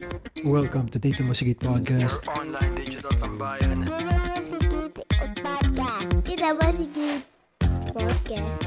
Welcome 0.00 0.88
to 0.96 0.98
Dito 0.98 1.20
Masigit 1.20 1.60
Podcast. 1.60 2.24
Your 2.24 2.32
online 2.40 2.72
digital 2.72 3.12
tambayan. 3.20 3.84
Papa, 5.44 6.08
kita 6.24 6.56
ba 6.56 6.72
podcast? 7.92 8.64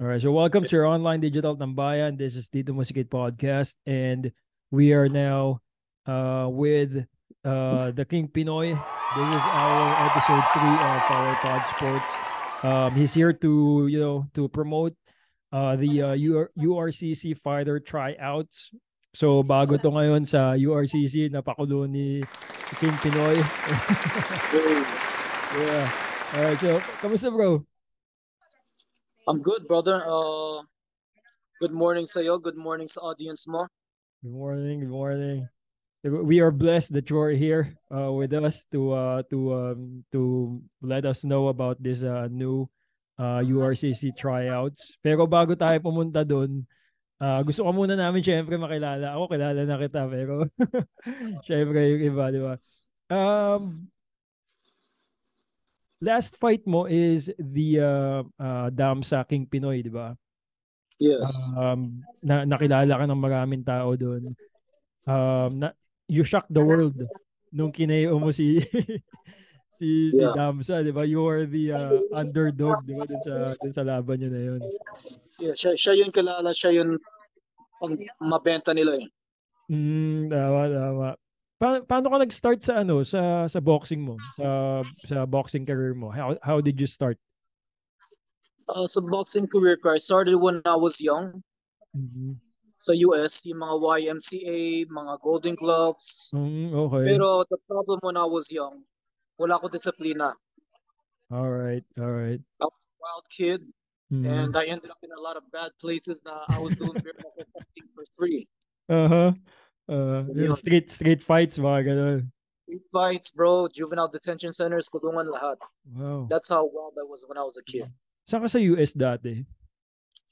Alright, 0.00 0.24
so 0.24 0.32
welcome 0.32 0.64
to 0.64 0.72
your 0.72 0.88
online 0.88 1.20
digital 1.20 1.60
tambayan. 1.60 2.16
This 2.16 2.40
is 2.40 2.48
Dito 2.48 2.72
Masigit 2.72 3.12
Podcast 3.12 3.76
and 3.84 4.32
we 4.72 4.96
are 4.96 5.12
now 5.12 5.60
uh, 6.08 6.48
with 6.48 7.04
uh, 7.44 7.92
the 7.92 8.08
King 8.08 8.32
Pinoy. 8.32 8.72
This 8.72 9.28
is 9.28 9.44
our 9.44 9.84
episode 10.08 10.44
3 10.56 10.64
of 10.64 11.02
our 11.04 11.32
Pod 11.44 11.62
Sports. 11.68 12.10
Um, 12.64 12.96
he's 12.96 13.12
here 13.12 13.36
to, 13.44 13.52
you 13.92 14.00
know, 14.00 14.24
to 14.32 14.48
promote 14.48 14.96
uh, 15.52 15.76
the 15.76 16.02
uh, 16.02 16.14
UR- 16.16 16.50
URCC 16.58 17.36
fighter 17.36 17.80
tryouts. 17.80 18.70
So 19.14 19.42
bago 19.42 19.80
to 19.80 19.88
ngayon 19.88 20.28
sa 20.28 20.52
URCC, 20.54 21.32
napakulo 21.32 21.88
ni 21.88 22.20
King 22.76 22.96
Pinoy. 23.00 23.40
yeah. 25.64 25.86
Alright, 26.36 26.60
so 26.60 26.76
kamusta 27.00 27.32
bro? 27.32 27.64
I'm 29.24 29.40
good, 29.40 29.68
brother. 29.68 30.04
Uh, 30.04 30.64
good 31.60 31.72
morning 31.72 32.04
sa 32.04 32.20
iyo. 32.20 32.40
Good 32.40 32.56
morning 32.56 32.88
sa 32.88 33.00
audience 33.00 33.48
mo. 33.48 33.64
Good 34.20 34.32
morning. 34.32 34.76
Good 34.84 34.92
morning. 34.92 35.48
We 36.04 36.40
are 36.40 36.52
blessed 36.52 36.94
that 36.94 37.10
you 37.10 37.18
are 37.18 37.34
here 37.34 37.76
uh, 37.90 38.12
with 38.12 38.32
us 38.32 38.64
to 38.70 38.92
uh, 38.92 39.20
to 39.28 39.38
um, 39.52 40.04
to 40.12 40.62
let 40.80 41.04
us 41.04 41.24
know 41.24 41.48
about 41.48 41.82
this 41.82 42.04
uh, 42.04 42.28
new 42.30 42.70
uh, 43.18 43.42
URCC 43.42 44.14
tryouts. 44.14 44.96
Pero 45.02 45.26
bago 45.26 45.52
tayo 45.58 45.76
pumunta 45.82 46.22
doon, 46.22 46.62
uh, 47.18 47.42
gusto 47.42 47.66
ko 47.66 47.70
muna 47.74 47.98
namin 47.98 48.22
syempre 48.22 48.54
makilala. 48.54 49.18
Ako 49.18 49.28
kilala 49.28 49.60
na 49.66 49.76
kita 49.76 50.06
pero 50.06 50.46
syempre 51.46 51.78
yung 51.92 52.02
iba, 52.14 52.24
di 52.30 52.40
ba? 52.40 52.54
Um, 53.10 53.90
last 55.98 56.38
fight 56.38 56.62
mo 56.64 56.86
is 56.86 57.28
the 57.36 57.82
uh, 57.82 58.20
uh, 58.38 58.68
Dam 58.70 59.02
sa 59.02 59.26
King 59.26 59.44
Pinoy, 59.44 59.82
di 59.82 59.92
ba? 59.92 60.14
Yes. 60.98 61.30
um, 61.54 62.02
na 62.18 62.42
nakilala 62.42 62.98
ka 62.98 63.04
ng 63.06 63.22
maraming 63.22 63.62
tao 63.62 63.94
doon. 63.94 64.34
Um, 65.06 65.62
na, 65.62 65.70
you 66.10 66.26
shocked 66.26 66.50
the 66.50 66.58
world 66.62 66.98
nung 67.54 67.70
kineo 67.70 68.18
mo 68.18 68.34
si 68.34 68.58
si 69.78 70.10
si 70.10 70.18
Yeah. 70.20 70.34
Damsa, 70.34 70.82
'di 70.82 70.90
ba? 70.90 71.06
You 71.06 71.22
are 71.24 71.46
the 71.46 71.64
uh, 71.72 71.98
underdog, 72.12 72.82
'di 72.82 72.94
ba? 72.98 73.04
Dun 73.06 73.22
sa 73.22 73.34
dun 73.56 73.72
sa 73.72 73.86
laban 73.86 74.18
niyo 74.18 74.28
na 74.34 74.40
'yon. 74.42 74.60
Yeah, 75.38 75.54
siya, 75.54 75.78
siya 75.78 75.94
yung 76.02 76.10
kilala, 76.10 76.50
siya 76.50 76.82
yung 76.82 76.98
pang 77.78 77.94
mabenta 78.18 78.74
nila 78.74 78.98
eh. 78.98 79.06
Mm, 79.70 80.26
tama, 80.34 80.60
tama. 80.66 81.08
Pa- 81.58 81.82
paano 81.86 82.06
ka 82.10 82.18
nag-start 82.18 82.58
sa 82.62 82.82
ano 82.82 83.06
sa 83.06 83.46
sa 83.46 83.62
boxing 83.62 84.02
mo? 84.02 84.18
Sa 84.34 84.82
sa 85.06 85.22
boxing 85.26 85.62
career 85.62 85.94
mo? 85.94 86.10
How 86.10 86.34
how 86.42 86.58
did 86.58 86.78
you 86.82 86.90
start? 86.90 87.18
Uh, 88.68 88.84
sa 88.84 89.00
boxing 89.00 89.46
career 89.46 89.78
ko, 89.80 89.94
I 89.94 90.02
started 90.02 90.36
when 90.36 90.60
I 90.66 90.76
was 90.76 91.00
young 91.00 91.40
Mhm. 91.96 92.36
sa 92.78 92.94
US, 92.94 93.42
yung 93.48 93.58
mga 93.64 93.74
YMCA, 93.80 94.86
mga 94.86 95.12
Golden 95.18 95.56
Gloves. 95.58 96.30
Mm, 96.36 96.70
okay. 96.74 97.04
Pero 97.10 97.42
the 97.50 97.58
problem 97.66 97.98
when 98.06 98.14
I 98.14 98.28
was 98.28 98.52
young, 98.54 98.86
wala 99.38 99.58
ko 99.58 99.70
disiplina. 99.70 100.34
all 101.30 101.48
right, 101.50 101.84
all 102.00 102.10
right. 102.12 102.40
I 102.60 102.64
was 102.66 102.84
a 102.88 102.96
wild 102.98 103.26
kid 103.30 103.60
Mhm. 104.08 104.24
and 104.24 104.52
I 104.56 104.64
ended 104.72 104.88
up 104.90 104.96
in 105.04 105.12
a 105.12 105.20
lot 105.20 105.36
of 105.36 105.44
bad 105.52 105.70
places 105.80 106.24
na 106.24 106.40
I 106.48 106.56
was 106.58 106.72
doing 106.80 106.96
knuckle 106.96 107.44
fighting 107.52 107.86
for 107.92 108.04
free. 108.16 108.48
Uh-huh. 108.88 109.36
Uh, 109.88 110.24
yung 110.32 110.52
Yun. 110.52 110.56
street 110.56 110.88
street 110.88 111.20
fights 111.20 111.60
mga 111.60 111.92
ganun. 111.92 112.20
Street 112.64 112.84
fights, 112.88 113.28
bro, 113.32 113.68
juvenile 113.68 114.08
detention 114.08 114.52
centers, 114.56 114.88
kulungan 114.88 115.28
lahat. 115.28 115.60
Wow. 115.92 116.24
That's 116.28 116.48
how 116.48 116.64
wild 116.64 116.96
I 116.96 117.04
was 117.04 117.24
when 117.28 117.36
I 117.36 117.44
was 117.44 117.60
a 117.60 117.64
kid. 117.64 117.88
Saan 118.24 118.40
ka 118.44 118.48
sa 118.48 118.60
US 118.76 118.96
dati? 118.96 119.44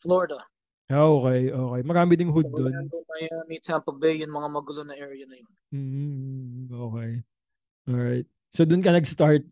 Florida. 0.00 0.40
Ah, 0.88 1.04
okay, 1.08 1.50
okay. 1.52 1.80
Marami 1.84 2.16
ding 2.16 2.32
hood 2.32 2.48
doon. 2.52 2.88
Miami, 3.16 3.56
Tampa 3.60 3.90
Bay, 3.92 4.20
yung 4.24 4.32
mga 4.32 4.48
magulo 4.52 4.84
na 4.88 4.96
area 4.96 5.24
na 5.28 5.36
yun. 5.40 5.52
Mm, 5.72 6.68
okay. 6.72 7.10
Alright. 7.88 8.28
So 8.56 8.64
doon 8.64 8.80
ka 8.80 8.88
nag-start. 8.88 9.44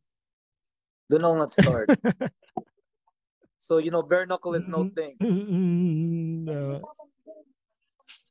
Doon 1.12 1.22
ako 1.28 1.34
nag-start. 1.44 1.88
so, 3.60 3.76
you 3.76 3.92
know, 3.92 4.00
bare 4.00 4.24
knuckle 4.24 4.56
is 4.56 4.64
no 4.64 4.88
thing. 4.88 5.20
No. 5.20 6.80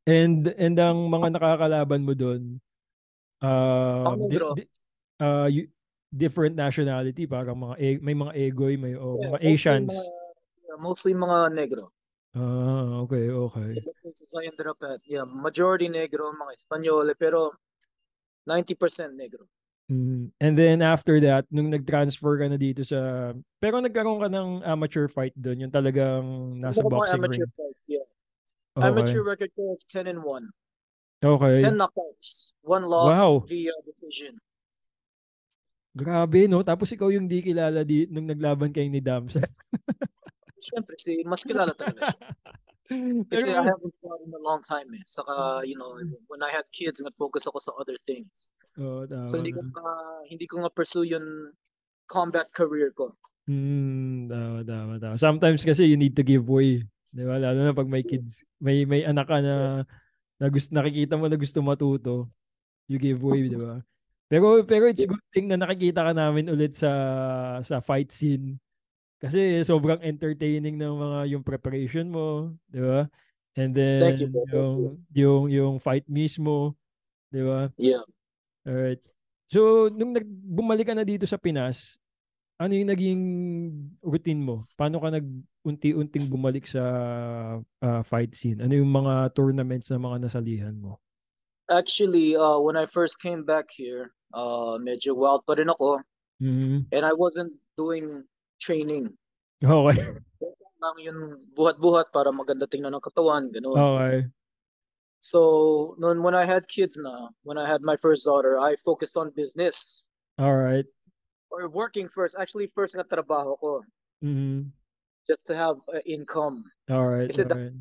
and 0.10 0.50
and 0.58 0.76
ang 0.82 1.08
mga 1.08 1.38
nakakalaban 1.40 2.04
mo 2.04 2.12
doon 2.12 2.60
uh, 3.40 4.12
Ang 4.12 4.28
negro. 4.28 4.52
uh, 5.24 5.48
you- 5.48 5.72
different 6.12 6.60
nationality 6.60 7.24
parang 7.24 7.56
mga 7.56 7.76
e- 7.80 8.02
may 8.04 8.12
mga 8.12 8.36
Egoy 8.36 8.76
may 8.76 8.94
o 9.00 9.16
Yeah, 9.16 9.32
mga 9.32 9.40
mostly 9.40 9.54
Asians. 9.56 9.94
Mga, 9.96 10.04
yeah, 10.68 10.78
mostly 10.82 11.14
mga 11.16 11.38
negro. 11.56 11.84
Ah, 12.36 13.06
okay, 13.06 13.30
okay. 13.30 13.72
Yeah, 15.06 15.24
majority 15.24 15.86
negro, 15.88 16.34
mga 16.34 16.52
Espanyol, 16.58 17.14
eh, 17.14 17.18
pero 17.18 17.54
90% 18.50 19.14
negro. 19.14 19.48
Mm. 19.94 20.34
And 20.42 20.54
then 20.58 20.82
after 20.82 21.22
that, 21.22 21.46
nung 21.54 21.70
nag-transfer 21.70 22.42
ka 22.42 22.50
na 22.50 22.58
dito 22.58 22.82
sa 22.82 23.32
pero 23.62 23.78
nagkaroon 23.78 24.20
ka 24.26 24.30
ng 24.30 24.50
amateur 24.66 25.06
fight 25.06 25.38
doon, 25.38 25.68
yung 25.68 25.74
talagang 25.74 26.58
nasa 26.58 26.82
boxing 26.82 27.22
amateur 27.22 27.46
ring. 27.46 27.54
fight? 27.54 27.78
Yeah. 27.86 28.08
Okay. 28.74 28.90
Amateur 28.90 29.22
record 29.22 29.52
ko 29.54 29.78
is 29.78 29.86
10 29.86 30.10
and 30.10 30.26
1. 30.26 30.50
Okay. 31.24 31.56
10 31.62 31.78
knockouts. 31.78 32.58
One 32.66 32.90
loss 32.90 33.14
Wow. 33.14 33.46
via 33.46 33.72
decision. 33.86 34.42
Grabe, 35.94 36.50
no? 36.50 36.66
Tapos 36.66 36.90
ikaw 36.90 37.14
yung 37.14 37.30
di 37.30 37.46
kilala 37.46 37.86
di, 37.86 38.10
nung 38.10 38.26
naglaban 38.26 38.74
kayo 38.74 38.90
ni 38.90 38.98
Damsa. 38.98 39.46
Siyempre, 40.66 40.98
si, 40.98 41.22
mas 41.22 41.46
kilala 41.46 41.78
talaga 41.78 42.18
siya. 42.18 42.28
Kasi 43.32 43.48
I 43.48 43.56
Pero, 43.56 43.64
haven't 43.64 43.96
fought 44.04 44.22
in 44.26 44.34
a 44.36 44.42
long 44.44 44.60
time 44.66 44.90
eh. 44.92 45.04
Saka, 45.08 45.64
you 45.64 45.80
know, 45.80 45.96
when 46.28 46.44
I 46.44 46.52
had 46.52 46.68
kids, 46.76 47.00
nag-focus 47.00 47.48
ako 47.48 47.58
sa 47.62 47.72
other 47.80 47.96
things. 48.04 48.52
Oh, 48.80 49.04
tama. 49.06 49.28
So 49.30 49.38
hindi 49.38 49.54
ko 49.54 49.62
nga 49.68 49.86
hindi 50.30 50.46
ko 50.48 50.56
nga 50.64 50.72
pursue 50.74 51.10
yung 51.10 51.52
combat 52.08 52.50
career 52.54 52.94
ko. 52.94 53.14
Hmm, 53.44 54.32
tama, 54.32 54.64
tama, 54.64 54.94
tama. 55.00 55.16
Sometimes 55.20 55.68
kasi 55.68 55.90
you 55.90 56.00
need 56.00 56.16
to 56.16 56.24
give 56.24 56.48
way. 56.48 56.84
Di 57.14 57.24
ba? 57.28 57.38
Lalo 57.38 57.60
na 57.62 57.76
pag 57.76 57.90
may 57.90 58.02
kids, 58.02 58.42
may 58.58 58.88
may 58.88 59.04
anak 59.04 59.28
ka 59.30 59.38
na, 59.44 59.86
na 60.40 60.48
gusto, 60.50 60.74
nakikita 60.74 61.20
mo 61.20 61.28
na 61.30 61.38
gusto 61.38 61.60
matuto, 61.62 62.32
you 62.88 62.98
give 62.98 63.22
way, 63.22 63.52
di 63.52 63.60
ba? 63.60 63.84
Pero 64.32 64.66
pero 64.66 64.90
it's 64.90 65.06
good 65.06 65.22
thing 65.30 65.46
na 65.46 65.60
nakikita 65.60 66.02
ka 66.02 66.14
namin 66.16 66.50
ulit 66.50 66.74
sa 66.74 66.90
sa 67.62 67.84
fight 67.84 68.10
scene. 68.10 68.58
Kasi 69.22 69.62
sobrang 69.64 70.02
entertaining 70.04 70.76
ng 70.76 70.96
mga 71.00 71.20
yung 71.38 71.44
preparation 71.46 72.10
mo, 72.10 72.52
di 72.66 72.82
ba? 72.82 73.06
And 73.54 73.72
then 73.78 74.02
Thank 74.02 74.20
you, 74.26 74.30
bro. 74.34 74.48
Yung 74.50 74.74
yung 75.14 75.44
yung 75.54 75.76
fight 75.78 76.10
mismo, 76.10 76.74
di 77.30 77.46
ba? 77.46 77.70
Yeah. 77.78 78.02
Alright. 78.64 79.04
So, 79.52 79.92
nung 79.92 80.16
nag 80.16 80.26
bumalik 80.26 80.88
ka 80.90 80.96
na 80.96 81.06
dito 81.06 81.28
sa 81.28 81.38
Pinas, 81.38 82.00
ano 82.58 82.74
yung 82.74 82.90
naging 82.90 83.22
routine 84.00 84.40
mo? 84.40 84.66
Paano 84.80 85.04
ka 85.04 85.12
nag-unti-unting 85.12 86.32
bumalik 86.32 86.64
sa 86.64 86.84
ah, 87.84 88.02
fight 88.02 88.32
scene? 88.34 88.64
Ano 88.64 88.74
yung 88.74 88.90
mga 88.90 89.36
tournaments 89.36 89.92
na 89.92 90.00
mga 90.00 90.18
nasalihan 90.24 90.76
mo? 90.76 90.98
Actually, 91.68 92.36
uh, 92.36 92.60
when 92.60 92.76
I 92.76 92.88
first 92.88 93.20
came 93.20 93.44
back 93.44 93.72
here, 93.72 94.12
uh, 94.36 94.76
medyo 94.80 95.16
wild 95.16 95.48
pa 95.48 95.56
rin 95.56 95.72
ako 95.72 96.04
Mhm. 96.44 96.92
and 96.92 97.04
I 97.08 97.14
wasn't 97.16 97.56
doing 97.80 98.28
training. 98.60 99.16
Okay. 99.64 100.12
Lang 100.84 100.98
yun 101.00 101.40
buhat-buhat 101.56 102.12
para 102.12 102.36
maganda 102.36 102.68
tingnan 102.68 102.92
ng 102.92 103.06
katawan, 103.06 103.48
ganun. 103.48 103.80
Okay. 103.80 104.28
So, 105.24 105.96
when 105.98 106.36
I 106.36 106.44
had 106.44 106.68
kids 106.68 107.00
now, 107.00 107.32
when 107.48 107.58
I 107.58 107.64
had 107.64 107.82
my 107.82 107.96
first 107.96 108.26
daughter, 108.28 108.60
I 108.60 108.76
focused 108.84 109.16
on 109.16 109.32
business 109.32 110.04
Alright. 110.36 110.84
or 111.48 111.72
working 111.72 112.12
first. 112.12 112.36
Actually, 112.36 112.68
first 112.76 112.92
nga 112.92 113.08
trabaho 113.08 113.56
ko 113.56 113.88
Mhm. 114.20 114.68
just 115.24 115.48
to 115.48 115.56
have 115.56 115.80
uh, 115.88 116.04
income. 116.04 116.68
Alright. 116.92 117.32
Kasi 117.32 117.48
da- 117.48 117.56
Alright. 117.56 117.72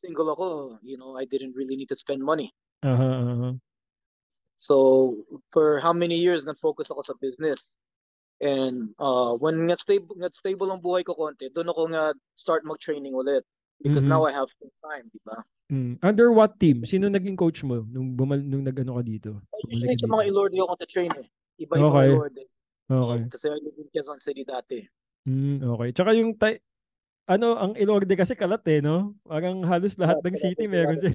Single 0.00 0.32
ako, 0.32 0.80
you 0.80 0.96
know, 0.96 1.20
I 1.20 1.28
didn't 1.28 1.52
really 1.52 1.76
need 1.76 1.92
to 1.92 2.00
spend 2.00 2.24
money. 2.24 2.48
Aha, 2.80 2.96
aha. 3.28 3.50
So 4.56 5.20
for 5.52 5.84
how 5.84 5.92
many 5.92 6.16
years 6.16 6.48
nag-focus 6.48 6.88
ako 6.88 7.04
sa 7.04 7.20
business. 7.20 7.76
And 8.40 8.96
uh, 8.96 9.36
when 9.36 9.68
nga 9.68 9.76
stable, 9.76 10.16
nga 10.16 10.32
stable 10.32 10.72
ang 10.72 10.80
buhay 10.80 11.04
ko 11.04 11.12
konti, 11.12 11.52
doon 11.52 11.68
ako 11.68 11.92
nga 11.92 12.16
start 12.40 12.64
mag-training 12.64 13.12
ulit. 13.12 13.44
Because 13.80 14.04
Mhm. 14.04 14.12
now 14.12 14.28
I 14.28 14.32
have 14.36 14.48
full 14.60 14.72
time, 14.76 15.08
di 15.08 15.20
ba? 15.24 15.40
Mm. 15.72 15.92
Under 16.04 16.28
what 16.30 16.60
team? 16.60 16.84
Sino 16.84 17.08
naging 17.08 17.38
coach 17.38 17.64
mo 17.64 17.80
nung 17.88 18.12
bumal 18.12 18.36
nung 18.36 18.60
nag-ano 18.60 19.00
ka 19.00 19.02
dito? 19.02 19.30
Usually 19.66 19.96
sa 19.96 20.04
mga 20.04 20.28
dito? 20.28 20.30
Ilordi 20.36 20.56
ako 20.60 20.72
na-train 20.76 21.12
eh. 21.16 21.26
Iba 21.56 21.72
yung 21.78 21.88
Okay. 21.88 21.96
mga 21.96 22.08
Ilordi. 22.12 22.44
Okay. 22.90 23.20
Kasi 23.30 23.44
I 23.48 23.56
live 23.56 23.78
in 23.78 23.88
Quezon 23.88 24.18
City 24.20 24.42
dati. 24.44 24.78
Mm, 25.24 25.62
okay. 25.64 25.88
Tsaka 25.94 26.10
yung 26.12 26.34
tay- 26.36 26.60
ano, 27.24 27.54
ang 27.54 27.72
Ilorde 27.78 28.10
kasi 28.18 28.34
kalat 28.34 28.66
eh, 28.66 28.82
no? 28.82 29.14
Parang 29.22 29.62
halos 29.62 29.94
lahat 29.94 30.18
ng 30.20 30.34
city 30.34 30.66
meron 30.66 30.98
siya. 30.98 31.14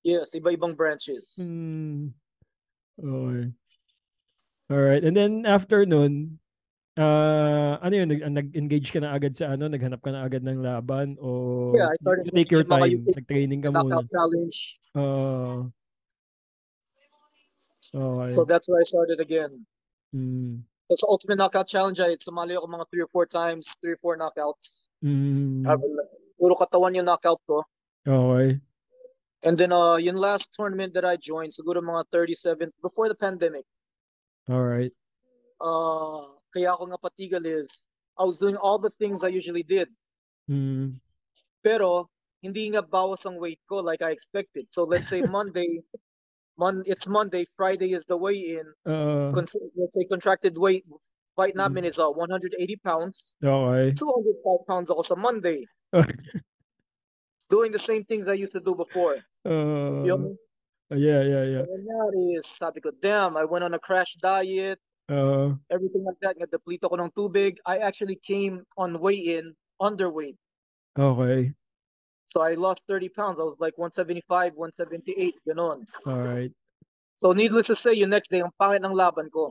Yes, 0.00 0.30
iba-ibang 0.32 0.72
branches. 0.72 1.34
Hmm. 1.36 2.14
Okay. 2.96 3.50
Alright. 4.70 5.02
And 5.02 5.12
then 5.12 5.42
after 5.44 5.82
nun, 5.84 6.38
ah 6.98 7.78
ano 7.82 7.94
yun, 7.94 8.08
nag, 8.10 8.22
nag-engage 8.26 8.90
ka 8.90 8.98
na 8.98 9.14
agad 9.14 9.36
sa 9.36 9.54
ano, 9.54 9.70
naghanap 9.70 10.02
ka 10.02 10.10
na 10.10 10.26
agad 10.26 10.42
ng 10.42 10.58
laban 10.58 11.14
o 11.22 11.70
Yeah, 11.74 11.90
I 11.92 11.96
started 12.02 12.26
you 12.26 12.32
take 12.34 12.50
your 12.50 12.66
time, 12.66 13.06
nag-training 13.06 13.62
ka 13.62 13.70
muna. 13.70 14.02
knockout 14.02 14.08
challenge. 14.10 14.56
Ah. 14.98 15.70
okay. 17.94 18.32
So 18.34 18.42
that's 18.42 18.66
where 18.66 18.80
I 18.82 18.86
started 18.86 19.20
again. 19.22 19.66
Hmm. 20.10 20.66
So 20.90 21.06
sa 21.06 21.06
Ultimate 21.06 21.38
Knockout 21.38 21.70
Challenge, 21.70 22.02
ay 22.02 22.18
sumali 22.18 22.58
ako 22.58 22.66
mga 22.66 22.86
three 22.90 23.02
or 23.06 23.10
four 23.14 23.22
times, 23.22 23.78
three 23.78 23.94
or 23.94 24.00
four 24.02 24.18
knockouts. 24.18 24.90
Uh, 25.06 25.78
puro 26.34 26.58
katawan 26.58 26.98
yung 26.98 27.06
knockout 27.06 27.38
ko. 27.46 27.62
Okay. 28.02 28.58
And 29.46 29.54
then 29.56 29.70
uh, 29.72 29.96
yung 29.96 30.18
last 30.18 30.50
tournament 30.52 30.92
that 30.98 31.06
I 31.06 31.14
joined, 31.16 31.54
siguro 31.54 31.78
mga 31.78 32.10
37, 32.10 32.74
before 32.82 33.06
the 33.08 33.14
pandemic, 33.14 33.64
Alright. 34.50 34.92
uh, 35.62 36.34
kaya 36.52 36.74
ako 36.74 36.90
nga 36.90 36.98
patigal 37.00 37.44
is, 37.46 37.82
I 38.18 38.24
was 38.24 38.38
doing 38.38 38.56
all 38.56 38.78
the 38.78 38.90
things 38.90 39.24
I 39.24 39.28
usually 39.32 39.62
did. 39.62 39.88
Hmm. 40.48 40.98
Pero, 41.62 42.10
hindi 42.42 42.68
nga 42.72 42.80
bawas 42.82 43.24
ang 43.28 43.36
weight 43.36 43.60
ko 43.68 43.80
like 43.84 44.02
I 44.02 44.10
expected. 44.10 44.66
So 44.70 44.84
let's 44.84 45.08
say 45.10 45.20
Monday, 45.28 45.80
Mon 46.60 46.82
it's 46.84 47.06
Monday, 47.08 47.46
Friday 47.56 47.92
is 47.96 48.04
the 48.04 48.16
weigh-in. 48.16 48.66
Uh, 48.84 49.32
Con- 49.32 49.48
let's 49.76 49.96
say 49.96 50.04
contracted 50.04 50.56
weight, 50.58 50.84
fight 51.36 51.54
Mm. 51.56 51.64
namin 51.64 51.84
is 51.88 51.96
uh, 51.98 52.10
180 52.12 52.52
pounds. 52.84 53.32
okay. 53.40 53.92
205 53.96 54.66
pounds 54.68 54.88
also 54.90 55.16
Monday. 55.16 55.64
Doing 57.50 57.72
the 57.72 57.78
same 57.82 58.04
things 58.04 58.28
I 58.28 58.34
used 58.34 58.52
to 58.52 58.60
do 58.60 58.74
before. 58.74 59.18
Uh, 59.44 60.04
Yung 60.06 60.36
yeah, 60.94 61.22
yeah, 61.22 61.44
yeah. 61.44 61.64
nangyari 61.66 62.38
is, 62.38 62.46
sabi 62.46 62.78
ko, 62.80 62.90
damn, 63.02 63.36
I 63.36 63.44
went 63.44 63.64
on 63.64 63.74
a 63.74 63.78
crash 63.82 64.14
diet, 64.22 64.78
Uh, 65.10 65.58
everything 65.74 66.06
like 66.06 66.20
that. 66.22 66.38
Nga-deplete 66.38 66.86
ako 66.86 66.94
ng 67.02 67.10
tubig. 67.10 67.58
I 67.66 67.82
actually 67.82 68.14
came 68.22 68.62
on 68.78 69.02
weigh-in 69.02 69.58
underweight. 69.82 70.38
okay. 70.94 71.50
So 72.30 72.46
I 72.46 72.54
lost 72.54 72.86
30 72.86 73.10
pounds. 73.10 73.36
I 73.42 73.42
was 73.42 73.58
like 73.58 73.74
175, 73.74 74.54
178, 74.54 75.34
ganon. 75.50 75.82
Alright. 76.06 76.54
So 77.18 77.34
needless 77.34 77.66
to 77.68 77.76
say, 77.76 77.98
yung 77.98 78.14
next 78.14 78.30
day, 78.30 78.38
ang 78.38 78.54
pangit 78.54 78.86
ng 78.86 78.94
laban 78.94 79.26
ko. 79.34 79.50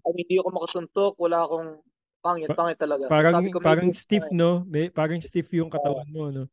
I 0.00 0.08
mean, 0.16 0.24
hindi 0.24 0.40
ako 0.40 0.48
makasuntok, 0.56 1.12
wala 1.20 1.44
akong 1.44 1.84
pangit, 2.24 2.48
Pa- 2.48 2.56
pangit 2.64 2.80
talaga. 2.80 3.04
So 3.06 3.12
Parang 3.12 3.34
sabi 3.36 3.52
ko, 3.52 3.58
parang 3.60 3.92
stiff 3.92 4.24
no? 4.32 4.64
May 4.64 4.88
parang 4.88 5.20
stiff 5.20 5.52
yung 5.52 5.68
katawan 5.68 6.08
mo 6.08 6.32
no. 6.32 6.48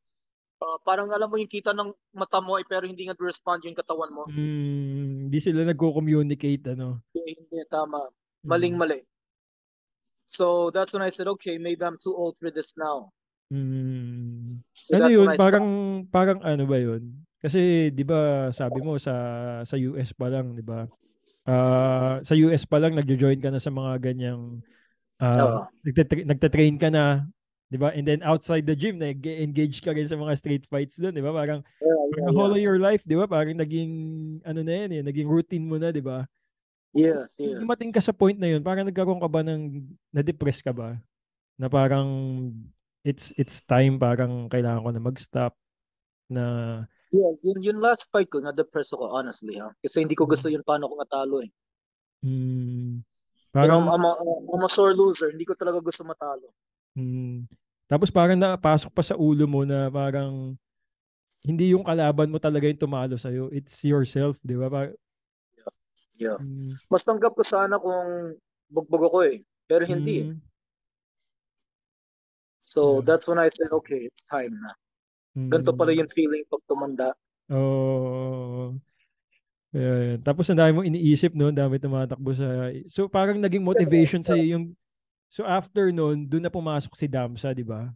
Uh, 0.56 0.80
parang 0.88 1.12
alam 1.12 1.28
mo 1.28 1.36
yung 1.36 1.52
kita 1.52 1.75
ng 1.75 1.92
mata 2.16 2.40
mo, 2.40 2.56
eh, 2.56 2.63
pero 2.63 2.88
hindi 2.88 3.04
nga 3.04 3.16
respond 3.19 3.60
yung 3.68 3.75
katawan 3.75 4.12
mo. 4.12 4.24
Hmm, 4.31 5.28
hindi 5.28 5.40
sila 5.44 5.68
nagko-communicate 5.68 6.72
ano. 6.75 7.04
Hindi, 7.12 7.44
hindi, 7.44 7.60
tama. 7.68 8.07
Hmm. 8.07 8.50
Maling-mali. 8.50 9.04
So 10.25 10.72
that's 10.74 10.96
when 10.96 11.06
I 11.06 11.13
said, 11.13 11.28
okay, 11.38 11.60
maybe 11.62 11.86
I'm 11.86 12.02
too 12.02 12.16
old 12.16 12.40
for 12.42 12.50
this 12.50 12.74
now. 12.80 13.13
Hmm. 13.54 14.57
So 14.74 14.98
Ano 14.98 15.12
yun? 15.12 15.30
when 15.30 15.36
I 15.36 15.38
Parang 15.38 15.68
parang 16.10 16.40
ano 16.42 16.66
ba 16.66 16.81
yun? 16.81 17.13
Kasi 17.38 17.94
'di 17.94 18.02
ba 18.02 18.50
sabi 18.50 18.81
mo 18.81 18.98
sa 18.98 19.13
sa 19.62 19.78
US 19.78 20.18
pa 20.18 20.34
lang, 20.34 20.57
'di 20.57 20.66
ba? 20.66 20.90
Ah, 21.46 22.18
sa 22.25 22.34
US 22.34 22.66
pa 22.66 22.81
lang 22.81 22.98
nagjo-join 22.98 23.38
ka 23.38 23.54
na 23.54 23.62
sa 23.62 23.69
mga 23.69 24.02
ganyang 24.02 24.66
ah 25.22 25.69
nagte- 25.86 26.25
nagte-train 26.25 26.75
ka 26.81 26.90
na, 26.90 27.30
'di 27.71 27.77
ba? 27.81 27.89
And 27.95 28.06
then 28.07 28.21
outside 28.25 28.65
the 28.65 28.75
gym, 28.77 29.00
nag-engage 29.01 29.81
ka 29.81 29.91
rin 29.95 30.07
sa 30.07 30.17
mga 30.19 30.33
street 30.39 30.65
fights 30.69 30.97
doon, 31.01 31.13
'di 31.15 31.23
ba? 31.25 31.33
Parang 31.33 31.62
Yeah, 31.81 32.06
yeah, 32.17 32.29
whole 32.33 32.51
yeah. 32.51 32.56
of 32.56 32.62
your 32.62 32.79
life, 32.79 33.03
'di 33.06 33.17
ba? 33.19 33.25
Parang 33.29 33.57
naging 33.57 33.91
ano 34.45 34.62
na 34.63 34.73
'yan 34.73 34.91
eh, 35.00 35.03
naging 35.06 35.29
routine 35.29 35.65
mo 35.65 35.77
na, 35.81 35.91
'di 35.94 36.01
ba? 36.06 36.25
Yes, 36.94 37.38
yes. 37.39 37.62
Dumating 37.62 37.94
ka 37.94 38.01
sa 38.01 38.09
point 38.15 38.35
na 38.38 38.50
'yun, 38.50 38.62
parang 38.65 38.88
nagkaroon 38.89 39.21
ka 39.21 39.29
ba 39.29 39.45
ng 39.45 39.85
na-depress 40.09 40.65
ka 40.65 40.73
ba? 40.73 40.97
Na 41.59 41.67
parang 41.71 42.07
it's 43.06 43.31
it's 43.38 43.62
time 43.65 43.97
parang 44.01 44.47
kailangan 44.51 44.83
ko 44.85 44.89
na 44.94 45.03
mag-stop 45.03 45.53
na 46.31 46.44
Yeah, 47.18 47.33
yun, 47.41 47.57
yun 47.65 47.77
last 47.81 48.03
fight 48.13 48.29
ko, 48.29 48.38
na-depress 48.39 48.94
ako, 48.94 49.06
honestly, 49.18 49.56
ha? 49.57 49.73
Kasi 49.81 49.95
hindi 50.06 50.13
ko 50.19 50.29
gusto 50.29 50.47
yun 50.53 50.61
paano 50.69 50.85
ko 50.89 50.95
natalo, 51.01 51.35
eh. 51.41 51.50
mm, 52.23 53.03
You 53.59 53.68
know, 53.68 53.81
parang 53.81 53.91
I'm 53.91 54.06
a, 54.06 54.11
I'm 54.53 54.63
a 54.63 54.69
sore 54.69 54.94
loser. 54.95 55.29
Hindi 55.31 55.44
ko 55.45 55.53
talaga 55.59 55.83
gusto 55.83 56.03
matalo. 56.07 56.53
Mm, 56.95 57.45
tapos 57.86 58.09
parang 58.09 58.39
napasok 58.39 58.89
pa 58.89 59.03
sa 59.06 59.13
ulo 59.19 59.45
mo 59.45 59.62
na 59.62 59.92
parang 59.94 60.57
hindi 61.45 61.77
yung 61.77 61.86
kalaban 61.86 62.33
mo 62.33 62.42
talaga 62.42 62.65
yung 62.65 62.81
tumalo 62.81 63.13
sa 63.21 63.30
It's 63.53 63.77
yourself, 63.86 64.42
'di 64.42 64.57
ba? 64.57 64.68
Par- 64.71 64.97
Yeah. 66.15 66.39
mm, 66.39 66.80
Mas 66.88 67.03
tanggap 67.03 67.36
ko 67.36 67.44
sana 67.44 67.75
kung 67.75 68.39
bugbog 68.71 69.12
ako, 69.12 69.19
eh. 69.27 69.44
Pero 69.68 69.83
hindi, 69.83 70.24
eh. 70.24 70.27
mm, 70.31 70.39
So, 72.65 73.03
Yeah. 73.03 73.13
that's 73.13 73.27
when 73.30 73.38
I 73.38 73.51
said, 73.53 73.69
okay, 73.69 74.09
it's 74.09 74.25
time 74.25 74.57
na. 74.57 74.74
Ganito 75.36 75.75
mm. 75.75 75.77
pala 75.77 75.92
yung 75.94 76.09
feeling 76.09 76.47
pag 76.50 76.63
tumanda. 76.65 77.13
Oo. 77.51 78.74
Yeah, 79.75 80.15
yeah. 80.15 80.18
Tapos 80.24 80.47
ang 80.47 80.57
dami 80.57 80.71
mong 80.71 80.88
iniisip 80.88 81.36
no, 81.36 81.51
ang 81.51 81.59
dami 81.59 81.75
tumatakbo 81.77 82.31
sa 82.31 82.71
So 82.88 83.12
parang 83.12 83.44
naging 83.44 83.62
motivation 83.62 84.24
sa 84.24 84.39
yung 84.39 84.71
So 85.30 85.44
after 85.44 85.92
noon, 85.92 86.30
doon 86.30 86.48
na 86.48 86.54
pumasok 86.54 86.95
si 86.95 87.07
Damsa, 87.10 87.51
di 87.51 87.66
ba? 87.66 87.92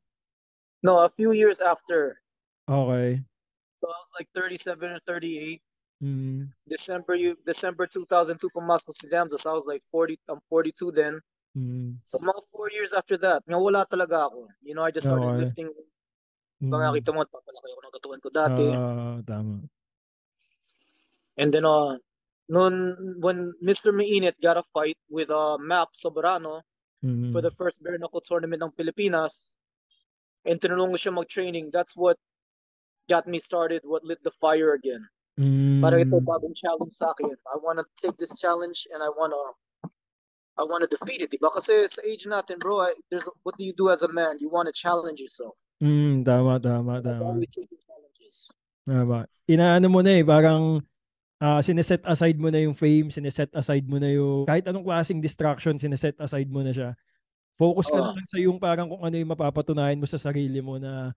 No, 0.84 1.04
a 1.04 1.10
few 1.12 1.32
years 1.32 1.60
after. 1.60 2.20
Okay. 2.68 3.20
So, 3.80 3.88
I 3.88 3.98
was 4.00 4.12
like 4.16 4.30
37 4.36 4.92
or 4.92 5.00
38. 5.08 5.62
Mm. 6.00 6.48
December 6.68 7.16
you 7.16 7.36
December 7.44 7.84
2002 7.84 8.40
pumasok 8.56 8.92
si 8.96 9.08
Damsa. 9.12 9.40
So, 9.40 9.52
I 9.52 9.56
was 9.56 9.68
like 9.68 9.84
40, 9.92 10.20
I'm 10.30 10.40
42 10.48 10.92
then. 10.92 11.20
Mm. 11.58 12.00
So, 12.04 12.20
mga 12.20 12.40
four 12.52 12.72
years 12.72 12.94
after 12.94 13.18
that, 13.24 13.44
nga 13.44 13.60
wala 13.60 13.84
talaga 13.88 14.32
ako. 14.32 14.48
You 14.64 14.76
know, 14.76 14.84
I 14.84 14.92
just 14.92 15.08
started 15.08 15.28
Okay. 15.36 15.44
lifting. 15.44 15.70
Mm. 16.64 16.72
Mga 16.72 16.84
nakita 16.92 17.10
mo, 17.16 17.24
papalaki 17.28 17.68
ako 17.72 17.82
ng 17.84 17.96
katawan 17.96 18.20
ko 18.20 18.30
dati. 18.32 18.66
Ah, 18.76 19.18
tama. 19.24 19.56
And 21.40 21.50
then, 21.56 21.64
uh, 21.64 21.96
noon, 22.52 23.00
when 23.24 23.56
Mr. 23.64 23.96
Mainit 23.96 24.36
got 24.44 24.60
a 24.60 24.64
fight 24.76 25.00
with 25.08 25.32
uh, 25.32 25.56
Map 25.60 25.96
Soberano 25.96 26.64
Mm. 27.00 27.32
for 27.32 27.40
the 27.40 27.52
first 27.52 27.80
bare 27.80 27.98
knuckle 27.98 28.20
tournament 28.20 28.60
ng 28.60 28.76
Pilipinas, 28.76 29.56
and 30.44 30.60
tinulungan 30.60 31.00
siya 31.00 31.16
mag-training, 31.16 31.72
that's 31.72 31.96
what 31.96 32.20
got 33.08 33.24
me 33.24 33.40
started, 33.40 33.82
what 33.88 34.04
lit 34.04 34.20
the 34.24 34.32
fire 34.36 34.76
again. 34.76 35.08
Mm. 35.40 35.80
Parang 35.80 36.04
ito 36.04 36.20
bagong 36.20 36.52
challenge 36.52 36.92
sa 36.92 37.16
akin. 37.16 37.32
I 37.48 37.56
want 37.64 37.80
to 37.80 37.88
take 37.96 38.20
this 38.20 38.36
challenge 38.36 38.84
and 38.92 39.00
I 39.00 39.08
want 39.08 39.32
to 39.32 39.44
I 40.60 40.68
want 40.68 40.84
to 40.84 40.92
defeat 40.92 41.24
it, 41.24 41.32
'di 41.32 41.40
ba? 41.40 41.48
Kasi 41.56 41.88
sa 41.88 42.04
age 42.04 42.28
natin, 42.28 42.60
bro, 42.60 42.84
I, 42.84 42.92
there's 43.08 43.24
what 43.48 43.56
do 43.56 43.64
you 43.64 43.72
do 43.72 43.88
as 43.88 44.04
a 44.04 44.12
man? 44.12 44.36
You 44.44 44.52
want 44.52 44.68
to 44.68 44.76
challenge 44.76 45.24
yourself. 45.24 45.56
Mm, 45.80 46.28
tama, 46.28 46.60
tama, 46.60 47.00
tama. 47.00 47.40
Tama. 48.84 49.20
Inaano 49.48 49.88
mo 49.88 50.04
na 50.04 50.20
eh, 50.20 50.28
parang 50.28 50.84
ah 51.40 51.64
sineset 51.64 52.04
aside 52.04 52.36
mo 52.36 52.52
na 52.52 52.60
yung 52.60 52.76
fame, 52.76 53.08
sineset 53.08 53.50
aside 53.56 53.88
mo 53.88 53.96
na 53.96 54.12
yung 54.12 54.44
kahit 54.44 54.68
anong 54.68 54.84
klaseng 54.84 55.24
distraction, 55.24 55.80
sineset 55.80 56.20
aside 56.20 56.52
mo 56.52 56.60
na 56.60 56.76
siya. 56.76 56.92
Focus 57.56 57.88
ka 57.88 57.96
na 58.00 58.12
Oo. 58.12 58.16
lang 58.16 58.28
sa 58.28 58.40
yung 58.40 58.60
parang 58.60 58.88
kung 58.88 59.04
ano 59.04 59.16
yung 59.16 59.32
mapapatunayan 59.32 60.00
mo 60.00 60.08
sa 60.08 60.20
sarili 60.20 60.60
mo 60.60 60.80
na 60.80 61.12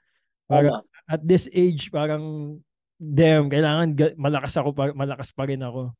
parang 0.46 0.82
Tama. 0.82 1.10
at 1.10 1.20
this 1.22 1.46
age, 1.50 1.90
parang 1.90 2.56
damn, 2.98 3.50
kailangan 3.50 3.94
ga- 3.94 4.14
malakas 4.14 4.54
ako, 4.54 4.70
pa, 4.70 4.94
malakas 4.94 5.34
pa 5.34 5.46
rin 5.46 5.62
ako. 5.62 5.90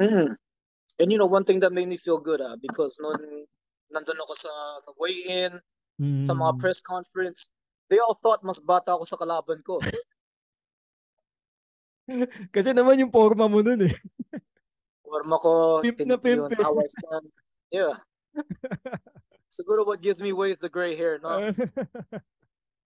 Mm. 0.00 0.36
And 0.96 1.08
you 1.12 1.20
know, 1.20 1.28
one 1.28 1.44
thing 1.44 1.60
that 1.60 1.76
made 1.76 1.88
me 1.88 2.00
feel 2.00 2.16
good, 2.20 2.40
ah, 2.40 2.56
because 2.56 2.96
noon 3.00 3.44
nandun 3.92 4.16
ako 4.20 4.32
sa 4.32 4.52
weigh-in, 4.96 5.60
sa 6.24 6.32
mga 6.32 6.56
Mm. 6.56 6.60
press 6.60 6.80
conference, 6.80 7.48
they 7.88 7.96
all 8.00 8.16
thought 8.20 8.40
mas 8.44 8.60
bata 8.60 8.92
ako 8.92 9.04
sa 9.04 9.16
kalaban 9.16 9.60
ko. 9.64 9.80
Kasi 12.54 12.70
naman 12.72 12.98
yung 13.02 13.12
forma 13.12 13.50
mo 13.50 13.60
nun 13.62 13.86
eh. 13.86 13.94
Forma 15.02 15.36
ko, 15.38 15.80
Pimp 15.82 16.02
na 16.02 16.18
pimp 16.18 16.50
yun, 16.50 16.58
I 16.58 16.88
stand. 16.90 17.26
Yeah. 17.70 17.94
Siguro 19.56 19.86
what 19.86 20.02
gives 20.02 20.20
me 20.20 20.30
away 20.30 20.52
is 20.52 20.60
the 20.60 20.68
gray 20.68 20.94
hair, 20.98 21.18
no? 21.22 21.40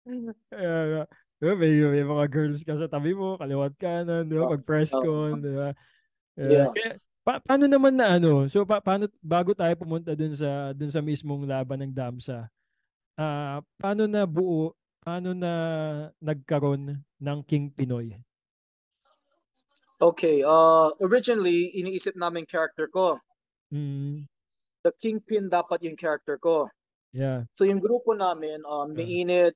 Nga. 0.07 1.07
Diba, 1.37 1.53
may, 1.53 1.69
may 1.85 2.07
mga 2.07 2.27
girls 2.33 2.65
ka 2.65 2.81
sa 2.81 2.89
tabi 2.89 3.13
mo, 3.13 3.37
kaliwat 3.37 3.77
kanan, 3.77 4.25
di 4.25 4.41
ba? 4.41 4.49
Pag 4.57 4.65
press 4.65 4.89
Oo. 4.97 5.05
con, 5.05 5.45
di 5.45 5.53
ba? 5.53 5.77
Yeah. 6.39 6.49
Yeah. 6.49 6.69
Kaya, 6.73 6.91
pa- 7.21 7.43
paano 7.45 7.69
naman 7.69 7.93
na 7.93 8.17
ano? 8.17 8.49
So, 8.49 8.65
pa- 8.65 8.81
paano, 8.81 9.05
bago 9.21 9.53
tayo 9.53 9.75
pumunta 9.77 10.17
dun 10.17 10.33
sa, 10.33 10.73
dun 10.73 10.89
sa 10.89 11.05
mismong 11.05 11.45
laban 11.45 11.85
ng 11.85 11.93
Damsa, 11.93 12.49
ah 13.21 13.61
paano 13.77 14.09
na 14.09 14.25
buo, 14.25 14.73
paano 15.05 15.37
na 15.37 15.53
nagkaroon 16.21 16.97
ng 17.21 17.39
King 17.45 17.69
Pinoy? 17.69 18.17
Okay, 19.97 20.45
uh, 20.45 20.93
originally, 21.01 21.73
iniisip 21.73 22.13
namin 22.21 22.45
character 22.45 22.85
ko. 22.93 23.17
Mm, 23.73 24.29
The 24.85 24.93
Kingpin 25.03 25.49
dapat 25.49 25.83
yung 25.83 25.97
character 25.97 26.37
ko. 26.39 26.69
yeah. 27.17 27.49
So 27.57 27.65
yung 27.65 27.81
grupo 27.81 28.13
namin, 28.13 28.61
um, 28.69 28.93
Yeah. 28.93 29.03
Mainit, 29.25 29.55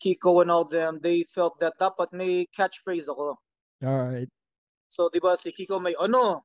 Kiko 0.00 0.40
and 0.42 0.50
all 0.50 0.64
them, 0.64 0.98
they 1.04 1.22
felt 1.22 1.60
that 1.60 1.76
dapat 1.78 2.10
may 2.16 2.48
catchphrase 2.50 3.06
ako. 3.12 3.36
All 3.84 4.00
right. 4.08 4.28
So, 4.88 5.08
di 5.12 5.20
ba, 5.20 5.36
si 5.36 5.52
Kiko 5.52 5.78
may 5.80 5.94
ano. 6.00 6.42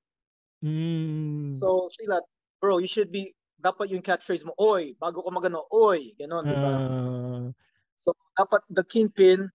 Mm. 0.63 1.55
So, 1.55 1.87
sila, 1.89 2.19
bro, 2.59 2.77
you 2.83 2.87
should 2.91 3.09
be, 3.09 3.31
dapat 3.59 3.89
yung 3.89 4.03
catchphrase 4.03 4.43
mo, 4.45 4.53
oy, 4.59 4.93
bago 4.99 5.23
ko 5.23 5.31
magano, 5.31 5.63
oy, 5.71 6.11
ganon, 6.19 6.43
di 6.45 6.55
ba? 6.59 6.71
Ah, 6.75 7.47
So, 7.95 8.15
dapat 8.35 8.63
the 8.71 8.83
kingpin, 8.87 9.47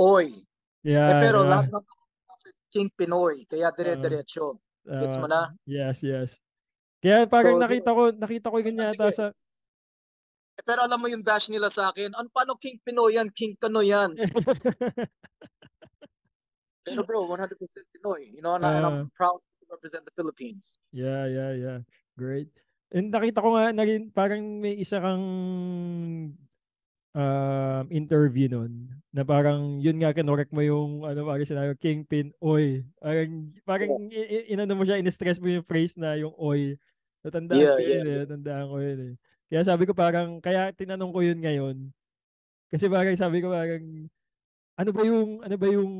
oy. 0.00 0.44
yeah. 0.84 1.08
eh, 1.12 1.20
pero 1.20 1.44
yeah. 1.44 1.50
lahat 1.56 1.68
ng 1.72 1.84
kingpin, 2.74 3.14
oy. 3.14 3.46
Kaya 3.46 3.70
dire-diretso. 3.70 4.58
Gets 4.82 5.16
mo 5.16 5.30
Ah, 5.30 5.30
na? 5.30 5.40
Yes, 5.62 6.02
yes. 6.02 6.42
Kaya 6.98 7.24
parang 7.30 7.56
So, 7.56 7.62
nakita 7.62 7.90
ko, 7.94 8.02
nakita 8.10 8.50
ko 8.50 8.56
yun 8.58 8.82
yata 8.82 9.06
Sige. 9.06 9.14
sa 9.14 9.26
Eh, 10.54 10.62
pero 10.62 10.86
alam 10.86 11.02
mo 11.02 11.10
yung 11.10 11.22
bash 11.26 11.50
nila 11.50 11.66
sa 11.66 11.90
akin, 11.90 12.14
ano, 12.14 12.30
paano 12.30 12.54
King 12.54 12.78
Pinoy 12.78 13.18
yan? 13.18 13.26
King 13.34 13.58
Kanoy 13.58 13.90
yan. 13.90 14.14
Pero 16.84 17.00
bro, 17.02 17.26
100% 17.26 17.58
Pinoy. 17.90 18.30
You 18.30 18.38
know, 18.38 18.54
and, 18.54 18.62
I- 18.62 18.78
and 18.78 18.86
I'm 18.86 19.10
proud 19.18 19.40
to 19.42 19.64
represent 19.66 20.04
the 20.06 20.14
Philippines. 20.14 20.78
Yeah, 20.94 21.26
yeah, 21.26 21.52
yeah. 21.58 21.78
Great. 22.14 22.52
And 22.94 23.10
nakita 23.10 23.42
ko 23.42 23.58
nga 23.58 23.74
naging 23.74 24.14
parang 24.14 24.62
may 24.62 24.78
isa 24.78 25.02
kang 25.02 25.24
um, 27.14 27.84
interview 27.88 28.50
nun 28.50 28.90
na 29.14 29.22
parang 29.22 29.78
yun 29.78 29.96
nga 30.02 30.10
kinorek 30.10 30.50
mo 30.50 30.60
yung 30.60 31.06
ano 31.06 31.22
parang 31.24 31.46
sinabi 31.46 31.78
kingpin 31.78 32.34
oy. 32.42 32.82
Parang 32.98 33.30
parang 33.62 33.88
i- 34.10 34.50
inano 34.50 34.74
mo 34.74 34.82
siya 34.82 34.98
in-stress 34.98 35.38
mo 35.38 35.46
yung 35.46 35.64
phrase 35.64 35.94
na 35.96 36.18
yung 36.18 36.34
oy. 36.34 36.74
Natandaan 37.24 37.56
Yeah, 37.62 37.74
ko 37.78 37.80
yun 37.80 37.94
yeah, 38.04 38.04
eh. 38.04 38.18
Natandaan 38.26 38.66
ko 38.68 38.76
yun 38.82 38.98
eh. 39.00 39.14
Kaya 39.48 39.62
sabi 39.62 39.82
ko 39.86 39.92
parang 39.94 40.42
kaya 40.42 40.74
tinanong 40.74 41.14
ko 41.14 41.20
yun 41.22 41.38
ngayon. 41.40 41.76
Kasi 42.68 42.90
parang 42.90 43.14
sabi 43.14 43.38
ko 43.38 43.54
parang 43.54 44.10
ano 44.74 44.90
ba 44.90 45.02
yung 45.06 45.38
ano 45.40 45.54
ba 45.54 45.66
yung 45.70 45.92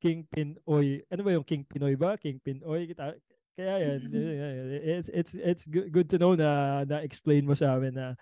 Kingpin 0.00 0.56
Oy? 0.64 1.04
Ano 1.12 1.20
ba 1.20 1.30
yung 1.36 1.44
King 1.44 1.68
Pinoy 1.68 1.92
ba? 2.00 2.16
Kingpin 2.16 2.64
Oy? 2.64 2.88
Kita- 2.88 3.20
Kaya 3.52 3.76
yan, 3.76 4.00
it's 5.04 5.10
it's 5.12 5.32
it's 5.36 5.64
good, 5.68 5.92
good 5.92 6.08
to 6.08 6.16
know 6.16 6.32
na 6.32 6.80
na 6.88 7.04
explain 7.04 7.44
mo 7.44 7.52
sa 7.52 7.76
amin 7.76 7.92
na 7.92 8.16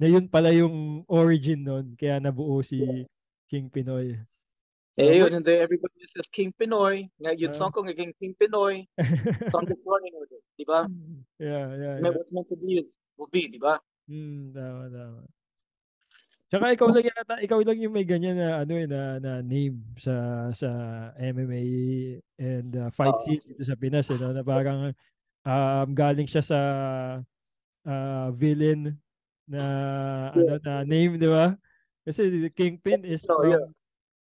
na 0.00 0.06
yun 0.08 0.24
pala 0.28 0.50
yung 0.52 1.04
origin 1.08 1.64
nun 1.64 1.94
kaya 1.98 2.18
nabuo 2.20 2.60
si 2.64 3.06
King 3.48 3.68
Pinoy. 3.68 4.16
Eh, 5.00 5.24
yun, 5.24 5.32
and 5.32 5.48
everybody 5.48 6.04
says 6.04 6.28
King 6.28 6.52
Pinoy. 6.52 7.08
Nga, 7.16 7.32
yun 7.40 7.48
Ah. 7.48 7.56
song 7.56 7.72
ko 7.72 7.80
naging 7.80 8.12
King 8.20 8.36
Pinoy. 8.36 8.84
So 9.48 9.56
I'm 9.60 9.68
just 9.68 9.88
running 9.88 10.12
with 10.16 10.32
it. 10.36 10.44
Di 10.60 10.64
ba? 10.68 10.84
yeah, 11.40 11.64
yeah, 11.76 11.94
May 12.00 12.12
yeah. 12.12 12.16
What's 12.16 12.32
meant 12.32 12.48
to 12.52 12.56
be 12.60 12.76
is 12.76 12.92
will 13.16 13.32
be, 13.32 13.48
di 13.48 13.56
ba? 13.56 13.80
Mm, 14.08 14.52
tama, 14.52 14.84
tama. 14.92 15.20
Tsaka 16.52 16.76
ikaw 16.76 16.92
lang 16.92 17.08
yata, 17.08 17.40
ikaw 17.40 17.64
lang 17.64 17.80
yung 17.80 17.96
may 17.96 18.04
ganyan 18.04 18.36
na 18.36 18.60
ano 18.60 18.76
eh, 18.76 18.84
na, 18.84 19.16
na 19.16 19.32
name 19.40 19.80
sa 19.96 20.12
sa 20.52 20.68
MMA 21.16 21.64
and 22.36 22.76
uh, 22.76 22.92
fight 22.92 23.16
Oo. 23.16 23.22
scene 23.24 23.40
dito 23.40 23.64
sa 23.64 23.72
Pinas 23.72 24.12
eh, 24.12 24.20
no? 24.20 24.36
na 24.36 24.44
parang 24.44 24.92
um, 25.48 25.88
galing 25.96 26.28
siya 26.28 26.44
sa 26.44 26.58
uh, 27.88 28.28
villain 28.36 28.92
na 29.48 29.62
ano 30.30 30.58
na 30.58 30.82
name, 30.82 31.18
di 31.18 31.26
ba? 31.26 31.54
Kasi 32.02 32.28
the 32.42 32.50
Kingpin 32.50 33.04
is 33.04 33.22
Oh, 33.28 33.38
from 33.38 33.50
yeah. 33.52 33.66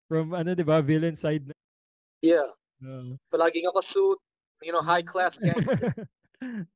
from 0.06 0.26
ano, 0.35 0.52
di 0.52 0.62
ba, 0.62 0.82
villain 0.82 1.14
side. 1.14 1.47
na- 1.47 1.59
Yeah. 2.23 2.50
Uh, 2.82 3.14
Palaging 3.30 3.66
ako 3.66 3.80
suit, 3.82 4.18
you 4.62 4.71
know, 4.71 4.82
high 4.82 5.02
class 5.02 5.38
gangster. 5.42 5.90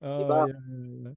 oh, 0.02 0.18
Diba? 0.22 0.46
yeah, 0.46 0.62
yeah, 0.70 1.10
yeah. 1.10 1.14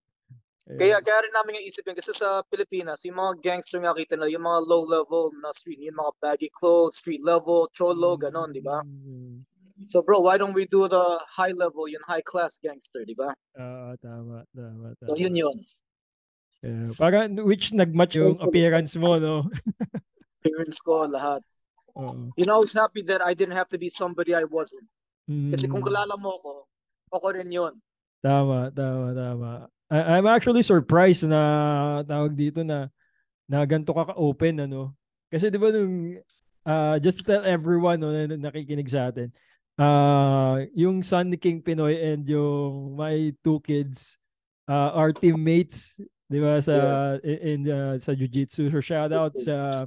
Kaya, 0.70 1.02
kaya 1.02 1.26
rin 1.26 1.34
namin 1.34 1.58
yung 1.58 1.66
isipin 1.66 1.98
kasi 1.98 2.14
sa 2.14 2.46
Pilipinas, 2.46 3.02
yung 3.02 3.18
mga 3.18 3.42
gangster 3.42 3.82
nga 3.82 3.90
kita 3.94 4.14
na, 4.14 4.30
yung 4.30 4.46
mga 4.46 4.70
low 4.70 4.86
level 4.86 5.34
na 5.42 5.50
street, 5.50 5.82
yung 5.82 5.98
mga 5.98 6.14
baggy 6.22 6.50
clothes, 6.54 7.02
street 7.02 7.26
level, 7.26 7.66
cholo, 7.74 8.14
ganon, 8.14 8.54
di 8.54 8.62
ba? 8.62 8.86
Mm, 8.86 9.42
So 9.90 10.04
bro, 10.06 10.20
why 10.22 10.36
don't 10.38 10.54
we 10.54 10.68
do 10.70 10.86
the 10.92 11.24
high 11.26 11.56
level, 11.58 11.88
yung 11.90 12.04
high 12.06 12.22
class 12.22 12.60
gangster, 12.62 13.02
di 13.02 13.16
ba? 13.18 13.34
Oo, 13.58 13.96
tama, 13.98 14.46
tama, 14.54 14.94
tama. 14.94 15.10
So 15.10 15.18
yun 15.18 15.34
yun. 15.34 15.58
Yeah, 16.60 16.92
parang 17.00 17.40
which 17.48 17.72
nagmatch 17.72 18.20
yung 18.20 18.36
appearance 18.44 18.92
mo, 19.00 19.16
no? 19.16 19.48
Parents 20.44 20.80
ko, 20.84 21.08
lahat. 21.08 21.40
Oo. 21.96 22.32
You 22.36 22.44
know, 22.44 22.60
I 22.60 22.64
was 22.64 22.76
happy 22.76 23.04
that 23.08 23.24
I 23.24 23.32
didn't 23.32 23.56
have 23.56 23.72
to 23.72 23.80
be 23.80 23.88
somebody 23.88 24.36
I 24.36 24.44
wasn't. 24.44 24.88
Kasi 25.30 25.70
kung 25.70 25.84
Mm, 25.84 25.88
kilala 25.88 26.16
mo 26.20 26.36
ako, 26.42 26.52
ako 27.14 27.26
rin 27.36 27.52
yun. 27.52 27.74
tama, 28.20 28.68
tama, 28.76 29.16
tama. 29.16 29.50
I, 29.88 30.20
I'm 30.20 30.28
actually 30.28 30.62
surprised 30.64 31.24
na 31.24 32.04
tawag 32.04 32.36
dito 32.36 32.62
na 32.66 32.92
na 33.48 33.64
ganito 33.64 33.94
ka 33.96 34.12
ka-open 34.14 34.68
ano. 34.68 34.94
Kasi 35.32 35.48
'di 35.50 35.58
ba 35.62 35.70
nung 35.72 36.18
uh, 36.66 36.96
just 37.00 37.22
to 37.22 37.26
tell 37.26 37.44
everyone 37.46 38.02
no, 38.02 38.12
na, 38.12 38.26
na 38.30 38.50
nakikinig 38.50 38.90
sa 38.90 39.10
atin. 39.14 39.30
Uh, 39.80 40.68
yung 40.76 41.00
son 41.06 41.32
ni 41.32 41.40
King 41.40 41.64
Pinoy 41.64 41.96
and 41.96 42.28
yung 42.28 43.00
my 43.00 43.32
two 43.40 43.64
kids 43.64 44.20
uh, 44.68 44.92
are 44.92 45.16
teammates 45.16 45.96
'di 46.30 46.40
ba 46.40 46.62
sa 46.62 47.18
in, 47.26 47.38
in, 47.42 47.60
uh, 47.70 47.98
sa 47.98 48.14
jiu-jitsu. 48.14 48.70
So 48.70 48.80
shout 48.80 49.12
out 49.12 49.34
sa 49.38 49.86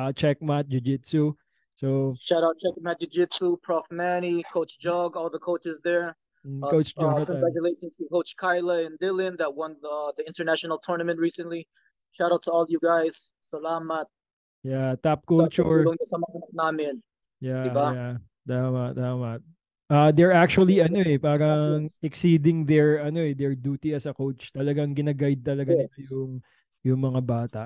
uh, 0.00 0.10
Checkmat 0.16 0.68
Jiu-Jitsu. 0.72 1.36
So 1.76 2.14
Shout 2.16 2.42
out 2.42 2.56
Checkmat 2.56 2.96
Jiu-Jitsu, 3.00 3.60
Prof. 3.62 3.84
Manny, 3.92 4.42
Coach 4.52 4.80
Jog, 4.80 5.16
all 5.16 5.28
the 5.28 5.38
coaches 5.42 5.80
there. 5.84 6.16
mm, 6.46 6.64
Uh, 6.64 6.70
Coach 6.70 6.94
uh, 6.96 7.24
congratulations 7.26 7.96
to 8.00 8.08
Coach 8.08 8.32
Kyla 8.40 8.86
and 8.88 8.96
Dylan 8.98 9.36
that 9.38 9.52
won 9.52 9.76
the, 9.82 10.12
the 10.16 10.24
international 10.24 10.78
tournament 10.78 11.20
recently. 11.20 11.68
Shout 12.16 12.32
out 12.32 12.42
to 12.48 12.50
all 12.52 12.66
you 12.68 12.80
guys. 12.80 13.32
Salamat. 13.44 14.06
Yeah, 14.62 14.94
top 15.02 15.26
culture. 15.26 15.84
sa 16.06 16.16
namin. 16.54 17.02
Yeah, 17.42 17.66
Diba? 17.66 17.86
yeah. 17.92 18.14
Tama, 18.46 18.94
tama. 18.94 19.42
Uh, 19.92 20.08
they're 20.08 20.32
actually 20.32 20.80
ano 20.80 21.04
eh, 21.04 21.20
parang 21.20 21.84
exceeding 22.00 22.64
their 22.64 23.04
ano 23.04 23.20
eh, 23.20 23.36
their 23.36 23.52
duty 23.52 23.92
as 23.92 24.08
a 24.08 24.16
coach. 24.16 24.48
Talagang 24.48 24.96
gina-guide 24.96 25.44
talaga 25.44 25.76
nila 25.76 25.92
yung 26.08 26.40
yung 26.80 27.00
mga 27.04 27.20
bata. 27.20 27.62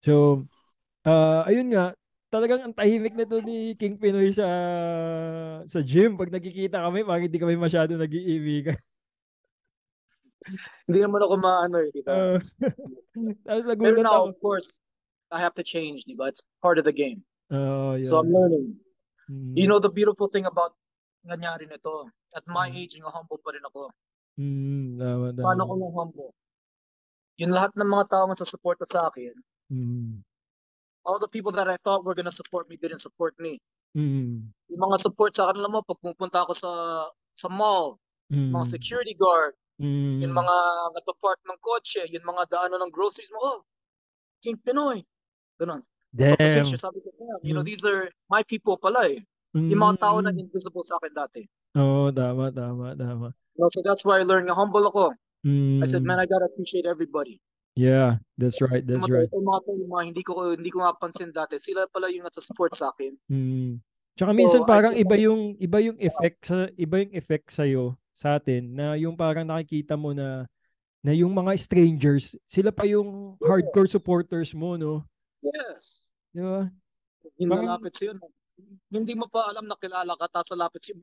So, 0.00 0.48
uh, 1.04 1.44
ayun 1.44 1.68
nga, 1.76 1.92
talagang 2.32 2.64
ang 2.64 2.72
tahimik 2.72 3.12
na 3.12 3.28
to 3.28 3.44
ni 3.44 3.76
King 3.76 4.00
Pinoy 4.00 4.32
sa 4.32 4.48
sa 5.68 5.80
gym. 5.84 6.16
Pag 6.16 6.32
nakikita 6.32 6.80
kami, 6.80 7.04
parang 7.04 7.28
hindi 7.28 7.36
kami 7.36 7.54
masyado 7.60 8.00
nag-iibigan. 8.00 8.80
Hindi 10.90 10.98
naman 10.98 11.22
ako 11.22 11.34
maano 11.38 11.76
eh, 11.78 11.90
di 11.94 12.02
ba? 12.02 12.34
Uh, 12.34 12.38
tapos 13.46 13.64
Pero 13.78 13.94
nagulat 13.94 14.02
now, 14.02 14.26
ako. 14.26 14.34
of 14.34 14.36
course, 14.42 14.82
I 15.30 15.38
have 15.38 15.54
to 15.54 15.62
change, 15.62 16.02
di 16.02 16.18
ba? 16.18 16.34
It's 16.34 16.42
part 16.58 16.82
of 16.82 16.84
the 16.84 16.90
game. 16.90 17.22
Oh, 17.54 17.94
So 18.02 18.18
I'm 18.18 18.26
yeah. 18.26 18.38
learning. 18.42 18.74
Mm, 19.30 19.54
You 19.54 19.66
know 19.70 19.78
the 19.78 19.92
beautiful 19.92 20.26
thing 20.26 20.50
about 20.50 20.74
nangyari 21.30 21.64
nito, 21.66 22.08
at 22.36 22.44
my 22.46 22.68
Mm. 22.70 22.76
age, 22.80 22.94
yung 22.98 23.10
humble 23.12 23.40
pa 23.44 23.50
rin 23.54 23.64
ako. 23.68 23.90
mm, 24.38 24.98
tama, 24.98 25.28
tama. 25.36 25.42
Paano 25.44 25.62
ko 25.68 25.72
nang 25.76 25.94
humble? 25.98 26.30
Yung 27.40 27.52
lahat 27.56 27.72
ng 27.76 27.90
mga 27.94 28.08
tao 28.12 28.24
sa 28.32 28.48
support 28.52 28.78
sa 28.88 29.00
akin, 29.12 29.34
Mm, 29.70 30.22
all 31.04 31.18
the 31.20 31.28
people 31.28 31.52
that 31.52 31.68
I 31.68 31.76
thought 31.84 32.04
were 32.04 32.14
gonna 32.14 32.30
support 32.30 32.68
me 32.68 32.76
didn't 32.76 32.98
support 32.98 33.34
me. 33.38 33.60
mm, 33.94 34.52
Yung 34.70 34.80
mga 34.82 34.96
support 35.04 35.32
sa 35.36 35.50
kanila 35.50 35.68
mo, 35.70 35.78
pag 35.84 36.00
pupunta 36.02 36.42
ako 36.46 36.52
sa 36.56 36.70
sa 37.32 37.48
mall, 37.48 37.98
mm, 38.30 38.54
mga 38.54 38.66
security 38.68 39.14
guard, 39.16 39.54
mm, 39.80 40.22
yung 40.22 40.34
mga 40.34 40.56
nagpa-park 40.96 41.40
ng 41.48 41.58
kotse, 41.62 42.02
yung 42.12 42.26
mga 42.26 42.42
daanan 42.52 42.80
ng 42.86 42.92
groceries 42.94 43.32
mo, 43.34 43.40
oh, 43.42 43.58
King 44.44 44.58
Pinoy. 44.60 45.02
Ganun. 45.60 45.82
Damn. 46.14 46.36
Pagpa-picture, 46.36 46.80
sabi 46.80 47.00
ko, 47.04 47.10
"Damn, 47.18 47.40
you 47.46 47.54
know, 47.54 47.64
Mm. 47.64 47.68
these 47.68 47.84
are 47.86 48.10
my 48.30 48.42
people 48.44 48.76
pala 48.78 49.08
eh. 49.10 49.20
Yung 49.52 49.78
mga 49.78 50.00
tao 50.00 50.16
na 50.18 50.32
Mm. 50.32 50.48
invisible 50.48 50.80
sa 50.82 50.96
akin 50.96 51.12
dati. 51.12 51.42
Oo, 51.76 52.08
tama, 52.08 52.48
tama, 52.48 52.96
tama. 52.96 53.28
No, 53.56 53.68
so 53.68 53.84
that's 53.84 54.00
why 54.02 54.20
I 54.20 54.24
learned 54.24 54.48
nga 54.48 54.56
humble 54.56 54.84
ako. 54.86 55.12
I 55.44 55.84
said, 55.84 56.00
Mm, 56.00 56.08
man, 56.08 56.18
I 56.18 56.26
gotta 56.26 56.46
appreciate 56.46 56.86
everybody. 56.86 57.36
yeah, 57.74 58.16
that's 58.38 58.60
right, 58.60 58.80
that's 58.80 59.04
mga, 59.04 59.12
right. 59.12 59.30
yung 59.32 59.44
mga, 59.44 59.60
tao, 59.64 59.74
mga 59.76 60.04
hindi 60.06 60.22
ko 60.22 60.32
hindi 60.54 60.70
ko 60.70 60.78
mapansin 60.80 61.32
dati, 61.32 61.56
sila 61.58 61.84
pala 61.88 62.08
yung 62.08 62.24
nasa 62.24 62.40
support 62.40 62.72
sa 62.72 62.88
akin. 62.88 63.12
Mm. 63.28 63.80
Tsaka 64.12 64.32
So, 64.32 64.38
minsan 64.38 64.62
I 64.62 64.68
parang 64.68 64.92
think- 64.94 65.04
iba 65.04 65.16
yung 65.18 65.40
iba 65.58 65.78
yung 65.80 65.98
effect 65.98 66.38
sa 66.46 66.68
iba 66.76 67.00
yung 67.00 67.12
effect 67.12 67.48
sa 67.50 67.64
sa 68.12 68.36
atin 68.36 68.76
na 68.76 68.92
yung 68.94 69.16
parang 69.16 69.44
nakikita 69.44 69.96
mo 69.96 70.12
na 70.12 70.44
na 71.02 71.10
yung 71.10 71.32
mga 71.32 71.56
strangers, 71.58 72.36
sila 72.46 72.70
pa 72.70 72.84
yung 72.86 73.34
hardcore 73.42 73.88
supporters 73.90 74.54
mo, 74.54 74.76
no? 74.78 75.02
Yes. 75.42 76.06
Di 76.30 76.38
ba? 76.38 76.70
Yung 77.36 77.50
Parang- 77.50 77.66
lalapit 77.66 77.92
sa'yo. 77.98 78.14
Hindi 78.92 79.14
mo 79.16 79.26
pa 79.28 79.48
alam 79.48 79.66
na 79.66 79.76
kilala 79.80 80.14
ka, 80.18 80.28
tapos 80.30 80.52
lalapit 80.54 80.82
sa'yo. 80.84 81.00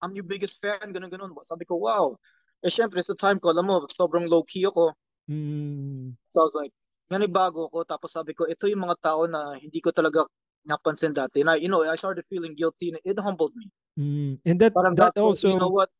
I'm 0.00 0.16
your 0.16 0.24
biggest 0.24 0.58
fan, 0.64 0.80
ganun 0.92 1.12
ganun. 1.12 1.32
Sabi 1.44 1.68
ko, 1.68 1.76
wow. 1.76 2.16
Eh 2.64 2.72
syempre, 2.72 3.00
sa 3.04 3.12
time 3.16 3.36
ko, 3.40 3.52
alam 3.52 3.68
mo, 3.68 3.84
sobrang 3.92 4.24
low-key 4.28 4.64
ako. 4.68 4.92
Mm, 5.28 6.16
So 6.32 6.42
I 6.42 6.44
was 6.48 6.56
like, 6.56 6.72
yan 7.12 7.24
ay 7.26 7.30
bago 7.32 7.68
ko. 7.68 7.84
Tapos 7.84 8.12
sabi 8.14 8.32
ko, 8.32 8.46
ito 8.48 8.64
yung 8.70 8.86
mga 8.86 8.96
tao 9.02 9.26
na 9.28 9.56
hindi 9.60 9.80
ko 9.82 9.90
talaga 9.92 10.24
napansin 10.64 11.12
dati. 11.12 11.42
Na, 11.44 11.56
you 11.56 11.68
know, 11.68 11.82
I 11.84 11.96
started 11.96 12.24
feeling 12.28 12.54
guilty. 12.56 12.92
and 12.94 13.00
It 13.04 13.18
humbled 13.20 13.52
me. 13.56 13.68
mm. 13.98 14.32
And 14.44 14.56
that 14.60 14.72
Parang 14.72 14.94
that 14.96 15.16
that 15.16 15.20
also 15.20 15.52
you 15.52 15.60
know 15.60 15.72
what? 15.72 15.90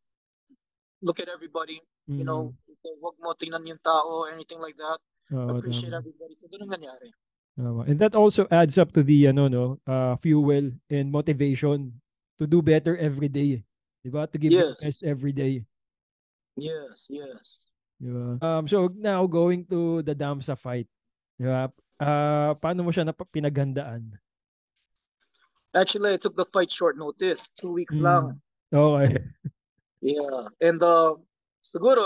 Look 1.00 1.20
at 1.20 1.28
everybody. 1.32 1.80
You 2.08 2.24
mm, 2.24 2.28
know, 2.28 2.52
huwag 3.00 3.16
mo 3.20 3.32
tingnan 3.36 3.64
yung 3.68 3.80
tao 3.80 4.24
or 4.24 4.32
anything 4.32 4.60
like 4.60 4.76
that. 4.76 4.98
oo, 5.32 5.56
Appreciate 5.56 5.92
tama. 5.92 6.04
everybody. 6.04 6.34
So, 6.36 6.48
ganun 6.52 6.68
nangyari. 6.68 7.08
And 7.58 7.98
that 7.98 8.14
also 8.16 8.46
adds 8.50 8.78
up 8.78 8.92
to 8.92 9.02
the 9.02 9.26
ano 9.28 9.48
no, 9.48 9.64
uh, 9.86 10.16
fuel 10.16 10.70
and 10.88 11.06
motivation 11.10 11.92
to 12.38 12.46
do 12.46 12.62
better 12.62 12.96
every 12.96 13.28
day. 13.28 13.64
'Di 14.00 14.08
ba? 14.08 14.24
To 14.30 14.36
give 14.40 14.52
Yes. 14.54 14.76
best 14.80 15.00
every 15.04 15.32
day. 15.32 15.64
Yes, 16.56 17.04
yes. 17.12 17.68
ba? 18.00 18.38
Um 18.40 18.64
so 18.64 18.88
now 18.96 19.26
going 19.28 19.68
to 19.68 20.00
the 20.00 20.16
Damsa 20.16 20.56
fight. 20.56 20.88
ba? 21.36 21.68
Ah, 22.00 22.56
paano 22.56 22.80
mo 22.80 22.88
siya 22.88 23.04
nap- 23.04 23.28
pinaghandaan? 23.28 24.16
Actually, 25.76 26.16
I 26.16 26.18
took 26.18 26.34
the 26.34 26.48
fight 26.48 26.72
short 26.72 26.96
notice. 26.96 27.52
Two 27.52 27.70
weeks 27.76 27.94
Mm. 27.94 28.02
lang. 28.02 28.24
Okay. 28.72 29.20
Yeah. 30.00 30.48
And 30.64 30.80
uh, 30.80 31.20
siguro, 31.60 32.02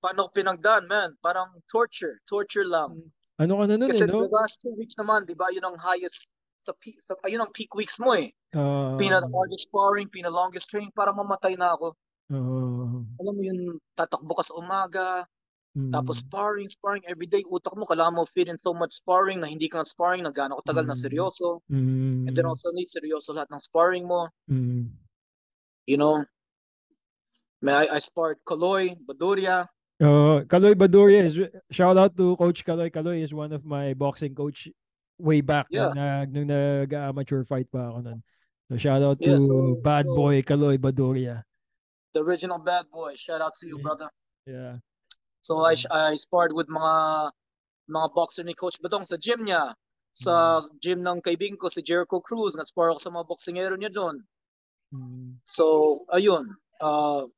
paano 0.00 0.32
pinagdaan, 0.32 0.88
man? 0.88 1.14
Parang 1.20 1.52
torture. 1.68 2.18
Torture 2.24 2.64
lang. 2.64 3.12
Ano 3.36 3.60
ka 3.60 3.64
na 3.68 3.76
nun 3.76 3.92
Kasi 3.92 4.04
eh, 4.04 4.08
no? 4.08 4.24
the 4.24 4.32
last 4.32 4.56
two 4.64 4.72
weeks 4.72 4.96
naman, 4.96 5.28
di 5.28 5.36
ba, 5.36 5.52
yun 5.52 5.64
ang 5.64 5.76
highest 5.76 6.24
sa 6.64 6.72
sa, 6.98 7.14
ayun 7.28 7.44
ang 7.44 7.52
peak 7.52 7.70
weeks 7.76 8.00
mo 8.00 8.16
eh. 8.16 8.32
Ah, 8.56 8.96
Pina-hardest 8.96 9.68
sparring, 9.68 10.08
pina-longest 10.08 10.72
training, 10.72 10.90
para 10.96 11.12
mamatay 11.12 11.52
na 11.54 11.76
ako. 11.76 11.92
ah, 12.32 13.00
Alam 13.20 13.34
mo 13.36 13.42
yun, 13.44 13.76
tatakbo 13.92 14.32
ka 14.40 14.44
sa 14.48 14.56
umaga, 14.56 15.28
mm, 15.76 15.92
tapos 15.92 16.24
sparring, 16.24 16.66
sparring 16.72 17.04
everyday. 17.04 17.44
Utak 17.44 17.76
mo, 17.76 17.84
kailangan 17.84 18.16
mo 18.16 18.24
fit 18.24 18.48
in 18.48 18.56
so 18.56 18.72
much 18.72 18.96
sparring 18.96 19.44
na 19.44 19.52
hindi 19.52 19.68
ka 19.68 19.84
sparring, 19.84 20.24
na 20.24 20.32
gaano 20.32 20.56
katagal 20.64 20.88
na 20.88 20.96
Mm. 20.96 21.02
seryoso. 21.04 21.60
mm, 21.68 22.26
And 22.26 22.32
then 22.32 22.48
also, 22.48 22.72
ni 22.72 22.88
seryoso 22.88 23.36
lahat 23.36 23.52
ng 23.52 23.60
sparring 23.60 24.08
mo. 24.08 24.32
mm. 24.48 24.88
You 25.86 26.00
know, 26.00 26.24
may 27.62 27.84
I, 27.86 27.96
I 27.96 27.98
sparred 28.02 28.40
Kaloy, 28.48 28.96
Baduria. 28.96 29.68
Uh, 29.96 30.44
Kaloy 30.44 30.74
Baduria 30.76 31.24
is 31.24 31.40
shout 31.72 31.96
out 31.96 32.12
to 32.16 32.36
Coach 32.36 32.64
Kaloy. 32.64 32.92
Kaloy 32.92 33.22
is 33.22 33.32
one 33.32 33.52
of 33.52 33.64
my 33.64 33.94
boxing 33.94 34.34
coach 34.34 34.68
way 35.16 35.40
back 35.40 35.64
Yeah. 35.72 35.88
nag 35.96 36.28
nung 36.36 36.52
nag-amateur 36.52 37.44
fight 37.48 37.64
pa 37.72 37.88
ako 37.88 38.04
nun. 38.04 38.20
So 38.68 38.76
shout 38.76 39.00
out 39.00 39.16
Yeah, 39.24 39.40
to 39.40 39.40
so- 39.40 39.80
bad 39.80 40.04
so- 40.04 40.12
boy 40.14 40.42
Kaloy 40.44 40.76
Baduria. 40.76 41.42
the 42.12 42.24
original 42.24 42.56
bad 42.56 42.88
boy. 42.92 43.12
Shout 43.16 43.40
out 43.44 43.52
to 43.60 43.68
you, 43.68 43.76
Yeah. 43.76 43.84
brother. 43.84 44.08
Yeah. 44.48 44.74
So 45.44 45.64
I 45.64 45.76
I 45.92 46.16
sparred 46.16 46.52
with 46.52 46.68
mga 46.68 47.32
mga 47.92 48.08
boxer 48.16 48.44
ni 48.44 48.52
Coach 48.56 48.76
Badong 48.80 49.04
sa 49.08 49.16
gym 49.16 49.44
niya. 49.48 49.72
Sa 50.16 50.60
gym 50.80 51.04
ng 51.04 51.20
kaibigan 51.20 51.56
ko 51.60 51.68
si 51.68 51.80
Jericho 51.84 52.20
Cruz, 52.24 52.56
nag-spar 52.56 52.88
ako 52.92 53.00
sa 53.00 53.12
mga 53.12 53.24
boxingero 53.28 53.76
niya 53.76 53.92
doon. 53.92 54.24
Mm. 54.92 55.40
So 55.44 56.04
ayun, 56.12 56.52
uh, 56.80 57.28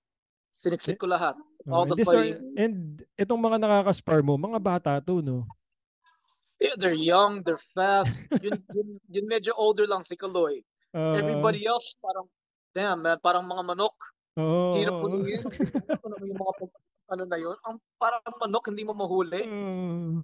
siniksik 0.55 0.99
ko 1.03 1.07
lahat. 1.11 1.35
All 1.67 1.85
the 1.85 1.99
These 1.99 2.13
are- 2.15 2.39
and 2.57 3.03
itong 3.19 3.43
mga 3.43 3.59
nakakaspar 3.59 4.23
mo, 4.23 4.39
mga 4.39 4.61
bata 4.63 4.93
to, 5.03 5.19
no? 5.19 5.45
Yeah, 6.59 6.75
they're 6.79 6.95
young, 6.97 7.43
they're 7.43 7.61
fast. 7.75 8.27
yun, 8.43 8.59
yun, 8.75 8.89
yun 9.11 9.27
medyo 9.27 9.55
older 9.55 9.87
lang 9.87 10.03
si 10.03 10.15
Kaloy. 10.15 10.63
Uh, 10.95 11.15
Everybody 11.15 11.67
else 11.67 11.95
parang 11.99 12.27
damn 12.75 12.99
man, 13.03 13.19
parang 13.23 13.47
mga 13.47 13.63
manok. 13.63 13.95
oo, 14.39 14.75
Hirap 14.75 14.95
oo. 14.99 15.03
puluhin. 15.07 15.43
Ano 16.03 16.15
mo 16.19 16.25
yung 16.27 16.39
mga 16.39 16.53
ano 17.09 17.23
na 17.25 17.39
yun? 17.39 17.57
Ang 17.63 17.77
parang 17.95 18.23
manok 18.39 18.65
hindi 18.71 18.83
mo 18.83 18.93
mahuli. 18.93 19.43
Uh, 19.47 20.19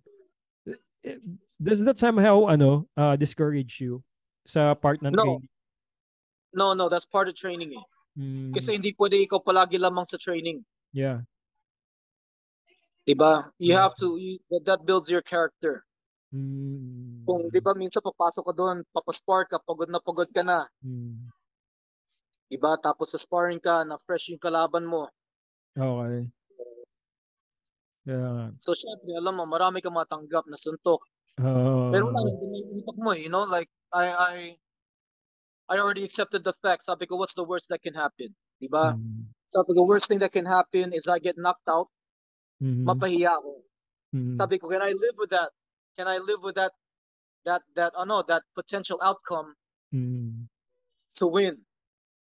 does 1.60 1.84
that 1.84 1.98
somehow 1.98 2.48
ano 2.48 2.88
uh, 2.96 3.14
discourage 3.14 3.78
you 3.78 4.02
sa 4.42 4.74
part 4.74 4.98
ng 5.04 5.12
No. 5.12 5.22
training? 5.22 5.48
No, 6.54 6.66
no, 6.72 6.86
that's 6.88 7.06
part 7.06 7.26
of 7.26 7.34
training 7.34 7.74
eh. 7.74 7.84
Mm, 8.14 8.54
Kasi 8.54 8.78
hindi 8.78 8.94
pwede 8.94 9.18
ikaw 9.18 9.42
palagi 9.42 9.74
lamang 9.74 10.06
sa 10.06 10.14
training. 10.16 10.62
Yeah. 10.94 11.22
'Di 13.06 13.14
ba? 13.16 13.32
You 13.58 13.72
Yeah. 13.72 13.80
have 13.80 13.94
to 14.00 14.18
you, 14.18 14.40
that, 14.50 14.62
that 14.66 14.84
builds 14.84 15.08
your 15.10 15.22
character. 15.22 15.86
Mm, 16.34 17.28
Kung 17.28 17.42
'di 17.52 17.60
ba 17.66 17.72
minsan 17.80 18.00
papasok 18.08 18.44
ka 18.48 18.54
doon, 18.60 18.76
papaspar 18.96 19.42
ka, 19.50 19.56
pagod 19.68 19.88
na 19.92 20.00
pagod 20.06 20.28
ka 20.36 20.42
na, 20.48 20.58
mm, 20.84 21.32
'di 22.48 22.56
ba? 22.64 22.72
Tapos 22.86 23.08
sa 23.12 23.18
sparring 23.24 23.60
ka, 23.66 23.74
na 23.88 23.96
fresh 24.06 24.24
yung 24.32 24.40
kalaban 24.44 24.84
mo. 24.92 25.02
okay. 25.78 26.30
Yeah. 28.06 28.50
So 28.64 28.70
syempre, 28.82 29.12
alam 29.20 29.34
mo, 29.38 29.44
marami 29.54 29.78
kang 29.82 29.94
matanggap 30.00 30.44
na 30.50 30.58
suntok. 30.64 31.00
Uh, 31.38 31.44
Pero 31.92 32.04
wala 32.14 32.30
yung 32.40 32.80
utak 32.82 32.98
mo, 33.04 33.10
eh, 33.16 33.20
you 33.24 33.30
know, 33.34 33.44
like 33.56 33.70
I 33.92 34.06
I 34.30 34.34
I 35.68 35.76
already 35.78 36.04
accepted 36.04 36.42
the 36.42 36.54
fact. 36.62 36.84
Sabi 36.84 37.04
ko, 37.06 37.16
what's 37.16 37.34
the 37.34 37.44
worst 37.44 37.68
that 37.68 37.82
can 37.82 37.92
happen? 37.94 38.32
'Di 38.60 38.68
ba? 38.72 38.96
mm, 38.96 39.34
Sabi 39.54 39.70
ko, 39.70 39.86
worst 39.86 40.10
thing 40.10 40.18
that 40.18 40.34
can 40.34 40.42
happen 40.42 40.90
is 40.90 41.06
I 41.06 41.22
get 41.22 41.38
knocked 41.38 41.70
out, 41.70 41.86
mhm, 42.58 42.82
mapahiya 42.82 43.38
ako. 43.38 43.62
mhm, 44.10 44.34
Sabi 44.34 44.58
ko, 44.58 44.66
can 44.66 44.82
I 44.82 44.90
live 44.90 45.14
with 45.14 45.30
that? 45.30 45.54
Can 45.94 46.10
I 46.10 46.18
live 46.18 46.42
with 46.42 46.58
that 46.58 46.74
that 47.46 47.62
that 47.78 47.94
ano, 47.94 48.26
that 48.26 48.42
potential 48.58 48.98
outcome 48.98 49.54
mhm. 49.94 50.50
to 51.22 51.30
win? 51.30 51.62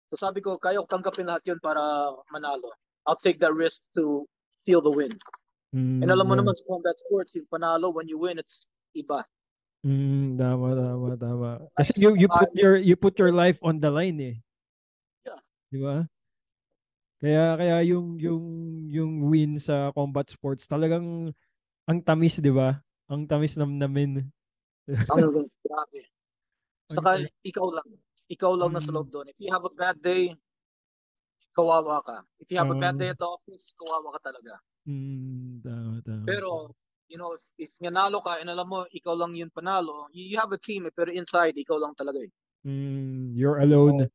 So 0.07 0.15
sabi 0.15 0.39
ko, 0.39 0.55
kaya 0.63 0.79
ko 0.79 0.87
tanggapin 0.87 1.27
lahat 1.27 1.43
yun 1.51 1.59
para 1.59 2.15
manalo. 2.31 2.71
I'll 3.11 3.19
take 3.19 3.43
that 3.43 3.59
risk 3.59 3.83
to 3.99 4.23
feel 4.63 4.79
the 4.79 4.95
win. 4.95 5.11
And 5.77 6.09
alam 6.09 6.25
mo 6.31 6.33
yeah. 6.33 6.41
naman 6.41 6.57
sa 6.57 6.65
combat 6.71 6.97
sports, 6.97 7.37
yung 7.37 7.51
panalo, 7.53 7.93
when 7.93 8.09
you 8.09 8.17
win, 8.17 8.39
it's 8.41 8.65
iba. 8.97 9.27
Mm, 9.85 10.41
tama, 10.41 10.73
tama, 10.73 11.07
tama. 11.21 11.51
Kasi 11.77 11.93
you 12.01 12.17
you 12.17 12.33
put 12.33 12.51
your 12.57 12.75
you 12.81 12.97
put 12.97 13.15
your 13.21 13.29
life 13.29 13.61
on 13.61 13.77
the 13.77 13.93
line 13.93 14.17
eh. 14.19 14.37
Yeah. 15.29 15.41
Di 15.69 15.79
ba? 15.83 16.09
Kaya 17.17 17.57
kaya 17.57 17.77
yung 17.89 18.21
yung 18.21 18.45
yung 18.93 19.13
win 19.33 19.57
sa 19.57 19.89
combat 19.97 20.29
sports 20.29 20.69
talagang 20.69 21.33
ang 21.87 21.99
tamis, 22.05 22.43
di 22.43 22.53
ba? 22.53 22.77
Ang 23.09 23.25
tamis 23.31 23.57
namnamin. 23.57 24.27
Ang 25.15 25.51
grabe. 25.63 26.03
Saka 26.87 27.23
ikaw 27.43 27.67
lang. 27.71 27.89
Ikaw 28.27 28.53
lang 28.59 28.75
na 28.75 28.83
sa 28.83 28.91
Mm. 28.91 28.97
loob 28.99 29.09
doon. 29.11 29.27
If 29.31 29.39
you 29.39 29.51
have 29.55 29.63
a 29.63 29.71
bad 29.71 29.99
day, 30.03 30.35
kawawa 31.55 32.03
ka. 32.03 32.27
If 32.43 32.51
you 32.51 32.59
have 32.59 32.71
a 32.71 32.79
bad 32.79 32.99
day 32.99 33.15
at 33.15 33.19
the 33.19 33.27
office, 33.27 33.71
kawawa 33.79 34.19
ka 34.19 34.31
talaga. 34.31 34.59
Mm, 34.87 35.63
tama, 35.63 36.03
tama. 36.03 36.25
Pero, 36.27 36.75
you 37.07 37.19
know, 37.19 37.35
if, 37.35 37.47
if 37.59 37.73
nanalo 37.79 38.19
ka, 38.23 38.39
and 38.43 38.51
alam 38.51 38.67
mo, 38.67 38.83
ikaw 38.91 39.15
lang 39.15 39.35
yung 39.39 39.51
panalo, 39.51 40.11
you, 40.11 40.27
you 40.27 40.37
have 40.39 40.51
a 40.51 40.59
team 40.59 40.87
eh, 40.87 40.95
pero 40.95 41.11
inside, 41.15 41.55
ikaw 41.55 41.79
lang 41.79 41.95
talaga 41.95 42.23
eh. 42.23 42.31
Mm, 42.67 43.35
you're 43.39 43.63
alone. 43.63 44.11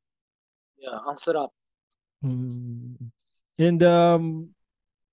Yeah, 0.76 1.00
ang 1.08 1.20
sarap. 1.20 1.56
Mm. 2.22 3.10
And 3.58 3.80
um 3.84 4.24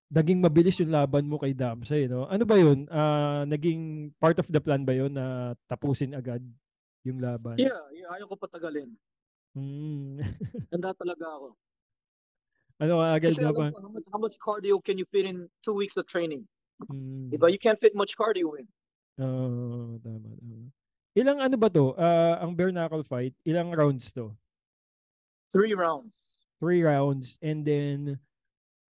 naging 0.09 0.41
mabilis 0.41 0.77
yung 0.81 0.89
laban 0.89 1.29
mo 1.29 1.37
kay 1.37 1.53
Damsay, 1.53 2.09
no? 2.09 2.25
Ano 2.25 2.43
ba 2.45 2.57
'yun? 2.57 2.89
Ah, 2.89 3.45
naging 3.45 4.09
part 4.17 4.37
of 4.41 4.49
the 4.49 4.61
plan 4.61 4.81
ba 4.81 4.93
'yun 4.93 5.13
na 5.13 5.53
tapusin 5.69 6.17
agad 6.17 6.41
yung 7.05 7.21
laban? 7.21 7.57
Yeah, 7.61 7.77
yeah 7.93 8.09
ayaw 8.17 8.29
ko 8.33 8.35
patagalin. 8.41 8.89
Mm. 9.53 10.17
Handa 10.73 10.93
talaga 10.97 11.25
ako. 11.25 11.47
ano 12.79 12.93
agad 13.03 13.35
Kasi 13.35 13.43
na 13.43 13.53
ba? 13.53 13.69
how 13.69 13.91
much, 13.91 14.07
how 14.09 14.21
much 14.21 14.37
cardio 14.39 14.79
can 14.81 14.97
you 14.97 15.05
fit 15.09 15.25
in 15.25 15.49
two 15.61 15.75
weeks 15.77 15.97
of 15.97 16.05
training? 16.09 16.45
Mm. 16.89 17.33
Diba? 17.33 17.51
You 17.51 17.61
can't 17.61 17.81
fit 17.81 17.93
much 17.93 18.17
cardio 18.17 18.55
in. 18.57 18.65
Oo, 19.19 19.99
tama, 19.99 20.29
tama. 20.31 20.69
Ilang 21.17 21.39
ano 21.43 21.55
ba 21.59 21.67
to? 21.67 21.91
Ah, 21.99 22.39
ang 22.39 22.55
bare 22.55 22.71
knuckle 22.71 23.03
fight, 23.03 23.35
ilang 23.43 23.73
rounds 23.75 24.13
to? 24.15 24.31
Three 25.51 25.73
rounds. 25.73 26.28
Three 26.59 26.83
rounds 26.83 27.39
and 27.39 27.63
then 27.63 28.19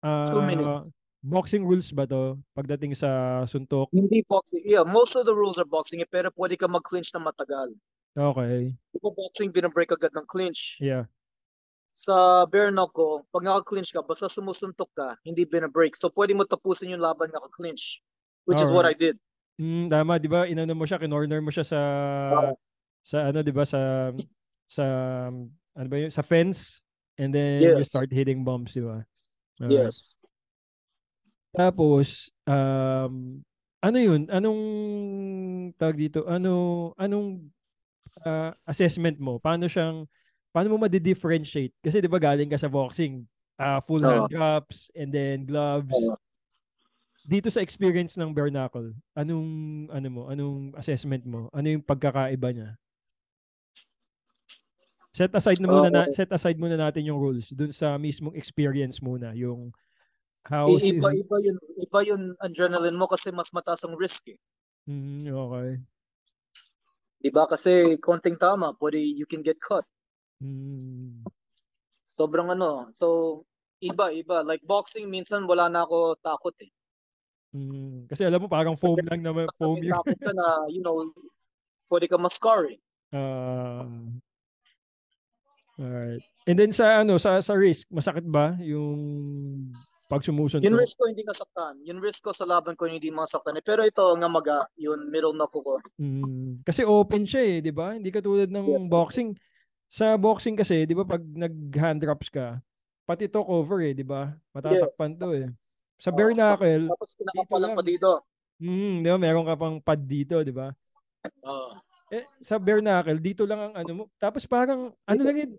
ah 0.02 0.26
Two 0.32 0.42
minutes. 0.42 0.88
boxing 1.20 1.68
rules 1.68 1.92
ba 1.92 2.08
to 2.08 2.40
pagdating 2.56 2.96
sa 2.96 3.44
suntok? 3.44 3.92
Hindi 3.92 4.24
boxing. 4.24 4.64
Yeah, 4.64 4.88
most 4.88 5.20
of 5.20 5.28
the 5.28 5.36
rules 5.36 5.60
are 5.60 5.68
boxing 5.68 6.00
eh, 6.00 6.10
pero 6.10 6.32
pwede 6.32 6.56
ka 6.56 6.72
mag-clinch 6.72 7.12
na 7.12 7.20
matagal. 7.20 7.76
Okay. 8.16 8.72
Diba 8.96 9.12
boxing, 9.14 9.52
binabreak 9.52 9.92
agad 9.92 10.16
ng 10.16 10.26
clinch. 10.26 10.80
Yeah. 10.82 11.06
Sa 11.92 12.46
bare 12.48 12.72
knuckle, 12.72 13.28
pag 13.30 13.44
naka-clinch 13.44 13.92
ka, 13.92 14.02
basta 14.02 14.32
sumusuntok 14.32 14.90
ka, 14.96 15.20
hindi 15.28 15.44
binabreak. 15.44 15.94
So 16.00 16.10
pwede 16.14 16.34
mo 16.34 16.48
tapusin 16.48 16.96
yung 16.96 17.04
laban 17.04 17.30
naka-clinch. 17.36 18.00
Which 18.48 18.64
is 18.64 18.72
what 18.72 18.88
I 18.88 18.96
did. 18.96 19.20
Mm, 19.60 19.92
tama, 19.92 20.16
'di 20.16 20.30
ba? 20.32 20.48
Inano 20.48 20.72
mo 20.72 20.88
siya, 20.88 21.02
kinorner 21.02 21.44
mo 21.44 21.52
siya 21.52 21.66
sa 21.68 21.82
sa 23.04 23.18
ano, 23.28 23.44
'di 23.44 23.52
ba, 23.52 23.66
sa 23.68 24.14
sa 24.70 24.84
ano 25.76 25.88
ba 25.90 25.98
'yun, 26.00 26.14
sa 26.14 26.24
fence 26.24 26.86
and 27.18 27.34
then 27.34 27.76
you 27.78 27.84
Yes. 27.84 27.90
start 27.90 28.12
hitting 28.14 28.44
bombs, 28.46 28.74
'di 28.74 28.84
ba? 28.86 29.06
Alright. 29.62 29.94
Yes. 29.94 30.10
Tapos 31.56 32.30
um 32.48 33.42
ano 33.82 33.98
'yun? 34.02 34.28
Anong 34.28 34.62
tawag 35.78 35.98
dito? 35.98 36.26
Ano 36.28 36.92
anong 36.98 37.48
ah, 38.26 38.54
assessment 38.68 39.18
mo? 39.22 39.40
Paano 39.42 39.68
siyang 39.70 40.06
paano 40.54 40.74
mo 40.76 40.78
ma-differentiate? 40.82 41.74
Kasi 41.84 42.02
'di 42.04 42.10
ba 42.12 42.20
galing 42.22 42.50
ka 42.52 42.60
sa 42.60 42.72
boxing, 42.72 43.26
ah, 43.62 43.80
full 43.84 44.04
Oo. 44.04 44.10
hand 44.10 44.30
drops 44.32 44.90
and 44.98 45.12
then 45.14 45.46
gloves. 45.48 45.94
Oo. 45.94 46.18
dito 47.28 47.52
sa 47.52 47.60
experience 47.60 48.16
ng 48.16 48.32
bare 48.32 48.48
knuckle, 48.48 48.96
anong 49.18 49.50
ano 49.92 50.08
mo, 50.08 50.22
anong 50.32 50.72
assessment 50.80 51.28
mo? 51.28 51.52
Ano 51.52 51.68
yung 51.76 51.84
pagkakaiba 51.84 52.50
niya? 52.56 52.70
Set 55.18 55.34
aside 55.34 55.58
na 55.58 55.66
muna 55.74 55.90
na, 55.90 56.04
Oo. 56.06 56.14
set 56.14 56.30
aside 56.30 56.62
muna 56.62 56.78
natin 56.78 57.10
yung 57.10 57.18
rules 57.18 57.50
dun 57.58 57.74
sa 57.74 57.98
mismong 57.98 58.38
experience 58.38 59.02
muna, 59.02 59.34
yung 59.34 59.74
how 60.46 60.70
I- 60.70 60.78
si- 60.78 60.94
Iba, 60.94 61.10
iba 61.10 61.38
yun, 61.42 61.58
iba 61.82 62.00
yun 62.06 62.22
adrenaline 62.38 62.94
mo 62.94 63.10
kasi 63.10 63.34
mas 63.34 63.50
mataas 63.50 63.82
ang 63.82 63.98
risk 63.98 64.30
eh. 64.30 64.38
Mm, 64.86 65.34
okay. 65.34 65.70
Di 67.18 67.34
ba? 67.34 67.50
Kasi 67.50 67.98
konting 67.98 68.38
tama, 68.38 68.78
pwede 68.78 69.02
you 69.02 69.26
can 69.26 69.42
get 69.42 69.58
cut. 69.58 69.84
Mm. 70.38 71.26
Sobrang 72.06 72.54
ano. 72.54 72.94
So, 72.94 73.42
iba, 73.82 74.14
iba. 74.14 74.46
Like 74.46 74.62
boxing, 74.70 75.10
minsan 75.10 75.50
wala 75.50 75.66
na 75.66 75.82
ako 75.82 76.14
takot 76.22 76.54
eh. 76.62 76.70
Mm. 77.58 78.06
Kasi 78.06 78.22
alam 78.22 78.46
mo, 78.46 78.48
parang 78.48 78.78
foam 78.78 79.02
lang 79.02 79.26
naman. 79.26 79.50
Foam 79.58 79.82
takot 79.82 80.14
ka 80.14 80.30
na, 80.30 80.70
you 80.70 80.86
know, 80.86 81.10
pwede 81.90 82.06
ka 82.06 82.22
ma-scar 82.22 82.70
eh. 82.70 82.78
Ah. 83.18 83.82
Alright. 85.78 86.24
And 86.48 86.58
then 86.58 86.72
sa 86.74 87.02
ano, 87.06 87.18
sa 87.22 87.42
sa 87.42 87.54
risk, 87.54 87.88
masakit 87.90 88.26
ba 88.26 88.56
yung 88.62 89.00
pag 90.08 90.24
sumusunod? 90.24 90.64
Yung 90.64 90.80
risk 90.80 90.96
ko 90.96 91.12
hindi 91.12 91.28
nasaktan. 91.28 91.84
Yung 91.84 92.00
risk 92.00 92.24
ko 92.24 92.32
sa 92.32 92.48
laban 92.48 92.80
ko 92.80 92.88
hindi 92.88 93.12
masaktan 93.12 93.60
eh. 93.60 93.64
Pero 93.64 93.84
ito 93.84 94.00
nga 94.00 94.30
maga, 94.32 94.64
yung 94.80 95.12
middle 95.12 95.36
knuckle 95.36 95.60
ko. 95.60 95.74
Mm. 96.00 96.64
Kasi 96.64 96.88
open 96.88 97.28
siya 97.28 97.44
eh, 97.44 97.58
'di 97.60 97.76
ba? 97.76 98.00
Hindi 98.00 98.08
katulad 98.08 98.48
ng 98.48 98.88
boxing. 98.88 99.36
Sa 99.92 100.16
boxing 100.16 100.56
kasi, 100.56 100.88
'di 100.88 100.96
ba, 100.96 101.04
pag 101.04 101.24
nag-hand 101.24 102.00
drops 102.00 102.32
ka, 102.32 102.60
pati 103.04 103.28
to 103.28 103.44
cover 103.44 103.84
eh, 103.84 103.92
'di 103.92 104.08
ba? 104.08 104.32
Matatakpan 104.56 105.12
to 105.20 105.30
eh. 105.36 105.48
Sa 106.00 106.16
bare 106.16 106.32
knuckle, 106.32 106.88
Tapos 106.88 107.12
kinakapalan 107.20 107.72
pa 107.76 107.84
dito. 107.84 108.10
mm, 108.64 109.04
'di 109.04 109.10
ba, 109.12 109.20
meron 109.20 109.44
ka 109.44 109.60
pang 109.60 109.76
pad 109.84 110.00
dito, 110.00 110.40
'di 110.40 110.56
ba? 110.56 110.72
Oo. 111.44 111.76
Eh, 112.08 112.24
sa 112.40 112.56
bare 112.56 112.80
knuckle, 112.80 113.20
dito 113.20 113.44
lang 113.44 113.60
ang 113.60 113.74
ano 113.76 113.92
mo. 113.92 114.04
Tapos 114.16 114.48
parang, 114.48 114.96
ano 115.04 115.22
lang 115.28 115.38
yun, 115.44 115.52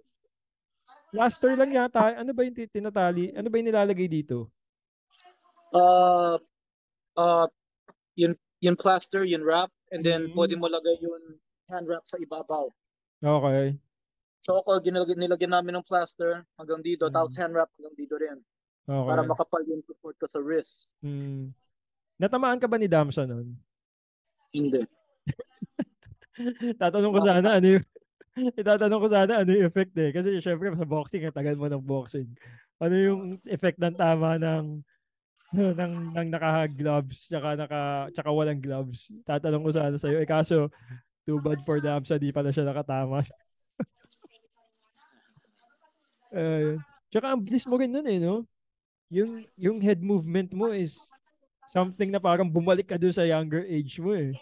plaster 1.12 1.52
lang 1.52 1.68
yata. 1.68 2.16
Ano 2.16 2.32
ba 2.32 2.40
yung 2.44 2.56
ti- 2.56 2.72
tinatali? 2.72 3.37
Ano 3.37 3.52
ba 3.52 3.61
yung 3.61 3.68
nilalagay 3.68 4.08
dito? 4.08 4.48
Uh, 5.68 6.40
uh, 7.20 7.46
yung, 8.16 8.32
yung 8.64 8.76
plaster, 8.80 9.28
yung 9.28 9.44
wrap, 9.44 9.68
and 9.92 10.00
then 10.00 10.32
Mhm. 10.32 10.34
pwede 10.37 10.54
mo 10.56 10.72
lagay 10.72 10.96
yung 11.04 11.37
hand 11.68 11.84
wrap 11.84 12.08
sa 12.08 12.16
ibabaw. 12.16 12.72
Okay. 13.20 13.76
So 14.40 14.64
ako, 14.64 14.80
ginilagyan, 14.80 15.20
nilagyan 15.20 15.52
namin 15.52 15.76
ng 15.76 15.84
plaster 15.84 16.48
hanggang 16.56 16.80
dito, 16.80 17.08
Mhm. 17.08 17.12
tapos 17.12 17.37
hand 17.37 17.52
wrap 17.52 17.68
hanggang 17.76 17.96
dito 17.98 18.16
rin. 18.16 18.40
Para 18.88 19.20
Okay. 19.20 19.28
makapal 19.28 19.62
yung 19.68 19.84
support 19.84 20.16
ko 20.16 20.24
sa 20.24 20.40
wrist. 20.40 20.88
Mm. 21.04 21.52
Natamaan 22.16 22.56
ka 22.56 22.64
ba 22.64 22.80
ni 22.80 22.88
Damsa 22.88 23.28
nun? 23.28 23.52
Hindi. 24.48 24.80
Tatanong 26.81 27.12
ko 27.14 27.20
sana 27.22 27.48
ano 27.59 27.66
yung 27.79 27.87
Itatanong 28.61 29.01
ko 29.03 29.09
sana 29.11 29.33
ano 29.42 29.51
yung 29.51 29.66
effect 29.66 29.94
eh. 29.98 30.11
Kasi 30.14 30.38
syempre 30.38 30.70
sa 30.74 30.87
boxing, 30.87 31.27
ang 31.27 31.35
tagal 31.35 31.59
mo 31.59 31.66
ng 31.66 31.83
boxing. 31.83 32.29
Ano 32.79 32.94
yung 32.94 33.20
effect 33.51 33.79
ng 33.83 33.94
tama 33.98 34.38
ng 34.38 34.83
ng, 35.48 36.12
ng 36.12 36.29
naka-gloves 36.29 37.24
tsaka, 37.33 37.57
naka, 37.57 38.12
tsaka 38.12 38.29
walang 38.29 38.61
gloves. 38.61 39.09
Tatanong 39.24 39.64
ko 39.64 39.70
sana 39.72 39.96
sa'yo. 39.96 40.20
Eh 40.20 40.29
kaso, 40.29 40.68
too 41.24 41.40
bad 41.40 41.64
for 41.64 41.81
Damsa, 41.81 42.20
di 42.20 42.29
pala 42.29 42.53
siya 42.53 42.68
nakatama. 42.68 43.24
Ayun. 46.29 46.85
tsaka 47.09 47.33
ang 47.33 47.40
bilis 47.40 47.64
mo 47.64 47.81
rin 47.81 47.88
nun 47.88 48.05
eh, 48.05 48.20
no? 48.20 48.44
Yung, 49.09 49.40
yung 49.57 49.81
head 49.81 50.05
movement 50.05 50.53
mo 50.53 50.68
is 50.77 51.01
something 51.72 52.12
na 52.12 52.20
parang 52.20 52.44
bumalik 52.44 52.85
ka 52.85 53.01
doon 53.01 53.16
sa 53.16 53.24
younger 53.24 53.64
age 53.64 53.96
mo 53.96 54.12
eh. 54.12 54.37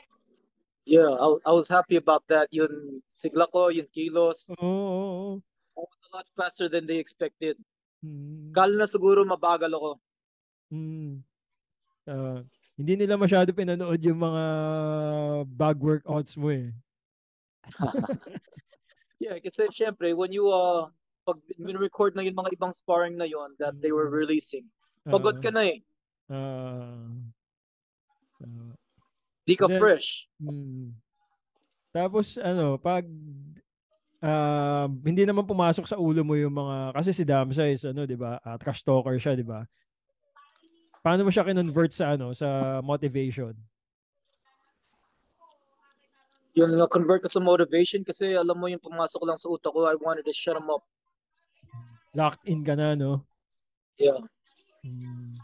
Yeah, 0.87 1.11
I, 1.11 1.51
I 1.51 1.53
was 1.53 1.67
happy 1.67 1.99
about 1.99 2.23
that. 2.31 2.47
Yung 2.55 3.03
sigla 3.11 3.51
ko, 3.51 3.75
yung 3.75 3.91
kilos, 3.91 4.47
Oo, 4.55 4.63
oo, 4.63 5.07
oo. 5.19 5.35
I 5.77 5.83
was 5.83 5.99
a 6.07 6.11
lot 6.15 6.27
faster 6.39 6.71
than 6.71 6.87
they 6.87 7.03
expected. 7.03 7.59
Hmm. 8.07 8.55
Kala 8.55 8.79
na 8.79 8.87
siguro 8.87 9.27
mabagal 9.27 9.69
ako. 9.75 9.99
Mm. 10.71 11.27
Ah, 12.07 12.41
hindi 12.79 12.95
nila 12.95 13.19
masyado 13.19 13.51
pinanood 13.51 13.99
yung 13.99 14.23
mga 14.23 14.45
bag 15.51 15.79
workouts 15.83 16.39
mo 16.39 16.55
eh. 16.55 16.71
Yeah, 19.17 19.41
kasi 19.41 19.73
syempre, 19.73 20.13
when 20.13 20.29
you, 20.29 20.53
uh, 20.53 20.93
pag 21.25 21.41
record 21.59 22.15
na 22.15 22.23
yung 22.23 22.37
mga 22.37 22.53
ibang 22.53 22.71
sparring 22.77 23.17
na 23.17 23.25
yon 23.25 23.57
that 23.57 23.75
they 23.81 23.89
were 23.89 24.13
releasing, 24.13 24.69
pagod 25.09 25.41
ka 25.41 25.49
na 25.49 25.73
eh. 25.73 25.81
Ah. 26.29 27.01
Ah. 28.45 28.77
Di 29.47 29.55
ka 29.55 29.71
Then- 29.71 29.79
fresh. 29.79 30.27
Mm. 30.43 30.91
Tapos 31.95 32.37
ano, 32.37 32.77
pag 32.77 33.07
ah, 34.21 34.91
hindi 35.07 35.25
naman 35.25 35.47
pumasok 35.49 35.87
sa 35.89 35.97
ulo 35.97 36.21
mo 36.27 36.35
yung 36.37 36.53
mga 36.53 36.93
kasi 36.93 37.11
si 37.15 37.25
Damsa 37.25 37.65
is 37.71 37.87
ano, 37.87 38.05
'di 38.05 38.19
ba? 38.19 38.37
ah, 38.43 38.59
trash 38.61 38.85
talker 38.85 39.17
siya, 39.17 39.39
'di 39.39 39.47
ba? 39.47 39.65
Paano 41.01 41.23
mo 41.23 41.31
siya 41.31 41.47
kinonvert 41.47 41.95
sa 41.95 42.19
ano, 42.19 42.35
sa 42.35 42.83
motivation? 42.83 43.55
Yung 46.57 46.73
na-convert 46.73 47.23
ko 47.23 47.31
sa 47.31 47.39
motivation 47.39 48.01
kasi 48.03 48.33
alam 48.33 48.57
mo 48.57 48.67
yung 48.67 48.81
pumasok 48.81 49.23
lang 49.29 49.39
sa 49.39 49.53
utak 49.53 49.71
ko, 49.71 49.87
I 49.87 49.95
wanted 50.01 50.25
to 50.25 50.33
shut 50.33 50.57
them 50.57 50.73
up. 50.73 50.83
Locked 52.17 52.43
in 52.49 52.65
ka 52.65 52.73
na, 52.73 52.97
no? 52.97 53.23
Yeah. 54.01 54.25
Mm. 54.81 55.37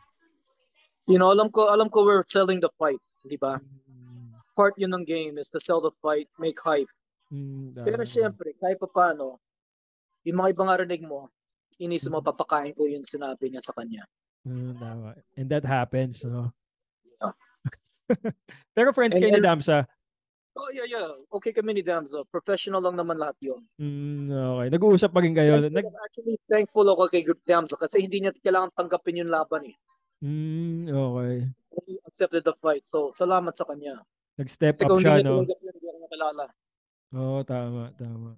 You 1.04 1.20
know, 1.20 1.28
alam 1.28 1.52
ko, 1.52 1.68
alam 1.68 1.92
ko 1.92 2.08
we're 2.08 2.24
selling 2.24 2.64
the 2.64 2.72
fight, 2.80 2.98
di 3.28 3.36
ba? 3.36 3.60
Mm. 3.60 3.82
Part 4.52 4.76
yun 4.76 4.92
ng 4.92 5.08
game 5.08 5.40
is 5.40 5.48
to 5.52 5.60
sell 5.60 5.80
the 5.80 5.92
fight, 6.04 6.28
make 6.36 6.60
hype. 6.60 6.90
Mm, 7.32 7.72
Pero 7.80 8.04
syempre, 8.04 8.52
kahit 8.60 8.76
pa 8.76 8.88
paano, 8.88 9.40
yung 10.28 10.38
mga 10.38 10.52
ibang 10.52 10.68
arinig 10.68 11.02
mo, 11.02 11.32
inisip 11.80 12.12
mo, 12.12 12.20
papakain 12.20 12.76
ko 12.76 12.84
yung 12.84 13.08
sinabi 13.08 13.48
niya 13.48 13.64
sa 13.64 13.72
kanya. 13.72 14.04
Mm, 14.44 14.76
tama. 14.76 15.16
And 15.38 15.48
that 15.48 15.64
happens, 15.64 16.20
no? 16.28 16.52
Yeah. 17.16 17.32
Pero 18.76 18.92
friends 18.92 19.16
kayo 19.16 19.32
ni 19.32 19.40
Damsa. 19.40 19.88
Oh, 20.52 20.68
yeah, 20.68 20.84
yeah. 20.84 21.08
Okay 21.32 21.56
kami 21.56 21.80
ni 21.80 21.82
Damso. 21.82 22.28
Professional 22.28 22.84
lang 22.84 23.00
naman 23.00 23.16
lahat 23.16 23.40
yun. 23.40 23.64
Mm, 23.80 24.28
okay. 24.28 24.68
Nag-uusap 24.68 25.10
pa 25.16 25.24
rin 25.24 25.32
kayo. 25.32 25.64
Nag, 25.64 25.86
actually 26.04 26.36
thankful 26.44 26.84
ako 26.84 27.08
kay 27.08 27.24
Group 27.24 27.40
Damso 27.48 27.80
kasi 27.80 28.04
hindi 28.04 28.20
niya 28.20 28.36
kailangan 28.36 28.68
tanggapin 28.76 29.24
yung 29.24 29.32
laban 29.32 29.72
eh. 29.72 29.76
mm, 30.20 30.92
okay. 30.92 31.48
He 31.88 31.96
accepted 32.04 32.44
the 32.44 32.52
fight. 32.60 32.84
So, 32.84 33.08
salamat 33.16 33.56
sa 33.56 33.64
kanya. 33.64 34.04
Nag-step 34.40 34.74
Kasi 34.80 34.84
up 34.88 34.96
siya, 34.96 35.20
no? 35.20 35.44
yun, 35.44 35.52
hindi 35.52 35.86
ako 35.88 35.98
nakilala. 36.04 36.44
Oo, 37.12 37.38
tama, 37.44 37.92
tama. 38.00 38.30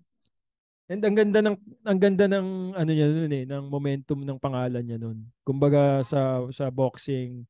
And 0.84 1.00
ang 1.00 1.16
ganda 1.16 1.40
ng 1.40 1.56
ang 1.80 1.98
ganda 2.00 2.24
ng 2.28 2.76
ano 2.76 2.90
niya 2.92 3.08
noon 3.08 3.32
eh, 3.32 3.44
ng 3.48 3.64
momentum 3.72 4.20
ng 4.20 4.36
pangalan 4.36 4.84
niya 4.84 5.00
noon. 5.00 5.24
Kumbaga 5.40 6.04
sa 6.04 6.44
sa 6.52 6.68
boxing 6.68 7.48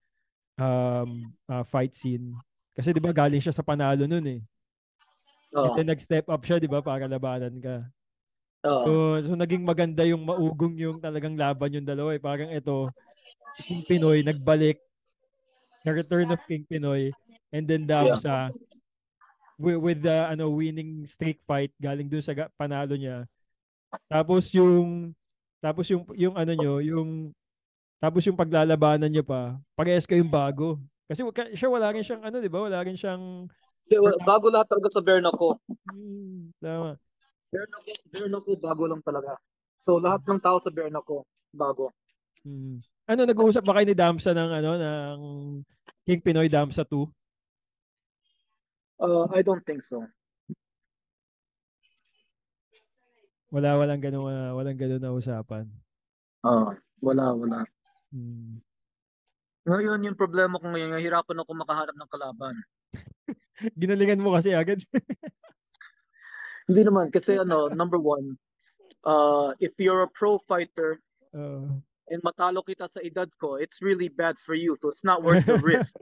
um 0.55 1.35
ah, 1.51 1.67
fight 1.67 1.99
scene. 1.99 2.31
Kasi 2.79 2.95
'di 2.95 3.03
ba 3.03 3.11
galing 3.11 3.43
siya 3.43 3.51
sa 3.51 3.67
panalo 3.67 4.07
noon 4.07 4.39
eh. 4.39 4.41
And 5.51 5.67
Oo. 5.67 5.75
then 5.75 5.91
nag-step 5.91 6.31
up 6.31 6.43
siya 6.47 6.63
'di 6.63 6.71
ba 6.71 6.79
para 6.79 7.11
labanan 7.11 7.59
ka. 7.59 7.83
Oo. 8.71 8.85
So, 8.87 8.91
so 9.27 9.33
naging 9.35 9.67
maganda 9.67 10.07
yung 10.07 10.23
maugong 10.23 10.79
yung 10.79 11.03
talagang 11.03 11.35
laban 11.35 11.75
yung 11.75 11.89
dalawa 11.89 12.15
eh. 12.15 12.23
Parang 12.23 12.55
ito, 12.55 12.87
si 13.59 13.67
King 13.67 13.83
Pinoy 13.83 14.23
nagbalik, 14.23 14.79
the 15.83 15.91
return 15.91 16.31
of 16.31 16.41
King 16.47 16.63
Pinoy, 16.71 17.11
and 17.55 17.71
then 17.71 17.87
Damsa 17.87 18.51
with, 19.55 19.79
with 19.79 20.01
the 20.03 20.27
ano 20.27 20.51
winning 20.51 21.07
streak 21.07 21.39
fight 21.47 21.71
galing 21.79 22.11
dun 22.11 22.19
sa 22.19 22.35
panalo 22.59 22.99
niya. 22.99 23.31
Tapos 24.11 24.51
yung 24.51 25.15
tapos 25.63 25.87
yung 25.87 26.03
yung 26.19 26.35
ano 26.35 26.53
nyo, 26.53 26.75
yung 26.83 27.31
tapos 28.03 28.27
yung 28.27 28.37
paglalabanan 28.37 29.09
niyo 29.09 29.23
pa, 29.23 29.55
parehas 29.79 30.05
kayong 30.05 30.29
bago. 30.29 30.83
Kasi 31.07 31.23
siya 31.55 31.71
wala 31.71 31.95
rin 31.95 32.03
siyang 32.03 32.27
ano, 32.27 32.43
'di 32.43 32.51
ba? 32.51 32.67
Wala 32.67 32.83
rin 32.83 32.99
siyang 32.99 33.47
Bago 34.25 34.49
lahat 34.49 34.69
talaga 34.73 34.89
sa 34.89 35.05
knuckle. 35.05 35.61
hmm, 35.93 36.57
tama. 36.57 36.97
Bare 37.53 38.27
knuckle, 38.33 38.57
bago 38.57 38.83
lang 38.89 39.05
talaga. 39.05 39.37
So, 39.77 40.01
lahat 40.01 40.25
ng 40.25 40.41
tao 40.41 40.57
sa 40.57 40.73
knuckle, 40.73 41.29
bago. 41.53 41.93
Hmm. 42.41 42.81
Ano 43.05 43.29
nag-uusap 43.29 43.61
ba 43.61 43.77
kayo 43.77 43.87
ni 43.93 43.97
Damsa 43.97 44.33
ng 44.33 44.51
ano 44.51 44.71
ng 44.81 45.19
King 46.09 46.25
Pinoy 46.25 46.49
Damsa 46.49 46.81
2? 46.89 47.05
Uh, 49.01 49.27
I 49.35 49.43
don't 49.43 49.65
think 49.67 49.83
so. 49.83 50.07
Wala 53.55 53.79
walang 53.79 54.03
ganun 54.03 54.27
uh, 54.27 54.53
walang 54.59 54.79
ganun 54.79 54.99
na 54.99 55.15
usapan. 55.15 55.71
Ah, 56.43 56.75
wala, 56.99 57.31
wala. 57.35 57.59
Hmm. 58.11 58.59
Ngayon, 59.65 60.05
yung 60.05 60.19
problema 60.19 60.61
ko 60.61 60.69
ngayon, 60.69 60.93
nahihirapan 60.93 61.41
ako 61.41 61.51
makahanap 61.57 61.97
ng 61.97 62.11
kalaban. 62.13 62.55
Ginalingan 63.81 64.21
mo 64.21 64.37
kasi 64.37 64.53
agad. 64.53 64.85
Hindi 66.69 66.83
naman, 66.85 67.09
kasi 67.09 67.41
ano, 67.41 67.73
number 67.73 67.97
one, 67.97 68.37
uh, 69.09 69.57
if 69.57 69.73
you're 69.81 70.05
a 70.05 70.11
pro 70.13 70.37
fighter 70.37 71.01
Oo. 71.33 71.81
and 72.13 72.21
matalo 72.21 72.61
kita 72.61 72.85
sa 72.93 73.01
edad 73.01 73.29
ko, 73.41 73.57
it's 73.57 73.81
really 73.81 74.13
bad 74.13 74.37
for 74.37 74.53
you. 74.53 74.77
So 74.77 74.93
it's 74.93 75.05
not 75.05 75.25
worth 75.25 75.49
the 75.49 75.57
risk. 75.65 75.97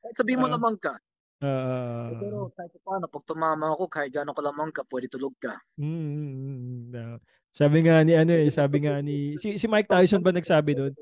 Kahit 0.00 0.16
sabihin 0.20 0.40
mo 0.40 0.48
Ah. 0.48 0.56
lamang 0.56 0.80
ka. 0.80 0.96
Ah, 1.44 2.08
Eh, 2.08 2.16
pero 2.16 2.48
kahit 2.56 2.72
pa 2.72 2.80
paano, 2.80 3.04
pag 3.12 3.24
tumama 3.28 3.66
ako, 3.76 3.84
kahit 3.92 4.08
gano'n 4.08 4.32
ka 4.32 4.40
lamang 4.40 4.70
ka, 4.72 4.82
pwede 4.88 5.10
tulog 5.12 5.36
ka. 5.36 5.52
mm, 5.76 5.84
mm, 5.84 6.32
mm, 6.32 6.56
mm, 6.56 6.82
no. 6.96 7.20
Sabi 7.52 7.78
nga 7.84 8.00
ni 8.04 8.12
ano 8.16 8.32
eh, 8.32 8.48
sabi 8.52 8.84
nga 8.84 9.00
ni 9.04 9.36
si, 9.36 9.56
si 9.60 9.66
Mike 9.68 9.88
Tyson 9.88 10.20
ba 10.24 10.32
nagsabi 10.32 10.76
doon? 10.76 10.92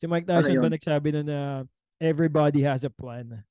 Si 0.00 0.04
Mike 0.08 0.24
Tyson 0.28 0.56
Ano 0.56 0.64
ba 0.64 0.72
nagsabi 0.72 1.08
doon 1.12 1.28
na 1.28 1.40
everybody 2.00 2.64
has 2.64 2.84
a 2.84 2.92
plan 2.92 3.44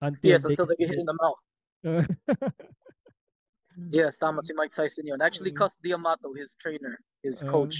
until 0.00 0.28
Yes, 0.32 0.44
they 0.44 0.56
until 0.56 0.68
they 0.68 0.76
get 0.80 0.92
hit 0.92 1.00
in 1.00 1.08
the 1.08 1.16
mouth. 1.16 1.40
Yes, 3.90 4.22
tama 4.22 4.38
si 4.42 4.54
Mike 4.54 4.70
Tyson 4.70 5.06
yun. 5.06 5.18
Actually, 5.18 5.50
Mm. 5.50 5.58
Cus 5.58 5.74
D'Amato, 5.82 6.30
his 6.32 6.54
trainer, 6.62 6.94
his 7.26 7.42
Ah. 7.42 7.50
coach. 7.50 7.74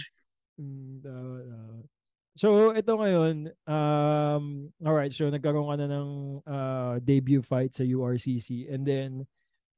Mm, 0.59 1.03
tama, 1.07 1.39
tama. 1.47 1.83
So, 2.35 2.75
ito 2.75 2.99
ngayon, 2.99 3.55
um, 3.63 4.45
alright, 4.83 5.15
so 5.15 5.31
nagkaroon 5.31 5.71
ka 5.71 5.77
na 5.79 5.87
ng 5.87 6.09
uh, 6.43 6.95
debut 6.99 7.47
fight 7.47 7.71
sa 7.71 7.87
URCC 7.87 8.67
and 8.67 8.83
then 8.83 9.11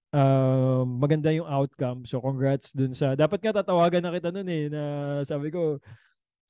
um, 0.09 0.97
maganda 0.97 1.29
yung 1.37 1.45
outcome. 1.45 2.09
So, 2.09 2.25
congrats 2.25 2.73
dun 2.73 2.97
sa, 2.97 3.13
dapat 3.13 3.45
nga 3.45 3.61
tatawagan 3.61 4.01
na 4.01 4.13
kita 4.17 4.33
nun 4.33 4.49
eh, 4.49 4.73
na 4.73 4.83
sabi 5.29 5.53
ko, 5.53 5.77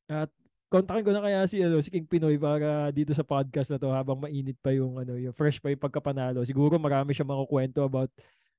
at 0.07 0.31
kontakin 0.71 1.03
ko 1.03 1.11
na 1.11 1.27
kaya 1.27 1.43
si, 1.51 1.59
ano, 1.59 1.83
si 1.83 1.91
King 1.91 2.07
Pinoy 2.07 2.39
para 2.39 2.95
dito 2.95 3.11
sa 3.11 3.27
podcast 3.27 3.75
na 3.75 3.83
to 3.83 3.91
habang 3.91 4.23
mainit 4.23 4.55
pa 4.63 4.71
yung, 4.71 5.03
ano, 5.03 5.19
yung 5.19 5.35
fresh 5.35 5.59
pa 5.59 5.75
yung 5.75 5.83
pagkapanalo. 5.83 6.47
Siguro 6.47 6.79
marami 6.79 7.19
siya 7.19 7.27
makukwento 7.27 7.83
about 7.83 8.15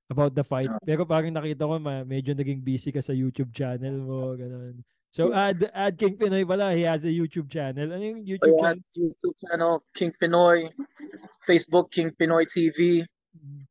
about 0.08 0.32
the 0.32 0.44
fight. 0.44 0.72
Pero 0.84 1.04
parang 1.04 1.32
nakita 1.32 1.68
ko, 1.68 1.80
ma, 1.80 2.04
medyo 2.04 2.32
naging 2.32 2.64
busy 2.64 2.96
ka 2.96 3.04
sa 3.04 3.12
YouTube 3.12 3.52
channel 3.52 3.96
mo, 4.04 4.36
ganun. 4.36 4.80
So, 5.18 5.34
add, 5.34 5.66
add 5.74 5.98
King 5.98 6.14
Pinoy 6.14 6.46
pala. 6.46 6.78
He 6.78 6.86
has 6.86 7.02
a 7.02 7.10
YouTube 7.10 7.50
channel. 7.50 7.90
Ano 7.90 8.06
yung 8.06 8.22
YouTube 8.22 8.54
channel? 8.62 8.86
YouTube 8.94 9.34
channel, 9.42 9.74
King 9.98 10.14
Pinoy, 10.22 10.70
Facebook, 11.42 11.90
King 11.90 12.14
Pinoy 12.14 12.46
TV. 12.46 13.02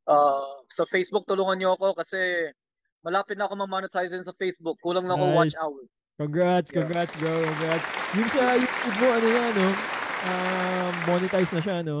Uh, 0.03 0.43
sa 0.67 0.83
Facebook, 0.91 1.23
tulungan 1.23 1.55
niyo 1.55 1.79
ako 1.79 1.95
kasi 1.95 2.51
malapit 2.99 3.39
na 3.39 3.47
ako 3.47 3.63
ma-monetize 3.63 4.11
din 4.11 4.27
sa 4.27 4.35
Facebook. 4.35 4.75
Kulang 4.83 5.07
lang 5.07 5.23
ako 5.23 5.39
watch 5.39 5.55
Nice. 5.55 5.63
hours. 5.63 5.87
Congrats, 6.19 6.67
Yeah. 6.67 6.83
congrats, 6.83 7.13
bro. 7.15 7.31
Congrats. 7.31 7.85
Yung 8.19 8.27
sa 8.27 8.43
YouTube 8.59 8.97
mo, 8.99 9.07
ano 9.07 9.27
na, 9.31 9.43
no? 9.55 9.67
Um, 10.27 10.93
monetize 11.07 11.51
na 11.55 11.61
siya, 11.63 11.77
no? 11.79 11.97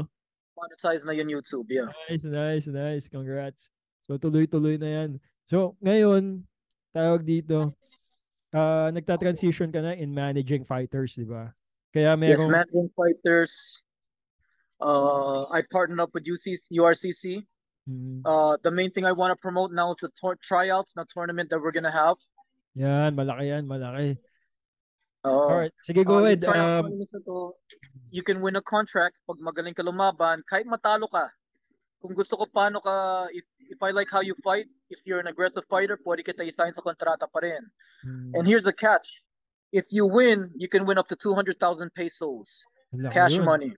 Monetize 0.59 1.07
na 1.07 1.15
yun 1.15 1.31
YouTube, 1.31 1.71
yeah. 1.71 1.87
Nice, 2.11 2.27
nice, 2.27 2.67
nice. 2.67 3.05
Congrats. 3.07 3.71
So, 4.03 4.19
tuloy-tuloy 4.19 4.75
na 4.75 4.89
yan. 4.91 5.09
So, 5.47 5.79
ngayon, 5.79 6.43
tawag 6.91 7.23
dito, 7.23 7.71
ah 8.57 8.87
nagta-transition 8.89 9.69
ka 9.69 9.79
na 9.85 9.93
in 9.93 10.09
managing 10.09 10.65
fighters, 10.65 11.13
di 11.13 11.25
ba? 11.29 11.53
Kaya 11.93 12.17
Yes, 12.17 12.41
merong, 12.41 12.51
Mandarin 12.51 12.89
Fighters. 12.97 13.53
Uh, 14.81 15.45
I 15.49 15.61
partnered 15.69 16.01
up 16.01 16.13
with 16.13 16.25
UC, 16.25 16.57
URCC. 16.69 17.41
Mm, 17.87 18.21
Uh, 18.25 18.57
the 18.61 18.69
main 18.69 18.91
thing 18.91 19.05
I 19.07 19.15
want 19.15 19.31
to 19.31 19.39
promote 19.39 19.71
now 19.71 19.95
is 19.95 19.99
the 20.03 20.11
tor- 20.19 20.37
tryouts, 20.43 20.93
na 20.97 21.05
tournament 21.07 21.49
that 21.49 21.61
we're 21.61 21.71
gonna 21.71 21.93
have. 21.93 22.17
yan, 22.75 23.15
malaki 23.15 23.47
yan, 23.49 23.65
malaki. 23.65 24.17
Uh, 25.25 25.49
Alright, 25.49 25.73
sige, 25.81 26.05
go 26.05 26.19
uh, 26.19 26.29
ahead. 26.29 26.45
Um, 26.45 26.93
you 28.11 28.21
can 28.21 28.39
win 28.41 28.55
a 28.55 28.61
contract 28.61 29.17
pag 29.25 29.39
magaling 29.41 29.73
ka 29.73 29.81
lumaban, 29.81 30.43
kahit 30.45 30.67
matalo 30.67 31.09
ka. 31.09 31.31
Kung 31.97 32.13
gusto 32.13 32.37
ko 32.37 32.45
paano 32.45 32.77
ka, 32.77 33.25
if, 33.33 33.43
if 33.73 33.79
I 33.81 33.89
like 33.89 34.07
how 34.11 34.21
you 34.21 34.35
fight, 34.45 34.69
if 34.89 35.01
you're 35.05 35.19
an 35.19 35.27
aggressive 35.27 35.65
fighter, 35.65 35.97
pwede 36.05 36.21
kita 36.21 36.45
isign 36.45 36.73
sa 36.73 36.81
kontrata 36.85 37.25
pa 37.25 37.41
rin. 37.41 37.65
mm, 38.05 38.37
And 38.37 38.45
here's 38.45 38.69
a 38.69 38.73
catch. 38.73 39.21
If 39.73 39.89
you 39.89 40.05
win, 40.05 40.53
you 40.55 40.69
can 40.69 40.85
win 40.85 40.97
up 40.97 41.09
to 41.09 41.17
200,000 41.17 41.57
pesos, 41.91 42.63
laki 42.93 43.11
cash 43.11 43.35
yun. 43.35 43.45
money. 43.45 43.73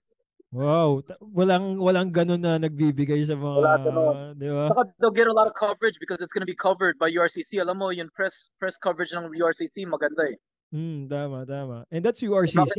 Wow, 0.50 1.06
walang 1.22 1.78
walang 1.78 2.10
ganun 2.10 2.42
na 2.42 2.58
nagbibigay 2.58 3.22
sa 3.22 3.38
mga, 3.38 3.54
Wala 3.62 3.74
ganun. 3.78 4.14
di 4.34 4.50
ba? 4.50 4.66
Saka 4.66 4.82
they'll 4.98 5.14
get 5.14 5.30
a 5.30 5.34
lot 5.34 5.46
of 5.46 5.54
coverage 5.54 5.98
because 6.02 6.18
it's 6.18 6.34
gonna 6.34 6.46
be 6.46 6.58
covered 6.58 6.98
by 6.98 7.06
URCC. 7.06 7.62
Alam 7.62 7.78
mo, 7.78 7.94
yung 7.94 8.10
press 8.10 8.50
press 8.58 8.74
coverage 8.74 9.14
ng 9.14 9.30
URCC, 9.30 9.86
maganda 9.86 10.26
eh. 10.26 10.38
Hmm, 10.70 11.06
tama, 11.10 11.42
tama. 11.46 11.82
And 11.90 12.02
that's 12.02 12.22
URCC. 12.22 12.78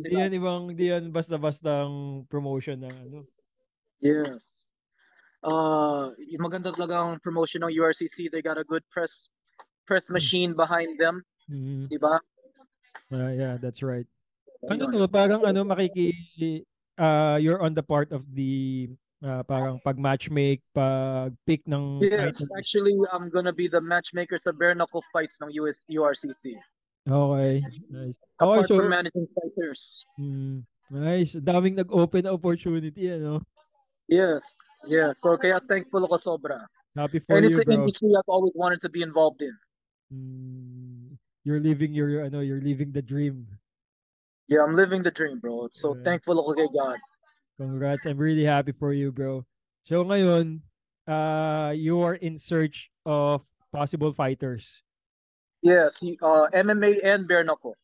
Hindi 0.00 0.16
yan 0.16 0.32
ibang, 0.36 0.72
di 0.76 0.92
yan 0.92 1.08
basta-bastang 1.12 2.24
promotion 2.28 2.84
ng 2.84 2.92
ano. 3.08 3.18
Yes. 4.00 4.59
Uh, 5.40 6.12
yung 6.20 6.44
maganda 6.44 6.68
talaga 6.68 7.00
ang 7.00 7.16
promotion 7.24 7.64
ng 7.64 7.72
URCC. 7.72 8.28
They 8.28 8.44
got 8.44 8.60
a 8.60 8.64
good 8.64 8.84
press 8.92 9.32
press 9.88 10.06
machine 10.12 10.52
behind 10.54 11.00
them, 11.00 11.24
Mhm. 11.48 11.88
di 11.90 11.98
ba? 11.98 12.20
Ah, 13.10 13.32
yeah, 13.34 13.56
that's 13.58 13.82
right. 13.82 14.06
Ano 14.68 14.86
to, 14.92 15.08
parang 15.08 15.42
ano 15.42 15.64
makiki 15.64 16.12
uh, 17.00 17.40
you're 17.40 17.58
on 17.64 17.72
the 17.74 17.82
part 17.82 18.12
of 18.12 18.22
the 18.36 18.86
uh, 19.24 19.42
parang 19.48 19.80
pag 19.80 19.96
matchmake, 19.96 20.60
pag 20.76 21.32
pick 21.48 21.64
ng 21.66 22.04
Yes, 22.04 22.38
fight. 22.44 22.60
actually, 22.60 22.94
I'm 23.10 23.32
gonna 23.32 23.56
be 23.56 23.66
the 23.66 23.80
matchmaker 23.80 24.36
sa 24.38 24.52
bare 24.52 24.76
knuckle 24.76 25.02
fights 25.10 25.40
ng 25.40 25.50
US 25.64 25.80
URCC. 25.88 26.54
Okay. 27.08 27.64
Nice. 27.88 28.20
Okay, 28.38 28.60
Apart 28.60 28.68
so 28.68 28.76
from 28.76 28.92
managing 28.92 29.26
fighters. 29.32 30.04
mm, 30.20 30.62
nice. 30.92 31.32
Daming 31.34 31.80
nag-open 31.80 32.28
na 32.28 32.36
opportunity 32.36 33.08
ano. 33.10 33.40
Yes, 34.06 34.44
yes. 34.86 35.20
So 35.20 35.36
kaya 35.36 35.60
thankful 35.64 36.04
ako 36.04 36.16
sobra. 36.16 36.64
Happy 36.96 37.18
for 37.20 37.36
And 37.38 37.46
you, 37.46 37.54
it's 37.56 37.62
an 37.62 37.70
bro. 37.70 37.86
industry 37.86 38.10
I've 38.16 38.28
always 38.28 38.52
wanted 38.54 38.80
to 38.82 38.90
be 38.90 39.02
involved 39.02 39.42
in. 39.42 39.54
Mm, 40.10 41.16
you're 41.44 41.62
living 41.62 41.94
your 41.94 42.26
ano, 42.26 42.40
you're 42.40 42.60
living 42.62 42.90
the 42.90 43.02
dream. 43.02 43.46
Yeah, 44.50 44.66
I'm 44.66 44.74
living 44.74 45.06
the 45.06 45.14
dream, 45.14 45.38
bro. 45.38 45.70
So 45.70 45.94
Yeah. 45.94 46.02
thankful 46.02 46.42
ako 46.42 46.58
kay 46.58 46.68
God. 46.74 46.98
Congrats. 47.60 48.08
I'm 48.08 48.18
really 48.18 48.42
happy 48.42 48.72
for 48.74 48.90
you, 48.90 49.12
bro. 49.14 49.46
So 49.86 50.02
ngayon, 50.02 50.66
uh, 51.06 51.70
you 51.76 52.00
are 52.02 52.18
in 52.18 52.34
search 52.40 52.90
of 53.06 53.46
possible 53.70 54.10
fighters. 54.10 54.82
Yes, 55.62 56.02
uh, 56.02 56.48
MMA 56.50 57.04
and 57.04 57.28
bare 57.28 57.44
knuckle. 57.44 57.76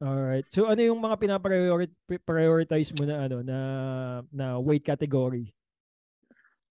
Alright. 0.00 0.48
So 0.48 0.64
ano 0.64 0.80
yung 0.80 1.04
mga 1.04 1.20
pinaprioritize 1.20 2.96
mo 2.96 3.04
na 3.04 3.28
ano 3.28 3.44
na 3.44 3.58
na 4.32 4.56
weight 4.56 4.88
category? 4.88 5.52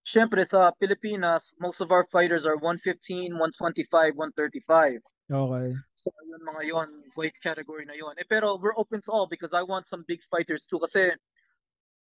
Siyempre, 0.03 0.47
sa 0.47 0.71
Pilipinas, 0.73 1.53
most 1.59 1.81
of 1.81 1.91
our 1.91 2.03
fighters 2.07 2.45
are 2.45 2.57
115, 2.57 3.33
125, 3.35 4.15
135. 4.15 5.01
Okay. 5.29 5.67
So, 5.93 6.09
yun 6.25 6.41
mga 6.41 6.63
yon 6.65 6.89
weight 7.13 7.37
category 7.43 7.85
na 7.85 7.93
yon. 7.93 8.17
Eh, 8.17 8.25
pero 8.25 8.57
we're 8.57 8.73
open 8.77 9.01
to 9.05 9.11
all 9.11 9.27
because 9.29 9.53
I 9.53 9.61
want 9.61 9.85
some 9.85 10.01
big 10.09 10.25
fighters 10.25 10.65
too. 10.65 10.81
Kasi, 10.81 11.13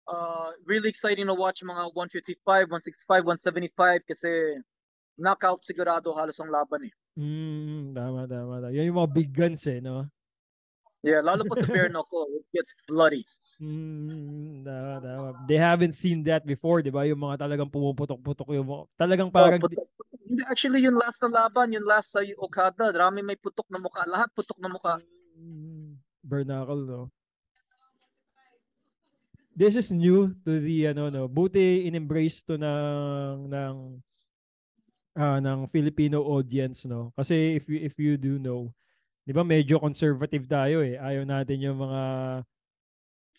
uh, 0.08 0.50
really 0.64 0.88
exciting 0.90 1.28
to 1.28 1.36
watch 1.36 1.60
mga 1.60 1.92
155, 1.92 2.72
165, 2.72 3.26
175 3.28 4.08
kasi 4.08 4.32
knockout 5.20 5.66
sigurado 5.68 6.16
halos 6.16 6.40
ang 6.40 6.54
laban 6.54 6.88
eh. 6.88 6.94
Mm, 7.20 7.92
tama, 7.98 8.30
tama, 8.30 8.64
tama. 8.64 8.72
Yan 8.72 8.88
yung 8.88 9.02
mga 9.04 9.14
big 9.14 9.30
guns 9.34 9.66
eh, 9.68 9.82
no? 9.84 10.08
Yeah, 11.04 11.22
lalo 11.22 11.44
pa 11.46 11.60
sa 11.60 11.68
bare 11.68 11.90
knuckle, 11.94 12.30
it 12.38 12.46
gets 12.54 12.72
bloody. 12.88 13.26
Mm, 13.58 14.62
tama, 14.62 14.94
tama. 15.02 15.28
They 15.50 15.58
haven't 15.58 15.98
seen 15.98 16.22
that 16.30 16.46
before, 16.46 16.86
di 16.86 16.94
ba? 16.94 17.10
Yung 17.10 17.18
mga 17.18 17.42
talagang 17.42 17.74
pumuputok-putok 17.74 18.54
yung 18.54 18.70
mga, 18.70 18.84
talagang 18.94 19.30
Oh, 19.30 19.36
parang, 19.36 19.62
putok- 19.62 19.90
Hindi, 20.28 20.44
actually, 20.46 20.84
yung 20.86 21.00
last 21.00 21.24
na 21.26 21.30
laban, 21.32 21.74
yung 21.74 21.88
last 21.88 22.14
sa 22.14 22.22
Okada, 22.38 22.94
marami 22.94 23.26
may 23.26 23.40
putok 23.40 23.66
na 23.74 23.82
mukha. 23.82 24.06
Lahat 24.06 24.30
putok 24.36 24.60
na 24.62 24.70
mukha. 24.70 25.02
Mm, 25.34 25.98
Bernacle, 26.22 26.84
no? 26.86 27.02
This 29.58 29.74
is 29.74 29.90
new 29.90 30.30
to 30.46 30.62
the 30.62 30.94
ano 30.94 31.10
no. 31.10 31.26
Buti 31.26 31.90
in-embrace 31.90 32.46
to 32.46 32.62
ng 32.62 33.50
ng 33.50 33.76
ah 35.18 35.42
ng 35.42 35.66
Filipino 35.66 36.22
audience 36.22 36.86
no. 36.86 37.10
Kasi 37.18 37.58
if 37.58 37.66
you 37.66 37.78
if 37.82 37.98
you 37.98 38.22
do 38.22 38.38
know, 38.38 38.70
'di 39.26 39.34
ba 39.34 39.42
medyo 39.42 39.82
conservative 39.82 40.46
tayo 40.46 40.86
eh. 40.86 41.02
Ayaw 41.02 41.26
natin 41.26 41.58
yung 41.58 41.82
mga 41.82 42.02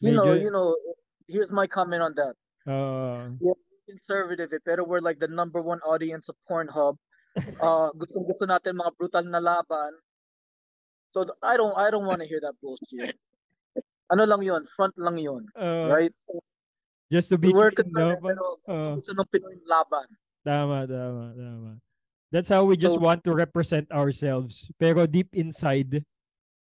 You 0.00 0.14
know, 0.14 0.32
you 0.34 0.50
know, 0.50 0.76
here's 1.26 1.50
my 1.50 1.66
comment 1.66 2.02
on 2.02 2.14
that. 2.14 2.34
ah, 2.68 3.26
conservative 3.88 4.52
eh, 4.52 4.60
pero 4.62 4.84
we're 4.84 5.00
like 5.00 5.16
the 5.18 5.26
number 5.26 5.62
one 5.64 5.80
audience 5.80 6.28
of 6.28 6.36
Pornhub. 6.48 6.96
Uh, 7.62 7.88
gusto 7.94 8.18
gusto 8.26 8.44
natin 8.50 8.74
mga 8.74 8.92
brutal 8.98 9.22
na 9.22 9.38
laban. 9.38 9.94
So 11.14 11.22
I 11.40 11.54
don't 11.56 11.70
I 11.78 11.86
don't 11.88 12.02
want 12.04 12.18
to 12.20 12.26
hear 12.26 12.42
that 12.42 12.58
bullshit. 12.58 13.14
Ano 14.10 14.26
lang 14.26 14.42
'yon, 14.42 14.66
front 14.74 14.92
lang 14.98 15.16
'yon, 15.22 15.46
ah, 15.54 15.86
right? 15.86 16.10
just 17.12 17.30
to 17.30 17.38
be 17.38 17.48
We 17.48 17.56
work 17.56 17.78
clean, 17.78 17.88
it 17.88 17.94
no? 17.94 18.18
pero 18.18 18.42
Ah, 18.66 18.92
gusto 18.98 19.14
ng 19.14 19.28
Pinoy 19.30 19.54
laban. 19.70 20.08
tama, 20.42 20.84
tama, 20.90 21.24
tama. 21.38 21.70
That's 22.34 22.50
how 22.50 22.66
we 22.66 22.74
just 22.76 22.98
So- 22.98 23.04
want 23.06 23.22
to 23.24 23.32
represent 23.32 23.86
ourselves. 23.94 24.66
Pero 24.76 25.06
deep 25.06 25.30
inside, 25.32 26.02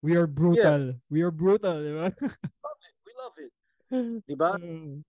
we 0.04 0.14
are 0.20 0.28
brutal. 0.28 1.00
We 1.10 1.24
are 1.24 1.32
brutal, 1.34 1.80
di 1.82 1.94
ba? 1.96 2.08
It, 3.90 4.24
'di 4.26 4.36
ba? 4.38 4.58
Mm. 4.58 5.02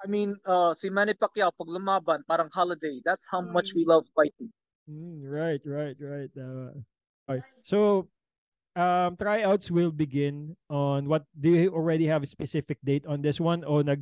I 0.00 0.06
mean, 0.08 0.32
uh, 0.48 0.72
si 0.72 0.88
Manny 0.88 1.12
Pacquiao 1.12 1.52
pag 1.52 1.68
lumaban, 1.68 2.24
parang 2.24 2.48
holiday. 2.48 3.04
That's 3.04 3.28
how 3.28 3.44
much 3.44 3.76
we 3.76 3.84
love 3.84 4.08
fighting. 4.16 4.48
Mm, 4.88 5.28
right, 5.28 5.60
right, 5.60 5.96
right. 6.00 6.30
Tama. 6.32 6.72
Okay. 7.28 7.44
So, 7.68 8.08
um, 8.74 9.14
tryouts 9.20 9.68
will 9.68 9.92
begin 9.92 10.56
on 10.72 11.04
what 11.04 11.28
do 11.36 11.52
you 11.52 11.68
already 11.70 12.08
have 12.08 12.24
a 12.24 12.30
specific 12.30 12.80
date 12.80 13.04
on 13.04 13.20
this 13.20 13.36
one 13.38 13.60
o 13.68 13.84
nag 13.84 14.00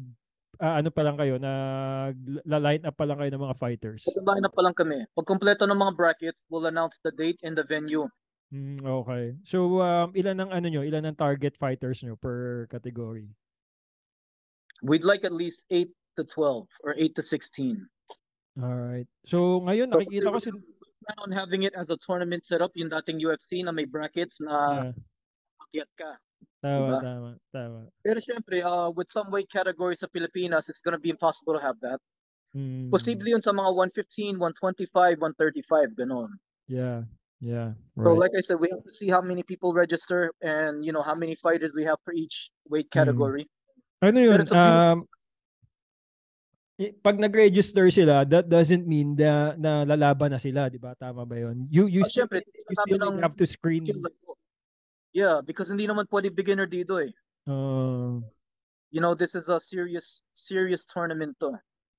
ah, 0.62 0.78
ano 0.78 0.90
pa 0.94 1.02
lang 1.02 1.18
kayo 1.18 1.34
nag 1.38 2.14
line 2.46 2.82
up 2.86 2.94
pa 2.94 3.04
lang 3.04 3.18
kayo 3.18 3.30
ng 3.34 3.44
mga 3.50 3.58
fighters? 3.58 4.06
Patunayan 4.06 4.46
na 4.46 4.52
pa 4.54 4.62
lang 4.62 4.74
kami. 4.78 4.98
Pag 5.18 5.26
kompleto 5.26 5.66
ng 5.66 5.78
mga 5.78 5.92
brackets, 5.98 6.46
we'll 6.46 6.70
announce 6.70 7.02
the 7.02 7.10
date 7.10 7.42
and 7.42 7.58
the 7.58 7.66
venue. 7.66 8.06
Mm, 8.48 8.80
okay. 8.80 9.36
So, 9.44 9.84
um, 9.84 10.14
ilan 10.16 10.40
ang 10.40 10.50
ano 10.54 10.66
nyo? 10.72 10.80
Ilan 10.80 11.04
ang 11.04 11.18
target 11.18 11.58
fighters 11.60 12.00
nyo 12.00 12.16
per 12.16 12.64
category? 12.72 13.28
We'd 14.82 15.04
like 15.04 15.24
at 15.24 15.32
least 15.32 15.64
8 15.70 15.88
to 16.16 16.24
12 16.24 16.66
or 16.84 16.94
8 16.96 17.14
to 17.14 17.22
16. 17.22 17.86
Alright. 18.62 19.06
So, 19.26 19.60
ngayon 19.62 19.92
So, 19.92 19.98
nakikita 19.98 20.32
ko 20.34 20.38
si 20.38 20.50
plan 20.50 21.18
on 21.22 21.32
having 21.32 21.62
it 21.62 21.74
as 21.74 21.90
a 21.90 21.96
tournament 21.98 22.44
setup, 22.46 22.74
yung 22.74 22.90
dating 22.90 23.22
UFC 23.22 23.62
na 23.64 23.70
may 23.72 23.86
brackets 23.86 24.40
na 24.40 24.90
Yeah. 25.72 25.86
ka. 25.96 26.18
Tama, 26.58 26.74
Diba? 26.74 26.98
tama, 27.02 27.30
tama. 27.54 27.78
Pero 28.02 28.18
syempre, 28.18 28.62
uh, 28.66 28.90
with 28.90 29.06
some 29.10 29.30
weight 29.30 29.46
categories 29.46 30.02
sa 30.02 30.10
Pilipinas, 30.10 30.66
it's 30.66 30.82
gonna 30.82 30.98
be 30.98 31.10
impossible 31.10 31.54
to 31.54 31.62
have 31.62 31.78
that. 31.86 32.02
Mm, 32.56 32.90
Posible 32.90 33.28
yun 33.30 33.42
sa 33.42 33.52
mga 33.54 33.70
115, 33.94 34.38
125, 34.42 35.20
135, 35.22 35.94
ganon. 35.94 36.34
Yeah, 36.66 37.04
yeah. 37.38 37.78
So 37.94 38.10
like 38.16 38.32
I 38.34 38.40
said, 38.40 38.58
we 38.58 38.66
have 38.74 38.82
to 38.82 38.90
see 38.90 39.06
how 39.06 39.20
many 39.22 39.44
people 39.46 39.70
register 39.76 40.32
and 40.42 40.82
you 40.82 40.90
know 40.90 41.02
how 41.04 41.14
many 41.14 41.36
fighters 41.38 41.70
we 41.76 41.84
have 41.84 42.00
for 42.02 42.10
each 42.16 42.50
weight 42.66 42.90
Mm. 42.90 43.46
Ano 43.98 44.18
yun? 44.22 44.38
beautiful- 44.46 44.58
Um, 44.58 44.98
pag 47.02 47.18
nag-register 47.18 47.90
sila, 47.90 48.22
that 48.22 48.46
doesn't 48.46 48.87
mean 48.87 49.18
na, 49.18 49.58
na 49.58 49.82
lalaban 49.82 50.30
na 50.30 50.38
sila, 50.38 50.70
di 50.70 50.78
ba? 50.78 50.94
Tama 50.94 51.26
ba 51.26 51.34
yun? 51.34 51.66
You, 51.66 51.90
you 51.90 52.06
still, 52.06 52.30
syempre, 52.30 52.46
you 52.46 52.74
still 52.87 53.02
ng 53.02 53.18
have 53.18 53.34
to 53.34 53.46
screen. 53.46 53.82
Yeah, 55.11 55.42
because 55.42 55.66
hindi 55.74 55.90
naman 55.90 56.06
pwede 56.06 56.30
beginner 56.30 56.70
dito 56.70 57.02
eh. 57.02 57.11
Uh, 57.50 58.22
You 58.88 59.02
know, 59.04 59.12
this 59.12 59.34
is 59.37 59.50
a 59.52 59.61
serious 59.61 60.22
serious 60.32 60.87
tournament 60.88 61.37
to. 61.44 61.58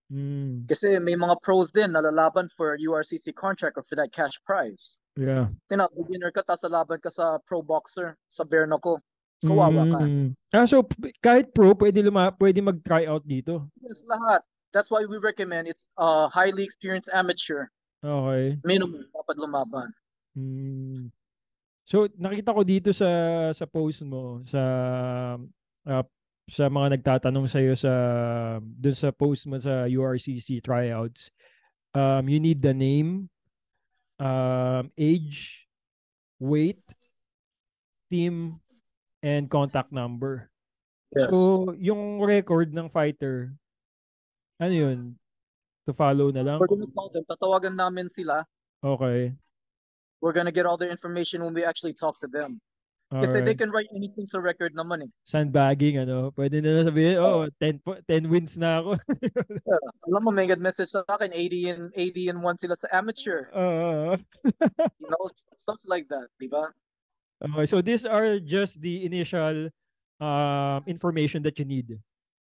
mm, 0.09 0.65
Kasi 0.65 0.97
may 0.97 1.13
mga 1.13 1.38
pros 1.43 1.69
din 1.69 1.93
na 1.93 2.01
lalaban 2.01 2.49
for 2.55 2.73
URCC 2.79 3.29
contract 3.35 3.77
or 3.77 3.83
for 3.85 3.93
that 3.99 4.09
cash 4.09 4.39
prize. 4.41 4.95
yeah. 5.19 5.51
Tina, 5.69 5.85
beginner 5.93 6.31
ka, 6.33 6.41
tapos 6.41 6.63
lalaban 6.65 6.97
ka 7.03 7.12
sa 7.13 7.38
pro 7.45 7.59
boxer, 7.62 8.15
sa 8.31 8.41
bare 8.47 8.65
knuckle. 8.65 9.03
Kawawa 9.39 9.84
ka. 9.88 9.99
Mm. 10.04 10.30
Ah, 10.52 10.67
so 10.67 10.84
kahit 11.23 11.56
pro, 11.56 11.71
pwede, 11.71 12.04
luma, 12.04 12.28
pwede 12.36 12.60
mag-try 12.60 13.08
out 13.08 13.23
dito. 13.23 13.71
Yes, 13.80 14.04
lahat. 14.04 14.43
That's 14.75 14.91
why 14.91 15.08
we 15.08 15.17
recommend 15.17 15.71
it's 15.71 15.88
a 15.97 16.28
highly 16.28 16.62
experienced 16.67 17.10
amateur. 17.10 17.71
Okay. 18.04 18.60
Minimum, 18.67 19.08
dapat 19.15 19.36
lumaban. 19.39 19.89
Mm. 20.36 21.10
So 21.89 22.06
nakita 22.21 22.54
ko 22.54 22.62
dito 22.62 22.93
sa 22.93 23.10
sa 23.49 23.65
post 23.65 24.06
mo 24.06 24.45
sa 24.45 24.62
ah, 25.89 26.06
sa 26.45 26.69
mga 26.69 27.02
nagtatanong 27.02 27.49
sa 27.49 27.58
iyo 27.58 27.73
sa 27.73 27.93
dun 28.62 28.93
sa 28.93 29.10
post 29.10 29.49
mo 29.49 29.58
sa 29.58 29.89
URCC 29.89 30.62
tryouts. 30.62 31.34
Um 31.97 32.30
you 32.30 32.38
need 32.38 32.62
the 32.62 32.78
name, 32.78 33.34
um 34.21 34.93
age, 34.93 35.65
weight, 36.38 36.86
team 38.06 38.62
and 39.21 39.49
contact 39.49 39.91
number. 39.91 40.49
Yes. 41.15 41.29
So 41.29 41.73
yung 41.75 42.21
record 42.21 42.71
ng 42.71 42.89
fighter 42.93 43.53
ano 44.60 44.73
yun? 44.75 44.99
To 45.88 45.95
follow 45.95 46.29
na 46.29 46.43
lang? 46.43 46.60
We're 46.60 46.69
gonna 46.69 46.91
call 46.91 47.10
them. 47.10 47.23
Tatawagan 47.25 47.79
namin 47.79 48.12
sila. 48.12 48.43
Okay. 48.84 49.34
We're 50.19 50.36
gonna 50.36 50.51
get 50.51 50.67
all 50.67 50.77
their 50.77 50.91
information 50.91 51.41
when 51.41 51.55
we 51.55 51.63
actually 51.63 51.95
talk 51.95 52.19
to 52.19 52.27
them. 52.27 52.60
Kasi 53.10 53.41
they 53.41 53.58
Alright. 53.58 53.58
can 53.58 53.73
write 53.73 53.89
anything 53.89 54.29
sa 54.29 54.38
record 54.38 54.77
naman 54.77 55.01
eh. 55.01 55.10
sandbagging 55.25 55.97
ano. 55.97 56.29
Pwede 56.29 56.62
na 56.62 56.86
sabihin, 56.86 57.17
oh, 57.17 57.49
10 57.58 57.82
po- 57.82 57.97
10 58.05 58.29
wins 58.29 58.53
na 58.53 58.86
ako. 58.86 59.01
Alam 60.05 60.21
mo, 60.21 60.29
may 60.29 60.45
message 60.62 60.93
sa 60.93 61.01
akin, 61.10 61.34
80 61.34 61.73
and 61.73 61.84
80 61.97 62.38
and 62.38 62.39
1 62.45 62.62
sila 62.62 62.77
sa 62.77 62.86
amateur. 62.93 63.49
Oo. 63.58 64.13
You 65.01 65.10
know, 65.10 65.25
stuff 65.58 65.82
like 65.89 66.05
that, 66.13 66.29
di 66.38 66.45
ba? 66.45 66.69
Okay, 67.41 67.65
so 67.65 67.82
these 67.82 68.06
are 68.06 68.39
just 68.39 68.82
the 68.82 69.06
initial 69.06 69.69
um 70.19 70.82
information 70.88 71.43
that 71.43 71.58
you 71.60 71.65
need. 71.65 71.95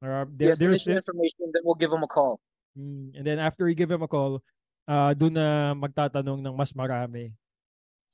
Uh, 0.02 0.26
there, 0.35 0.52
yes, 0.52 0.59
there's 0.59 0.85
initial 0.85 0.98
information, 0.98 1.44
then 1.55 1.62
we'll 1.64 1.78
give 1.78 1.90
them 1.90 2.02
a 2.02 2.11
call. 2.11 2.40
Mm, 2.76 3.16
and 3.16 3.24
then 3.24 3.38
after 3.38 3.68
you 3.68 3.74
give 3.74 3.88
them 3.88 4.02
a 4.02 4.11
call, 4.11 4.42
uh, 4.88 5.14
doon 5.14 5.37
na 5.37 5.72
magtatanong 5.76 6.40
ng 6.42 6.55
mas 6.57 6.72
marami. 6.74 7.33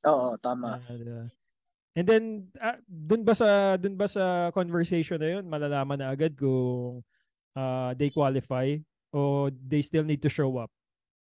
Oo, 0.07 0.37
tama. 0.39 0.79
Diba? 0.87 1.27
And 1.99 2.07
then 2.07 2.25
ah, 2.63 2.79
doon 2.87 3.27
ba 3.27 3.35
sa 3.35 3.75
doon 3.75 3.99
ba 3.99 4.07
sa 4.07 4.55
conversation 4.55 5.19
na 5.19 5.39
'yon 5.39 5.45
malalaman 5.51 5.99
na 5.99 6.15
agad 6.15 6.39
kung 6.39 7.03
uh, 7.59 7.91
they 7.99 8.13
qualify 8.13 8.79
o 9.11 9.51
they 9.51 9.83
still 9.83 10.07
need 10.07 10.23
to 10.23 10.31
show 10.31 10.55
up. 10.63 10.71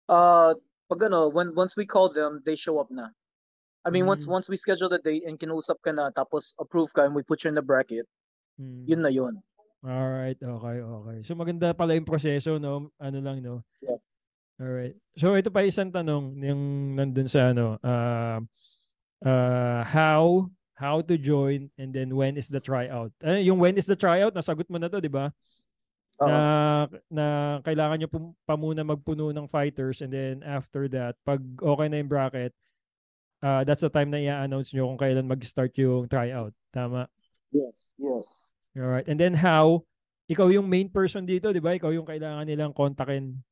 Uh, 0.09 0.57
pag 0.88 1.09
ano, 1.09 1.29
when, 1.29 1.53
once 1.53 1.77
we 1.77 1.85
call 1.85 2.12
them, 2.12 2.41
they 2.45 2.57
show 2.57 2.79
up 2.79 2.88
na. 2.88 3.12
I 3.83 3.90
mean, 3.90 4.07
once 4.07 4.27
Mm. 4.27 4.38
once 4.38 4.47
we 4.47 4.55
schedule 4.57 4.88
the 4.88 5.03
date 5.03 5.27
and 5.27 5.35
kinausap 5.35 5.83
ka 5.83 5.90
na, 5.90 6.11
tapos 6.14 6.55
approve 6.59 6.95
ka 6.95 7.03
and 7.03 7.14
we 7.14 7.27
put 7.27 7.42
you 7.42 7.51
in 7.51 7.59
the 7.59 7.64
bracket, 7.64 8.07
Mm. 8.61 8.87
yun 8.87 9.03
na 9.03 9.11
yun. 9.11 9.42
Alright, 9.83 10.38
okay, 10.38 10.77
okay. 10.79 11.18
So 11.27 11.35
maganda 11.35 11.75
pala 11.75 11.99
yung 11.99 12.07
proseso, 12.07 12.62
no? 12.62 12.95
Ano 13.03 13.18
lang, 13.18 13.42
no? 13.42 13.66
Yeah. 13.83 13.99
Alright. 14.62 14.95
So 15.18 15.35
ito 15.35 15.51
pa 15.51 15.66
isang 15.66 15.90
tanong 15.90 16.38
yung 16.38 16.95
nandun 16.95 17.27
sa 17.27 17.51
ano, 17.51 17.83
uh, 17.83 18.38
uh, 19.27 19.83
how 19.83 20.47
how 20.79 21.03
to 21.03 21.18
join 21.18 21.66
and 21.75 21.90
then 21.90 22.14
when 22.14 22.38
is 22.38 22.47
the 22.47 22.62
tryout? 22.62 23.11
Eh, 23.27 23.42
yung 23.51 23.59
when 23.59 23.75
is 23.75 23.90
the 23.90 23.99
tryout, 23.99 24.31
nasagot 24.31 24.71
mo 24.71 24.79
na 24.79 24.87
to, 24.87 25.03
di 25.03 25.11
ba? 25.11 25.35
Oo. 26.23 26.31
Na, 26.31 26.38
na 27.11 27.27
kailangan 27.66 27.99
nyo 27.99 28.09
pum- 28.11 28.35
pa 28.47 28.55
muna 28.55 28.87
magpuno 28.87 29.35
ng 29.35 29.51
fighters 29.51 29.99
and 29.99 30.14
then 30.14 30.47
after 30.47 30.87
that, 30.87 31.18
pag 31.27 31.42
okay 31.59 31.90
na 31.90 31.99
yung 31.99 32.11
bracket, 32.11 32.55
uh, 33.42 33.62
that's 33.66 33.83
the 33.83 33.90
time 33.90 34.11
na 34.11 34.22
i-announce 34.22 34.72
nyo 34.72 34.88
kung 34.88 35.00
kailan 35.02 35.26
mag-start 35.26 35.74
yung 35.76 36.09
tryout. 36.09 36.55
Tama? 36.72 37.11
yes, 37.52 37.90
yes. 38.00 38.24
Alright. 38.72 39.05
And 39.05 39.20
then 39.20 39.35
how, 39.37 39.85
ikaw 40.31 40.48
yung 40.48 40.70
main 40.70 40.88
person 40.88 41.28
dito, 41.28 41.52
di 41.52 41.61
ba? 41.61 41.76
Ikaw 41.76 41.92
yung 41.92 42.09
kailangan 42.09 42.48
nilang 42.48 42.72
kontakin. 42.72 43.44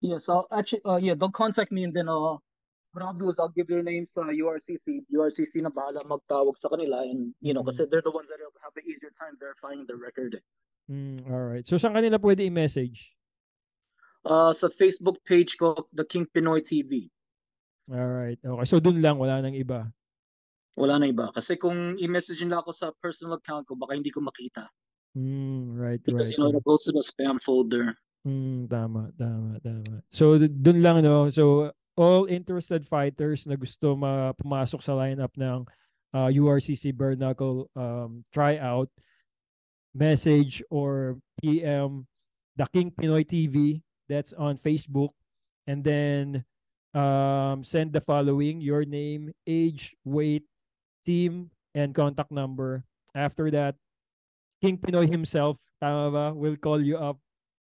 Yes, 0.00 0.28
I'll 0.32 0.48
actually, 0.48 0.80
uh, 0.88 0.96
yeah, 0.96 1.12
they'll 1.12 1.34
contact 1.34 1.68
me 1.68 1.84
and 1.84 1.92
then, 1.92 2.08
uh, 2.08 2.40
what 2.94 3.02
I'll 3.02 3.12
do 3.12 3.28
is 3.28 3.36
I'll 3.36 3.52
give 3.52 3.68
their 3.68 3.82
names 3.84 4.16
sa 4.16 4.24
URCC. 4.24 5.04
URCC 5.12 5.60
na 5.60 5.68
bahala 5.68 6.00
magtawag 6.08 6.56
sa 6.56 6.72
kanila 6.72 7.04
and, 7.04 7.34
you 7.44 7.52
know, 7.52 7.60
Mhm. 7.60 7.74
kasi 7.76 7.84
they're 7.90 8.04
the 8.04 8.12
ones 8.14 8.28
that 8.32 8.40
have 8.40 8.72
an 8.76 8.86
easier 8.88 9.12
time 9.12 9.36
verifying 9.36 9.84
the 9.84 9.96
record. 9.98 10.40
Mm, 10.88 11.28
alright. 11.28 11.64
So, 11.68 11.76
saan 11.76 11.92
kanila 11.96 12.16
pwede 12.20 12.44
i-message? 12.48 13.12
Uh, 14.24 14.56
sa 14.56 14.72
Facebook 14.72 15.20
page 15.28 15.56
ko, 15.60 15.88
The 15.92 16.04
King 16.08 16.24
Pinoy 16.32 16.64
TV. 16.64 17.12
Alright. 17.90 18.40
Okay. 18.40 18.66
So, 18.66 18.80
dun 18.80 19.00
lang. 19.04 19.20
Wala 19.20 19.44
nang 19.44 19.56
iba. 19.56 19.88
Wala 20.74 20.98
na 20.98 21.06
iba. 21.06 21.30
Kasi 21.30 21.54
kung 21.54 21.94
i-message 22.00 22.42
nila 22.42 22.64
ako 22.64 22.70
sa 22.74 22.90
personal 22.98 23.38
account 23.38 23.68
ko, 23.68 23.78
baka 23.78 23.94
hindi 23.94 24.10
ko 24.10 24.24
makita. 24.24 24.66
Mm, 25.14 25.78
right, 25.78 26.02
Because, 26.02 26.34
right. 26.34 26.38
you 26.38 26.42
know, 26.42 26.50
it 26.50 26.64
goes 26.66 26.82
to 26.84 26.92
the 26.92 27.04
spam 27.04 27.38
folder. 27.38 27.94
Mm, 28.26 28.66
tama, 28.66 29.14
tama, 29.14 29.60
tama. 29.62 30.02
So, 30.10 30.40
dun 30.40 30.82
lang, 30.82 31.06
no? 31.06 31.30
So, 31.30 31.70
all 31.94 32.26
interested 32.26 32.82
fighters 32.82 33.46
na 33.46 33.54
gusto 33.54 33.94
ma 33.94 34.34
pumasok 34.34 34.82
sa 34.82 34.98
lineup 34.98 35.30
ng 35.38 35.62
uh, 36.10 36.26
URCC 36.26 36.90
bare 36.90 37.14
knuckle 37.14 37.70
um, 37.78 38.26
tryout, 38.34 38.90
message 39.94 40.58
or 40.74 41.18
PM 41.38 42.06
the 42.56 42.66
King 42.74 42.90
Pinoy 42.90 43.26
TV 43.26 43.82
that's 44.08 44.34
on 44.34 44.58
Facebook 44.58 45.10
and 45.66 45.82
then 45.82 46.44
um, 46.94 47.64
send 47.64 47.92
the 47.92 48.00
following 48.00 48.60
your 48.60 48.84
name, 48.84 49.34
age, 49.46 49.94
weight, 50.04 50.46
team, 51.04 51.50
and 51.74 51.94
contact 51.94 52.30
number. 52.30 52.84
After 53.14 53.50
that, 53.50 53.76
King 54.62 54.78
Pinoy 54.78 55.10
himself, 55.10 55.58
tama 55.82 56.10
ba, 56.10 56.26
will 56.34 56.56
call 56.56 56.80
you 56.80 56.96
up 56.96 57.18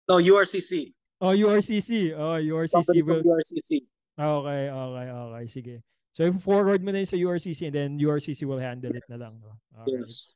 No, 0.09 0.16
URCC. 0.16 0.94
Oh, 1.20 1.35
URCC. 1.35 2.14
Oh, 2.14 2.38
URCC 2.38 2.70
Somebody 2.70 3.02
will. 3.02 3.22
URCC. 3.22 3.83
Okay, 4.18 4.70
okay, 4.70 5.07
okay. 5.11 5.44
Sige. 5.46 5.83
So, 6.12 6.24
if 6.24 6.37
forward 6.40 6.83
mo 6.83 6.92
na 6.92 7.05
yun 7.05 7.07
sa 7.07 7.16
URCC 7.16 7.68
and 7.68 7.74
then 7.74 7.90
URCC 7.98 8.46
will 8.46 8.59
handle 8.59 8.94
it 8.94 9.05
na 9.11 9.16
lang. 9.16 9.37
No? 9.42 9.52
Alright. 9.76 10.07
Yes. 10.07 10.33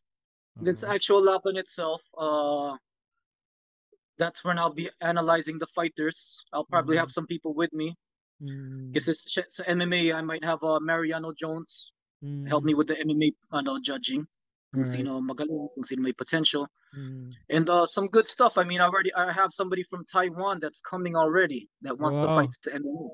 Okay. 0.60 0.86
actual 0.92 1.22
laban 1.24 1.56
itself, 1.56 2.02
uh, 2.18 2.76
that's 4.18 4.44
when 4.44 4.58
I'll 4.58 4.74
be 4.74 4.90
analyzing 5.00 5.56
the 5.56 5.70
fighters. 5.72 6.44
I'll 6.52 6.68
probably 6.68 6.98
have 6.98 7.10
some 7.10 7.24
people 7.24 7.54
with 7.54 7.72
me. 7.72 7.96
Mm, 8.40 8.96
Kasi 8.96 9.12
sa, 9.12 9.44
sa 9.48 9.62
MMA, 9.68 10.16
I 10.16 10.22
might 10.24 10.44
have 10.44 10.64
uh, 10.64 10.80
Mariano 10.80 11.32
Jones 11.36 11.92
mm, 12.24 12.48
help 12.48 12.64
me 12.64 12.72
with 12.72 12.88
the 12.88 12.96
MMA 12.96 13.36
ano, 13.52 13.76
judging. 13.78 14.24
Kung 14.72 14.86
Alright. 14.86 15.02
sino 15.02 15.18
magaling, 15.20 15.68
kung 15.74 15.82
sino 15.84 16.00
may 16.00 16.14
potential. 16.14 16.64
mm. 16.96 17.34
And 17.50 17.66
uh, 17.68 17.84
some 17.84 18.06
good 18.08 18.28
stuff. 18.30 18.56
I 18.56 18.64
mean, 18.64 18.80
I 18.80 18.86
already 18.86 19.12
I 19.12 19.30
have 19.34 19.50
somebody 19.52 19.82
from 19.82 20.06
Taiwan 20.06 20.58
that's 20.62 20.80
coming 20.80 21.16
already 21.18 21.68
that 21.82 21.98
wants 21.98 22.18
to 22.22 22.26
fight 22.30 22.54
to 22.64 22.70
MMA 22.78 23.10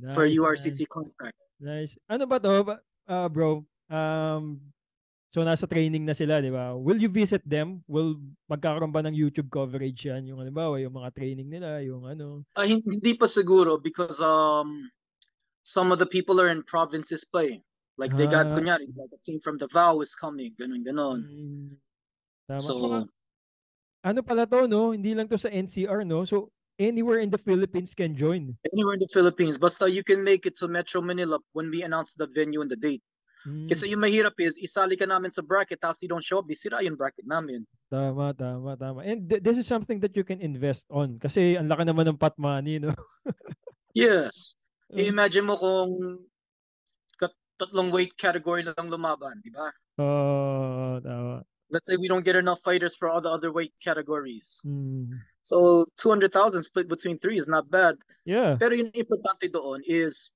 Nice, 0.00 0.14
for 0.14 0.24
nice, 0.28 0.36
URCC 0.38 0.86
contract. 0.88 1.36
Nice. 1.58 1.96
Ano 2.08 2.24
ba 2.28 2.38
to, 2.40 2.78
uh, 3.08 3.28
bro? 3.28 3.64
Um, 3.90 4.60
so, 5.30 5.40
nasa 5.46 5.64
training 5.64 6.02
na 6.04 6.12
sila, 6.12 6.42
di 6.42 6.50
ba? 6.50 6.74
Will 6.74 6.98
you 6.98 7.08
visit 7.08 7.40
them? 7.46 7.80
Will 7.86 8.18
magkakaroon 8.50 8.90
ba 8.90 9.00
ng 9.06 9.14
YouTube 9.14 9.48
coverage 9.48 10.04
yan? 10.10 10.26
Yung 10.26 10.42
halimbawa, 10.42 10.76
yung 10.82 10.92
mga 10.92 11.14
training 11.14 11.48
nila, 11.48 11.80
yung 11.86 12.04
ano. 12.04 12.42
Uh, 12.58 12.66
hin- 12.66 12.84
hindi 12.84 13.14
pa 13.14 13.30
siguro 13.30 13.78
because 13.78 14.18
um 14.20 14.90
some 15.62 15.94
of 15.94 16.02
the 16.02 16.08
people 16.10 16.42
are 16.42 16.50
in 16.50 16.66
provinces 16.66 17.22
pa 17.22 17.46
eh. 17.46 17.62
Like 17.94 18.16
they 18.16 18.24
got 18.26 18.48
Ah. 18.48 18.56
kunyari, 18.56 18.88
like 18.96 19.12
a 19.12 19.20
team 19.22 19.38
from 19.44 19.60
Davao 19.60 20.00
is 20.00 20.16
coming, 20.16 20.56
ganun 20.56 20.80
ganon. 20.82 21.20
Mm, 21.20 21.68
tama. 22.48 22.60
So 22.64 22.72
So, 22.74 22.86
ano 24.00 24.18
pala 24.24 24.48
to, 24.48 24.64
no? 24.64 24.96
Hindi 24.96 25.12
lang 25.12 25.28
to 25.28 25.36
sa 25.36 25.52
NCR, 25.52 26.08
no? 26.08 26.24
So, 26.24 26.48
anywhere 26.80 27.20
in 27.20 27.28
the 27.28 27.36
Philippines 27.36 27.92
can 27.92 28.16
join. 28.16 28.56
Anywhere 28.72 28.96
in 28.96 29.04
the 29.04 29.12
Philippines. 29.12 29.60
Basta 29.60 29.84
you 29.84 30.00
can 30.00 30.24
make 30.24 30.48
it 30.48 30.56
to 30.56 30.66
Metro 30.66 31.04
Manila 31.04 31.36
when 31.52 31.68
we 31.68 31.84
announce 31.84 32.16
the 32.16 32.24
venue 32.24 32.64
and 32.64 32.72
the 32.72 32.80
date. 32.80 33.04
Mm, 33.40 33.72
Kasi 33.72 33.88
yung 33.88 34.04
mahirap 34.04 34.36
is, 34.36 34.60
isali 34.60 35.00
ka 35.00 35.08
namin 35.08 35.32
sa 35.32 35.40
bracket, 35.40 35.80
tapos 35.80 35.96
you 36.04 36.08
don't 36.12 36.20
show 36.24 36.40
up, 36.40 36.46
di 36.46 36.52
sira 36.52 36.84
yung 36.84 36.92
bracket 36.96 37.24
namin. 37.24 37.64
tama, 37.88 38.36
tama, 38.36 38.76
tama. 38.76 39.00
And 39.00 39.24
th- 39.28 39.40
this 39.40 39.56
is 39.56 39.64
something 39.66 39.96
that 40.04 40.12
you 40.12 40.24
can 40.24 40.44
invest 40.44 40.84
on 40.92 41.16
kasi 41.16 41.56
ang 41.56 41.66
laki 41.66 41.88
naman 41.88 42.04
ng 42.12 42.20
pot 42.20 42.36
money, 42.36 42.76
no? 42.78 42.92
Yes. 43.96 44.54
Mm. 44.92 45.10
Imagine 45.16 45.44
mo 45.50 45.54
kung 45.58 45.90
tatlong 47.60 47.92
weight 47.92 48.16
category 48.16 48.64
lang 48.64 48.88
lumaban, 48.88 49.36
di 49.44 49.52
ba? 49.52 49.68
Oo, 50.00 50.96
tama. 51.04 51.44
Let's 51.68 51.86
say 51.86 52.00
we 52.00 52.08
don't 52.08 52.24
get 52.24 52.34
enough 52.34 52.58
fighters 52.64 52.96
for 52.96 53.12
all 53.12 53.20
the 53.20 53.28
other 53.30 53.52
weight 53.52 53.74
categories. 53.84 54.58
Mm, 54.64 55.20
So 55.42 55.84
200,000 55.98 56.62
split 56.62 56.88
between 56.88 57.18
three 57.20 57.36
is 57.36 57.48
not 57.48 57.68
bad. 57.68 57.96
yeah. 58.24 58.56
Pero 58.60 58.72
yung 58.76 58.92
importante 58.92 59.48
doon 59.48 59.80
is 59.84 60.32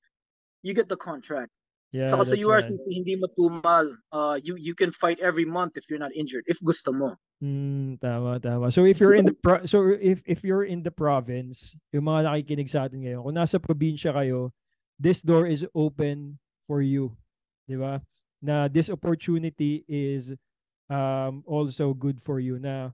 you 0.64 0.72
get 0.74 0.88
the 0.88 0.96
contract. 1.00 1.52
Yeah, 1.94 2.10
Saka 2.10 2.26
sa 2.26 2.34
that's 2.34 2.42
right. 2.42 2.58
URCC 2.58 2.84
hindi 2.90 3.14
matumal. 3.14 3.94
Uh, 4.10 4.34
you 4.42 4.58
you 4.58 4.74
can 4.74 4.90
fight 4.90 5.22
every 5.22 5.46
month 5.46 5.78
if 5.78 5.86
you're 5.86 6.02
not 6.02 6.10
injured. 6.10 6.42
If 6.50 6.58
gusto 6.58 6.90
mo. 6.90 7.14
Mm, 7.38 8.02
tama, 8.02 8.42
tama. 8.42 8.74
So 8.74 8.82
if 8.82 8.98
you're 8.98 9.14
in 9.14 9.30
the 9.30 9.36
pro- 9.46 9.62
so 9.62 9.94
if 9.94 10.18
if 10.26 10.42
you're 10.42 10.66
in 10.66 10.82
the 10.82 10.90
province, 10.90 11.78
yung 11.94 12.10
mga 12.10 12.26
nakikinig 12.26 12.66
sa 12.66 12.90
atin 12.90 13.06
ngayon, 13.06 13.22
kung 13.22 13.38
nasa 13.38 13.62
probinsya 13.62 14.10
kayo, 14.10 14.50
this 14.98 15.22
door 15.22 15.46
is 15.46 15.62
open 15.70 16.42
for 16.66 16.82
you. 16.82 17.14
'Di 17.70 17.78
ba? 17.78 18.02
Na 18.42 18.66
this 18.66 18.90
opportunity 18.90 19.86
is 19.86 20.34
um 20.90 21.46
also 21.46 21.94
good 21.94 22.18
for 22.18 22.42
you 22.42 22.58
na 22.58 22.90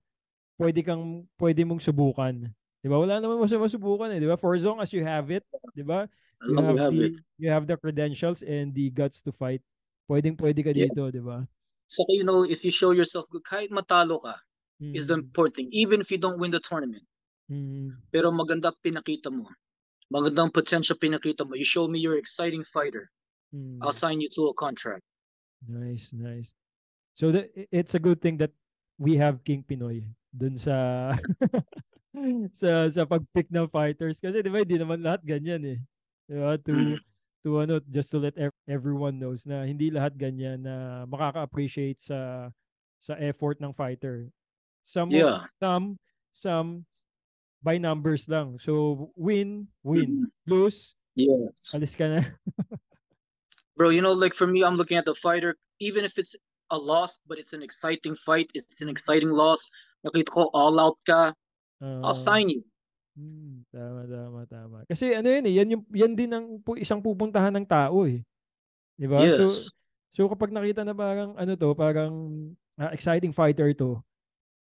pwede 0.61 0.85
kang 0.85 1.25
pwede 1.41 1.65
mong 1.65 1.81
subukan. 1.81 2.53
'Di 2.85 2.89
ba? 2.93 3.01
Wala 3.01 3.17
naman 3.17 3.41
masama 3.41 3.65
subukan 3.65 4.13
eh, 4.13 4.21
'di 4.21 4.29
ba? 4.29 4.37
For 4.37 4.53
as 4.53 4.69
long 4.69 4.77
as 4.77 4.93
you 4.93 5.01
have 5.09 5.33
it, 5.33 5.49
'di 5.73 5.89
ba? 5.89 6.05
As 6.43 6.49
You 6.49 6.57
long 6.57 6.61
as 6.61 6.69
have 6.69 6.77
you 6.77 6.79
have 6.79 6.97
the 6.97 7.09
it. 7.09 7.21
you 7.39 7.49
have 7.51 7.67
the 7.67 7.77
credentials 7.77 8.43
and 8.43 8.75
the 8.75 8.91
guts 8.91 9.23
to 9.23 9.33
fight. 9.33 9.63
Pwedeng 10.11 10.37
pwede 10.37 10.61
ka 10.67 10.73
Yeah. 10.73 10.87
dito, 10.93 11.09
'di 11.13 11.23
ba? 11.23 11.47
Saka 11.89 12.13
you 12.15 12.25
know, 12.25 12.43
if 12.43 12.65
you 12.65 12.71
show 12.71 12.93
yourself 12.93 13.29
good, 13.29 13.45
kahit 13.45 13.71
matalo 13.71 14.23
ka, 14.23 14.37
is 14.95 15.09
the 15.09 15.15
Mm, 15.15 15.25
important 15.25 15.57
thing. 15.57 15.69
Even 15.73 16.01
if 16.01 16.11
you 16.11 16.19
don't 16.19 16.39
win 16.41 16.51
the 16.53 16.61
tournament. 16.61 17.07
mm, 17.49 18.01
Pero 18.15 18.29
maganda 18.41 18.71
pinakita 18.85 19.29
mo. 19.37 19.45
Magandang 20.15 20.53
potential 20.59 20.97
pinakita 21.05 21.43
mo. 21.47 21.53
You 21.61 21.67
show 21.75 21.87
me 21.89 21.99
you're 22.01 22.19
exciting 22.25 22.65
fighter. 22.75 23.05
mm. 23.53 23.83
I'll 23.83 23.97
sign 24.03 24.21
you 24.23 24.31
to 24.37 24.43
a 24.49 24.55
contract. 24.55 25.05
Nice, 25.67 26.13
nice. 26.13 26.55
So 27.15 27.33
the, 27.33 27.51
it's 27.73 27.95
a 27.95 28.01
good 28.01 28.21
thing 28.23 28.39
that 28.39 28.53
we 28.99 29.17
have 29.19 29.45
King 29.45 29.65
Pinoy 29.65 30.05
dun 30.37 30.59
sa 30.59 31.13
sa 32.61 32.89
sa 32.91 33.03
pag-pick 33.07 33.51
ng 33.51 33.69
fighters 33.71 34.19
kasi 34.23 34.41
'di 34.43 34.51
ba 34.53 34.63
hindi 34.65 34.79
naman 34.81 35.03
lahat 35.05 35.23
ganyan 35.27 35.63
eh. 35.67 35.79
'Di 36.31 36.37
ba? 36.39 36.55
To 36.63 36.73
Mm. 36.73 36.99
to 37.43 37.49
ano 37.59 37.75
just 37.91 38.15
to 38.15 38.23
let 38.23 38.39
ev- 38.39 38.55
everyone 38.71 39.19
knows 39.19 39.43
na 39.51 39.67
hindi 39.67 39.91
lahat 39.91 40.15
ganyan 40.15 40.63
na 40.63 41.03
makaka-appreciate 41.11 41.99
sa 41.99 42.49
sa 43.03 43.19
effort 43.19 43.59
ng 43.59 43.75
fighter. 43.75 44.31
Some 44.87 45.11
Yeah. 45.11 45.51
some 45.59 45.99
some 46.31 46.87
by 47.67 47.77
numbers 47.83 48.31
lang. 48.31 48.63
So 48.63 49.11
win, 49.19 49.67
win. 49.83 50.31
Mhm. 50.31 50.31
Lose, 50.47 50.95
Yes. 51.19 51.75
alis 51.75 51.99
ka 51.99 52.07
na. 52.07 52.21
Bro, 53.77 53.91
you 53.91 54.01
know, 54.05 54.13
like 54.15 54.35
for 54.37 54.47
me, 54.47 54.63
I'm 54.63 54.77
looking 54.77 54.97
at 55.01 55.05
the 55.09 55.15
fighter, 55.17 55.57
even 55.81 56.05
if 56.05 56.19
it's 56.21 56.37
a 56.71 56.79
loss, 56.79 57.19
but 57.27 57.39
it's 57.41 57.53
an 57.57 57.63
exciting 57.65 58.15
fight, 58.15 58.47
it's 58.55 58.81
an 58.85 58.89
exciting 58.93 59.33
loss. 59.33 59.65
Nakita 60.07 60.31
ko, 60.31 60.43
all 60.55 60.79
out 60.79 60.97
ka, 61.09 61.35
I'll 61.83 62.13
Ah. 62.15 62.25
sign 62.25 62.49
you. 62.53 62.63
Hmm, 63.19 63.67
tama, 63.75 64.07
tama, 64.07 64.41
tama. 64.47 64.79
Kasi 64.87 65.13
ano 65.19 65.27
yun 65.27 65.45
eh, 65.51 65.55
yan, 65.59 65.69
yung, 65.75 65.83
yan 65.91 66.13
din 66.15 66.31
ang 66.31 66.47
isang 66.79 67.03
pupuntahan 67.03 67.51
ng 67.53 67.67
tao 67.67 68.07
eh. 68.07 68.23
Di 68.95 69.07
ba? 69.11 69.19
So, 69.35 69.45
Yes. 69.51 69.69
so 70.15 70.31
kapag 70.31 70.55
nakita 70.55 70.87
na 70.87 70.95
parang 70.95 71.35
ano 71.35 71.53
to, 71.59 71.75
parang 71.75 72.13
ah, 72.79 72.95
exciting 72.95 73.35
fighter 73.35 73.75
to, 73.75 73.99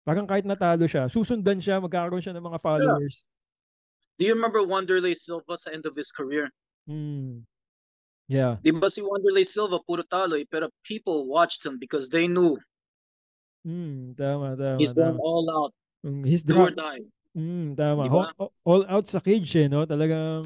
parang 0.06 0.24
kahit 0.24 0.46
natalo 0.46 0.86
siya, 0.86 1.10
susundan 1.10 1.58
siya, 1.58 1.82
magkakaroon 1.82 2.22
siya 2.22 2.34
ng 2.38 2.46
mga 2.46 2.62
followers. 2.62 3.26
Do 4.16 4.24
you 4.24 4.32
remember 4.32 4.64
Wanderlei 4.64 5.12
Silva 5.12 5.58
sa 5.60 5.74
end 5.74 5.84
of 5.84 5.92
his 5.92 6.08
career? 6.08 6.48
Hmm. 6.88 7.44
Yeah. 8.30 8.58
Di 8.64 8.72
ba 8.72 8.88
si 8.88 9.04
Wanderlei 9.04 9.44
Silva, 9.44 9.82
puro 9.84 10.00
talo 10.06 10.38
eh, 10.38 10.46
pero 10.48 10.72
people 10.86 11.28
watched 11.28 11.66
him 11.66 11.76
because 11.76 12.08
they 12.08 12.30
knew 12.30 12.56
Hmm, 13.66 14.14
tama, 14.14 14.54
tama, 14.54 14.78
he's 14.78 14.94
going 14.94 15.18
tama. 15.18 15.26
all 15.26 15.46
out, 15.50 15.74
Mm, 16.06 16.22
He's 16.22 16.46
do 16.46 16.54
or 16.54 16.70
die. 16.70 17.02
Hmm, 17.36 17.76
tama. 17.76 18.08
Di 18.08 18.10
All, 18.16 18.50
all 18.64 18.82
out 18.88 19.04
sa 19.04 19.20
cage 19.20 19.52
eh, 19.60 19.68
no? 19.68 19.84
Talagang 19.84 20.40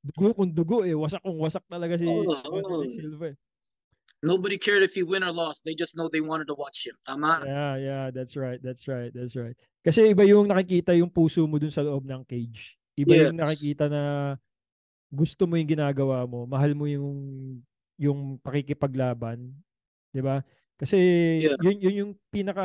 dugo 0.00 0.32
kung 0.32 0.48
dugo 0.48 0.80
eh. 0.88 0.96
Wasak 0.96 1.20
kung 1.20 1.36
wasak 1.36 1.60
talaga 1.68 2.00
si 2.00 2.08
Wanderlei 2.08 2.88
oo. 2.88 2.96
Silva 2.96 3.26
eh. 3.28 3.36
Nobody 4.24 4.58
cared 4.58 4.82
if 4.82 4.96
he 4.96 5.04
win 5.06 5.22
or 5.22 5.30
lost. 5.30 5.62
They 5.62 5.78
just 5.78 5.94
know 5.94 6.10
they 6.10 6.24
wanted 6.24 6.50
to 6.50 6.56
watch 6.58 6.82
him. 6.82 6.96
Tama? 7.06 7.44
Yeah, 7.46 7.76
yeah, 7.78 8.04
that's 8.10 8.34
right. 8.34 8.58
That's 8.58 8.88
right. 8.90 9.14
That's 9.14 9.36
right. 9.38 9.54
Kasi 9.84 10.10
iba 10.10 10.26
yung 10.26 10.50
nakikita 10.50 10.90
yung 10.96 11.12
puso 11.12 11.46
mo 11.46 11.60
dun 11.60 11.70
sa 11.70 11.86
loob 11.86 12.02
ng 12.02 12.26
cage. 12.26 12.74
Iba 12.98 13.14
yung 13.14 13.36
Yes. 13.38 13.46
nakikita 13.46 13.86
na 13.86 14.34
gusto 15.12 15.46
mo 15.46 15.54
yung 15.54 15.70
ginagawa 15.70 16.26
mo, 16.26 16.50
mahal 16.50 16.74
mo 16.74 16.90
yung 16.90 17.08
yung 17.94 18.38
pakikipaglaban, 18.42 19.54
'di 20.10 20.20
ba? 20.22 20.42
Kasi 20.78 20.98
Yeah. 21.46 21.58
yun 21.62 21.78
yun 21.78 21.94
yung 22.02 22.12
pinaka 22.30 22.64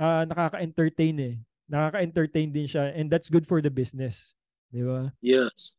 ah, 0.00 0.24
nakaka-entertain 0.28 1.16
eh. 1.20 1.36
Nakaka-entertain 1.70 2.50
din 2.50 2.66
siya 2.66 2.90
and 2.92 3.06
that's 3.06 3.30
good 3.30 3.46
for 3.46 3.62
the 3.62 3.70
business, 3.70 4.34
'di 4.74 4.82
ba? 4.82 5.14
Yes. 5.22 5.78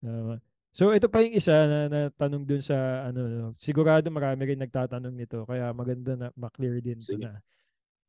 Tama. 0.00 0.40
So 0.72 0.94
ito 0.94 1.10
pa 1.10 1.20
yung 1.20 1.36
isa 1.36 1.52
na, 1.68 1.78
na 1.90 2.00
tanong 2.16 2.48
dun 2.48 2.64
sa 2.64 3.04
ano 3.12 3.20
no. 3.28 3.46
Sigurado 3.60 4.08
marami 4.08 4.48
rin 4.48 4.60
nagtatanong 4.62 5.12
nito 5.12 5.44
kaya 5.44 5.68
maganda 5.76 6.16
na 6.16 6.26
ma-clear 6.32 6.80
din 6.80 7.02
Sige. 7.04 7.28
na. 7.28 7.44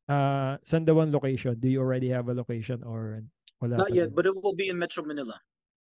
Ah, 0.09 0.55
saan 0.65 0.87
daw 0.87 0.97
ang 1.03 1.13
location? 1.13 1.53
Do 1.53 1.69
you 1.69 1.83
already 1.83 2.09
have 2.09 2.31
a 2.31 2.35
location 2.35 2.81
or 2.81 3.21
wala 3.61 3.83
Not 3.85 3.93
yet, 3.93 4.09
din? 4.09 4.15
but 4.15 4.25
it 4.25 4.33
will 4.33 4.57
be 4.57 4.71
in 4.71 4.79
Metro 4.79 5.05
Manila. 5.05 5.37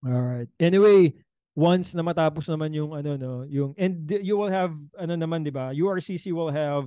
All 0.06 0.22
right. 0.22 0.50
Anyway, 0.58 1.14
once 1.58 1.98
na 1.98 2.06
matapos 2.06 2.46
naman 2.50 2.70
yung 2.74 2.94
ano 2.94 3.18
no, 3.18 3.32
yung 3.50 3.74
and 3.78 4.06
you 4.22 4.38
will 4.38 4.50
have 4.50 4.74
ano 4.98 5.18
naman 5.18 5.42
'di 5.42 5.54
ba? 5.54 5.74
URCC 5.74 6.30
will 6.30 6.54
have 6.54 6.86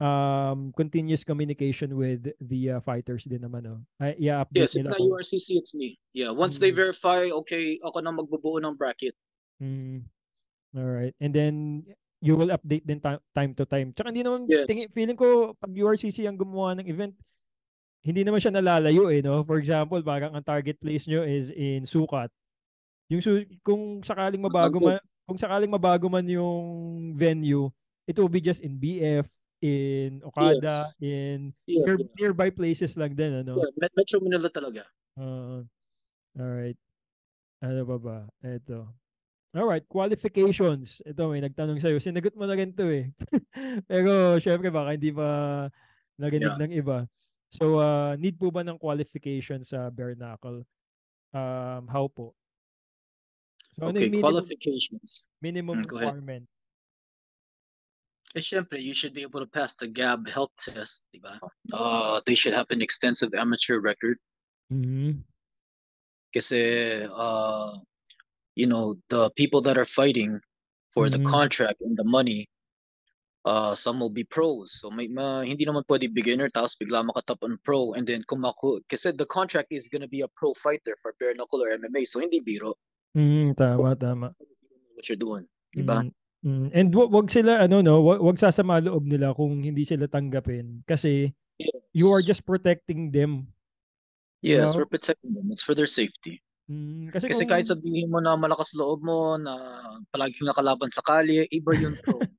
um 0.00 0.72
continuous 0.72 1.20
communication 1.22 1.92
with 1.92 2.24
the 2.40 2.60
uh, 2.72 2.80
fighters 2.80 3.28
din 3.28 3.44
naman 3.44 3.68
no. 3.68 3.84
Ay, 4.00 4.16
i-update 4.26 4.64
Yes, 4.64 4.72
it's 4.72 4.80
nila 4.80 4.96
not 4.96 4.98
kung 4.98 5.12
URCC, 5.12 5.48
it's 5.60 5.76
me. 5.76 6.00
Yeah, 6.16 6.32
once 6.32 6.56
they 6.56 6.72
Mm. 6.72 6.80
verify, 6.80 7.28
okay, 7.44 7.76
ako 7.84 8.00
na 8.00 8.10
magbubuo 8.10 8.56
ng 8.58 8.80
bracket. 8.80 9.12
Mm. 9.60 10.08
All 10.72 10.88
right. 10.88 11.12
And 11.20 11.36
then 11.36 11.84
you 12.24 12.32
will 12.32 12.48
update 12.48 12.88
din 12.88 12.96
ti- 12.96 13.20
time 13.36 13.52
to 13.52 13.68
time. 13.68 13.92
Tsaka 13.92 14.08
hindi 14.08 14.24
naman 14.24 14.48
Yes. 14.48 14.64
tingin, 14.64 14.88
feeling 14.88 15.20
ko 15.20 15.52
pag 15.54 15.68
URCC 15.68 16.24
ang 16.24 16.40
gumawa 16.40 16.80
ng 16.80 16.88
event, 16.88 17.12
hindi 18.00 18.24
naman 18.24 18.40
siya 18.40 18.56
nalalayo 18.56 19.12
eh, 19.12 19.20
no? 19.20 19.44
For 19.44 19.60
example, 19.60 20.00
parang 20.00 20.32
ang 20.32 20.44
target 20.44 20.80
place 20.80 21.04
nyo 21.04 21.20
is 21.20 21.52
in 21.52 21.84
Sukat. 21.84 22.32
Yung 23.12 23.20
su- 23.20 23.44
kung 23.60 24.00
sakaling 24.00 24.40
mabago 24.40 24.80
man 24.80 24.96
kung 25.28 25.36
sakaling 25.36 25.68
mabago 25.70 26.08
man 26.08 26.24
yung 26.24 26.64
venue, 27.12 27.68
it 28.08 28.16
will 28.16 28.32
be 28.32 28.40
just 28.40 28.64
in 28.64 28.74
BF, 28.74 29.28
in 29.60 30.24
Okada, 30.24 30.88
Yes. 30.88 30.96
in 30.98 31.38
Yeah, 31.64 31.84
near- 31.84 32.00
yeah. 32.00 32.12
nearby 32.16 32.48
places 32.48 32.96
lang 32.96 33.12
din, 33.12 33.44
ano? 33.44 33.60
yeah 33.60 33.70
Met- 33.76 33.96
Metro 33.96 34.18
Manila 34.18 34.48
talaga. 34.48 34.82
Uh, 35.14 35.62
all 36.36 36.52
right. 36.56 36.78
Ano 37.60 37.84
ba 37.84 37.96
ba? 38.00 38.18
Ito. 38.40 38.88
All 39.52 39.66
right, 39.66 39.84
qualifications. 39.84 41.02
Ito 41.04 41.28
may 41.28 41.42
nagtanong 41.42 41.76
sa'yo. 41.76 42.00
Sinagot 42.00 42.32
mo 42.32 42.48
na 42.48 42.56
rin 42.56 42.72
to 42.72 42.86
eh. 42.88 43.10
Pero 43.90 44.38
syempre 44.38 44.70
baka 44.70 44.96
hindi 44.96 45.12
pa 45.12 45.68
narinig 46.16 46.54
Yeah. 46.54 46.60
ng 46.60 46.72
iba. 46.72 46.98
So, 47.50 47.82
uh, 47.82 48.14
need 48.14 48.38
po 48.38 48.48
ba 48.48 48.62
ng 48.62 48.78
qualification 48.78 49.60
sa 49.60 49.90
bare 49.90 50.14
knuckle? 50.14 50.62
Um, 51.34 51.84
how 51.90 52.06
po? 52.06 52.32
So, 53.74 53.90
ano 53.90 53.98
Okay, 53.98 54.06
minimum, 54.06 54.22
qualifications. 54.24 55.26
minimum 55.42 55.82
Mm, 55.82 55.86
go 55.86 55.96
ahead. 55.98 56.14
requirement? 56.14 56.44
Eh, 58.34 58.40
syempre, 58.40 58.78
you 58.78 58.94
should 58.94 59.12
be 59.12 59.22
able 59.22 59.40
to 59.40 59.46
pass 59.50 59.74
the 59.74 59.88
GAB 59.88 60.28
health 60.28 60.54
test, 60.56 61.10
di 61.10 61.18
ba? 61.18 61.34
Uh, 61.74 62.20
they 62.26 62.34
should 62.38 62.54
have 62.54 62.70
an 62.70 62.80
extensive 62.82 63.34
amateur 63.34 63.80
record 63.80 64.18
Mm-hmm. 64.70 65.26
kasi, 66.30 67.02
uh, 67.10 67.74
you 68.54 68.70
know, 68.70 68.94
the 69.10 69.30
people 69.34 69.58
that 69.66 69.74
are 69.74 69.84
fighting 69.88 70.38
for 70.94 71.10
the 71.10 71.18
Mhm. 71.18 71.26
contract 71.26 71.82
and 71.82 71.98
the 71.98 72.06
money, 72.06 72.46
uh, 73.42 73.74
some 73.74 73.98
will 73.98 74.14
be 74.14 74.22
pros. 74.22 74.78
So, 74.78 74.94
may, 74.94 75.10
ma, 75.10 75.42
hindi 75.42 75.66
naman 75.66 75.82
pwede 75.90 76.06
beginner 76.14 76.46
tapos 76.54 76.78
bigla 76.78 77.02
makatap 77.02 77.42
on 77.42 77.58
pro 77.66 77.98
and 77.98 78.06
then 78.06 78.22
kumaku. 78.30 78.78
Kasi 78.86 79.10
the 79.10 79.26
contract 79.26 79.74
is 79.74 79.90
gonna 79.90 80.06
be 80.06 80.22
a 80.22 80.30
pro 80.38 80.54
fighter 80.54 80.94
for 81.02 81.18
bare 81.18 81.34
knuckle 81.34 81.66
or 81.66 81.74
MMA. 81.74 82.06
So, 82.06 82.22
hindi 82.22 82.38
biro. 82.38 82.78
Mhm, 83.18 83.58
tama, 83.58 83.98
tama. 83.98 84.30
What 84.94 85.08
you're 85.10 85.18
doing, 85.18 85.50
di 85.74 85.82
ba? 85.82 86.06
Mm, 86.06 86.14
mm. 86.44 86.68
And 86.72 86.88
wag, 86.94 87.10
wag 87.10 87.28
sila 87.30 87.64
ano 87.64 87.80
no, 87.80 88.00
wag, 88.02 88.20
wag 88.20 88.38
sasama 88.38 88.80
loob 88.80 89.04
nila 89.06 89.34
kung 89.34 89.60
hindi 89.60 89.84
sila 89.84 90.06
tanggapin 90.06 90.82
kasi 90.84 91.32
you 91.92 92.08
are 92.08 92.22
just 92.22 92.46
protecting 92.46 93.10
them. 93.10 93.46
Yes, 94.40 94.72
Diba? 94.72 94.82
we're 94.84 94.92
protecting 94.96 95.36
them. 95.36 95.52
It's 95.52 95.60
for 95.60 95.76
their 95.76 95.90
safety. 95.90 96.40
Mm, 96.70 97.10
kasi 97.12 97.28
Kasi 97.28 97.44
kung 97.44 97.50
kahit 97.52 97.66
sabihin 97.68 98.08
mo 98.08 98.22
na 98.24 98.38
malakas 98.38 98.72
loob 98.72 99.04
mo, 99.04 99.36
na 99.36 99.52
palagi 100.08 100.38
kang 100.40 100.48
nakalaban 100.48 100.88
sa 100.88 101.02
kalye, 101.04 101.44
iba 101.50 101.74
yun 101.76 101.92
bro. 102.00 102.22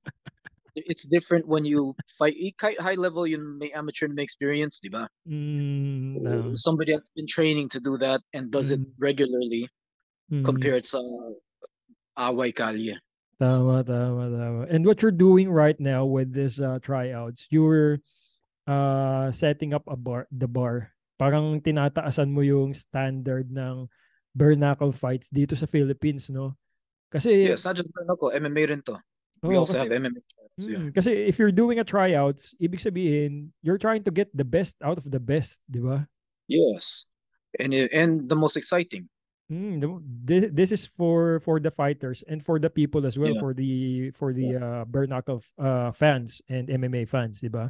It's 0.74 1.04
different 1.04 1.44
when 1.52 1.68
you 1.68 1.92
fight. 2.16 2.34
eh, 2.40 2.56
Kahit 2.56 2.80
high 2.80 2.96
level, 2.96 3.28
yun 3.28 3.60
may 3.60 3.76
amateur 3.76 4.08
and 4.08 4.16
may 4.16 4.24
experience, 4.24 4.80
di 4.80 4.88
ba? 4.88 5.04
mm, 5.28 6.24
tama. 6.24 6.56
Somebody 6.56 6.96
that's 6.96 7.12
been 7.12 7.28
training 7.28 7.68
to 7.76 7.84
do 7.84 8.00
that 8.00 8.24
and 8.32 8.48
does 8.50 8.72
it 8.72 8.80
Mm. 8.80 8.96
regularly 8.98 9.68
Mm. 10.32 10.48
compared 10.48 10.88
sa 10.88 11.04
away 12.18 12.56
kalye. 12.56 12.96
Tama, 13.42 13.82
tama, 13.82 14.30
tama. 14.30 14.62
And 14.70 14.86
what 14.86 15.02
you're 15.02 15.10
doing 15.10 15.50
right 15.50 15.78
now 15.82 16.06
with 16.06 16.30
this 16.30 16.62
uh, 16.62 16.78
tryouts, 16.78 17.50
you're 17.50 17.98
uh, 18.70 19.34
setting 19.34 19.74
up 19.74 19.82
a 19.90 19.98
bar, 19.98 20.30
the 20.30 20.46
bar. 20.46 20.94
Parang 21.18 21.58
tinataasan 21.58 22.30
mo 22.30 22.46
yung 22.46 22.78
standard 22.78 23.50
ng 23.50 23.90
bare-knuckle 24.38 24.94
fights 24.94 25.34
dito 25.34 25.58
sa 25.58 25.66
Philippines, 25.66 26.30
no? 26.30 26.54
Kasi, 27.10 27.50
Yes, 27.50 27.66
not 27.66 27.82
just 27.82 27.90
ako, 27.98 28.30
MMA 28.30 28.70
rin 28.70 28.86
to. 28.86 29.02
We 29.42 29.58
oo, 29.58 29.66
also 29.66 29.74
kasi, 29.74 29.90
have 29.90 29.98
MMA. 29.98 30.22
So, 30.62 30.70
yeah. 30.70 30.78
mm, 30.78 30.94
kasi 30.94 31.10
if 31.26 31.42
you're 31.42 31.56
doing 31.56 31.82
a 31.82 31.84
tryouts, 31.84 32.54
ibig 32.62 32.78
sabihin, 32.78 33.50
you're 33.66 33.82
trying 33.82 34.06
to 34.06 34.14
get 34.14 34.30
the 34.38 34.46
best 34.46 34.78
out 34.86 35.02
of 35.02 35.10
the 35.10 35.18
best, 35.18 35.66
di 35.66 35.82
ba? 35.82 36.06
Yes. 36.46 37.10
And 37.58 37.74
and 37.74 38.30
the 38.30 38.38
most 38.38 38.54
exciting. 38.54 39.10
Mm, 39.52 39.84
the- 39.84 40.00
this, 40.24 40.44
this 40.56 40.72
is 40.72 40.88
for 40.88 41.44
for 41.44 41.60
the 41.60 41.72
fighters 41.72 42.24
and 42.24 42.40
for 42.40 42.56
the 42.56 42.72
people 42.72 43.04
as 43.06 43.20
well 43.20 43.36
Yeah. 43.36 43.42
for 43.44 43.52
the 43.52 43.72
for 44.16 44.32
the 44.32 44.56
uh, 44.56 44.84
bare 44.88 45.12
knuckle 45.12 45.44
uh, 45.60 45.92
fans 45.92 46.40
and 46.48 46.72
MMA 46.72 47.04
fans, 47.04 47.44
di 47.44 47.52
ba? 47.52 47.68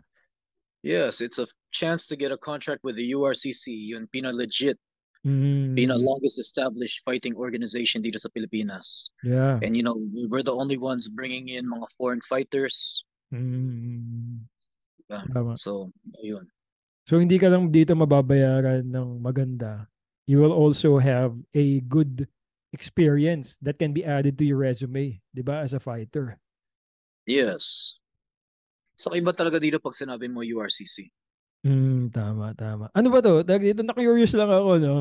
Yes, 0.86 1.21
it's 1.25 1.41
a 1.41 1.49
chance 1.73 2.05
to 2.09 2.15
get 2.15 2.29
a 2.29 2.38
contract 2.38 2.86
with 2.86 2.97
the 3.01 3.11
URCC, 3.17 3.93
yun 3.97 4.05
pina 4.13 4.29
legit, 4.29 4.77
Mm, 5.21 5.77
pina 5.77 5.93
longest 5.97 6.41
established 6.41 7.05
fighting 7.05 7.38
organization 7.38 8.01
dito 8.01 8.17
sa 8.17 8.25
Pilipinas. 8.34 9.13
yeah. 9.21 9.61
And 9.61 9.77
you 9.77 9.82
know, 9.86 9.93
we 9.97 10.25
we're 10.25 10.41
the 10.45 10.53
only 10.53 10.77
ones 10.82 11.09
bringing 11.13 11.49
in 11.53 11.65
mga 11.69 11.86
foreign 11.97 12.21
fighters. 12.25 13.05
Mm, 13.34 14.45
Yeah. 15.09 15.25
tama. 15.34 15.57
So, 15.61 15.93
ayun. 16.21 16.45
So 17.05 17.17
hindi 17.21 17.38
ka 17.41 17.49
lang 17.53 17.69
dito 17.73 17.93
mababayaran 17.93 18.86
ng 18.86 19.17
maganda. 19.21 19.91
You 20.30 20.39
will 20.39 20.53
also 20.53 21.01
have 21.01 21.34
a 21.53 21.82
good 21.86 22.28
experience 22.72 23.59
that 23.61 23.80
can 23.80 23.91
be 23.91 24.05
added 24.05 24.39
to 24.39 24.45
your 24.47 24.63
resume, 24.63 25.19
'di 25.34 25.43
ba, 25.43 25.59
as 25.59 25.76
a 25.76 25.82
fighter. 25.82 26.39
Yes. 27.28 27.95
So, 28.95 29.11
iba 29.17 29.34
talaga 29.34 29.57
dito 29.57 29.82
pag 29.82 29.97
sinabi 29.97 30.30
mo 30.30 30.45
URCC. 30.45 31.09
Mm, 31.65 32.13
tama, 32.13 32.53
tama. 32.53 32.89
Ano 32.93 33.09
ba 33.13 33.22
to? 33.22 33.41
Dito 33.45 33.82
na 33.82 33.93
curious 33.93 34.34
lang 34.34 34.49
ako, 34.49 34.72
no? 34.78 34.95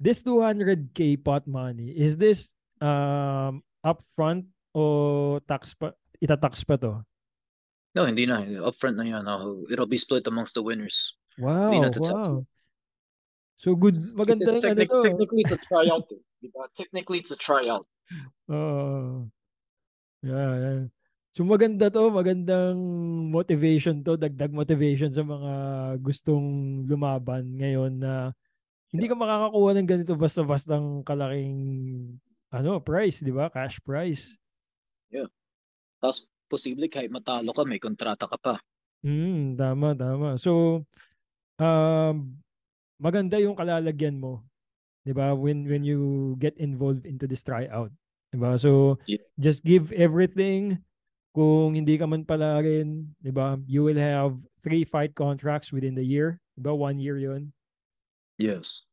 This 0.00 0.20
200k 0.24 1.20
pot 1.20 1.46
money, 1.48 1.94
is 1.94 2.16
this 2.18 2.52
um 2.82 3.62
upfront 3.84 4.48
o 4.74 5.38
tax 5.46 5.72
pa 5.78 5.94
itatax 6.18 6.66
pa 6.66 6.76
to? 6.80 7.00
No, 7.94 8.02
hindi 8.04 8.26
na. 8.26 8.42
Upfront 8.66 8.98
na 8.98 9.06
yan. 9.06 9.24
It'll 9.70 9.88
be 9.88 10.00
split 10.00 10.26
amongst 10.26 10.58
the 10.58 10.64
winners. 10.66 11.14
Wow, 11.38 11.70
wow. 11.70 12.42
So 13.56 13.74
good, 13.78 13.96
maganda 14.12 14.50
yung 14.50 14.60
ano 14.60 14.82
technic- 14.82 14.90
to. 14.90 15.02
technically, 15.02 15.42
it's 15.46 15.54
a 15.54 15.60
tryout. 15.62 16.06
eh. 16.10 16.20
Diba? 16.42 16.62
Technically, 16.76 17.18
it's 17.22 17.32
a 17.32 17.38
tryout. 17.40 17.86
Oo. 18.52 19.30
yeah, 20.20 20.52
yeah. 20.58 20.84
So 21.34 21.42
maganda 21.42 21.90
to, 21.90 22.14
magandang 22.14 22.78
motivation 23.32 24.04
to, 24.06 24.14
dagdag 24.14 24.54
motivation 24.54 25.10
sa 25.10 25.26
mga 25.26 25.52
gustong 25.98 26.82
lumaban 26.86 27.58
ngayon 27.58 27.98
na 27.98 28.30
hindi 28.94 29.10
ka 29.10 29.18
makakakuha 29.18 29.70
ng 29.74 29.88
ganito 29.90 30.14
basta-bastang 30.14 31.02
kalaking 31.02 31.58
ano, 32.54 32.78
price, 32.78 33.26
di 33.26 33.34
ba? 33.34 33.50
Cash 33.50 33.82
prize. 33.82 34.38
Tapos, 36.04 36.28
posible 36.52 36.86
kahit 36.92 37.08
matalo 37.08 37.56
ka, 37.56 37.64
may 37.64 37.80
kontrata 37.80 38.28
ka 38.28 38.36
pa. 38.36 38.54
Mm, 39.00 39.56
tama, 39.56 39.96
tama. 39.96 40.28
So, 40.36 40.84
um, 41.56 42.43
maganda 43.04 43.36
yung 43.36 43.52
kalalagyan 43.52 44.16
mo, 44.16 44.40
'di 45.04 45.12
ba? 45.12 45.36
When 45.36 45.68
when 45.68 45.84
you 45.84 46.32
get 46.40 46.56
involved 46.56 47.04
into 47.04 47.28
this 47.28 47.44
tryout, 47.44 47.92
'di 48.32 48.40
ba? 48.40 48.56
So, 48.56 48.96
Yeah. 49.04 49.20
just 49.36 49.60
give 49.60 49.92
everything. 49.92 50.80
Kung 51.34 51.74
hindi 51.74 51.98
ka 52.00 52.06
man 52.08 52.24
pala 52.24 52.62
rin, 52.64 53.12
'di 53.20 53.34
ba? 53.34 53.60
You 53.68 53.84
will 53.84 53.98
have 54.00 54.38
three 54.64 54.86
fight 54.88 55.12
contracts 55.12 55.68
within 55.68 55.92
the 55.92 56.06
year, 56.06 56.40
'di 56.56 56.64
ba? 56.64 56.72
One 56.72 56.96
year 56.96 57.20
'yun. 57.20 57.52
Yes. 58.40 58.88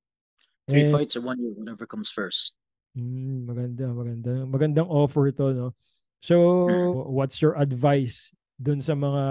Three 0.68 0.90
And- 0.90 0.94
fights 0.94 1.16
or 1.16 1.24
one 1.24 1.40
year, 1.40 1.54
whatever 1.56 1.88
comes 1.88 2.12
first. 2.12 2.54
Mm, 2.98 3.48
maganda, 3.48 3.88
maganda. 3.96 4.34
Magandang 4.44 4.90
offer 4.92 5.32
to, 5.32 5.46
no? 5.56 5.68
So, 6.22 6.38
what's 7.08 7.40
your 7.42 7.56
advice 7.58 8.30
dun 8.62 8.78
sa 8.84 8.94
mga 8.94 9.24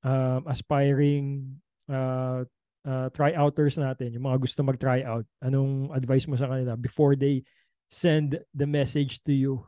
um, 0.00 0.40
aspiring 0.48 1.60
uh, 1.90 2.46
uh, 2.86 3.08
tryouters 3.12 3.76
natin, 3.76 4.14
yung 4.14 4.26
mga 4.26 4.40
gusto 4.40 4.62
mag-tryout? 4.62 5.26
Anong 5.44 5.92
advice 5.92 6.28
mo 6.28 6.36
sa 6.36 6.48
kanila 6.48 6.76
before 6.76 7.16
they 7.16 7.44
send 7.90 8.38
the 8.54 8.66
message 8.66 9.20
to 9.26 9.32
you? 9.32 9.66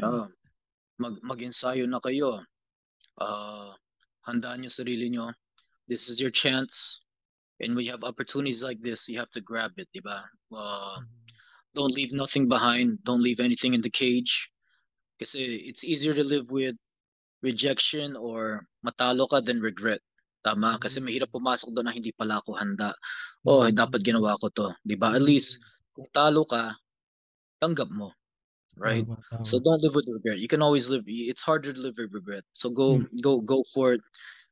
Ah, 0.00 0.28
mag 1.02 1.16
mag-ensayo 1.24 1.88
na 1.88 2.00
kayo. 2.00 2.44
Ah, 3.20 3.74
handaan 4.24 4.64
niyo 4.64 4.72
sarili 4.72 5.10
niyo. 5.10 5.32
This 5.88 6.08
is 6.08 6.20
your 6.20 6.30
chance. 6.30 7.02
And 7.60 7.76
when 7.76 7.84
you 7.84 7.92
have 7.92 8.06
opportunities 8.06 8.64
like 8.64 8.80
this, 8.80 9.08
you 9.08 9.20
have 9.20 9.32
to 9.36 9.44
grab 9.44 9.76
it, 9.76 9.88
di 9.92 10.00
ba? 10.00 10.24
Ah, 10.54 11.00
don't 11.74 11.92
leave 11.92 12.12
nothing 12.12 12.48
behind. 12.48 13.02
Don't 13.04 13.22
leave 13.22 13.40
anything 13.40 13.74
in 13.74 13.84
the 13.84 13.92
cage. 13.92 14.48
Kasi 15.20 15.68
it's 15.68 15.84
easier 15.84 16.16
to 16.16 16.24
live 16.24 16.48
with 16.48 16.76
rejection 17.44 18.16
or 18.16 18.64
matalo 18.80 19.28
ka 19.28 19.40
than 19.44 19.60
regret. 19.60 20.00
Tama? 20.40 20.80
Kasi 20.80 21.04
mahirap 21.04 21.28
pumasok 21.28 21.76
doon 21.76 21.86
na 21.88 21.94
hindi 21.94 22.16
pala 22.16 22.40
ako 22.40 22.56
handa. 22.56 22.96
Oh, 23.44 23.64
dapat 23.68 24.00
ginawa 24.00 24.40
ko 24.40 24.48
to. 24.48 24.72
Di 24.84 24.96
ba? 24.96 25.12
At 25.12 25.20
least, 25.24 25.60
kung 25.92 26.08
talo 26.16 26.48
ka, 26.48 26.76
tanggap 27.60 27.92
mo. 27.92 28.16
Right? 28.80 29.04
Tama, 29.04 29.20
tama. 29.28 29.44
So 29.44 29.60
don't 29.60 29.84
live 29.84 29.92
with 29.92 30.08
regret. 30.08 30.40
You 30.40 30.48
can 30.48 30.64
always 30.64 30.88
live. 30.88 31.04
It's 31.04 31.44
harder 31.44 31.76
to 31.76 31.80
live 31.80 32.00
with 32.00 32.12
regret. 32.16 32.48
So 32.56 32.72
go, 32.72 33.04
Mm. 33.04 33.20
go, 33.20 33.44
go 33.44 33.60
for 33.76 34.00
it. 34.00 34.02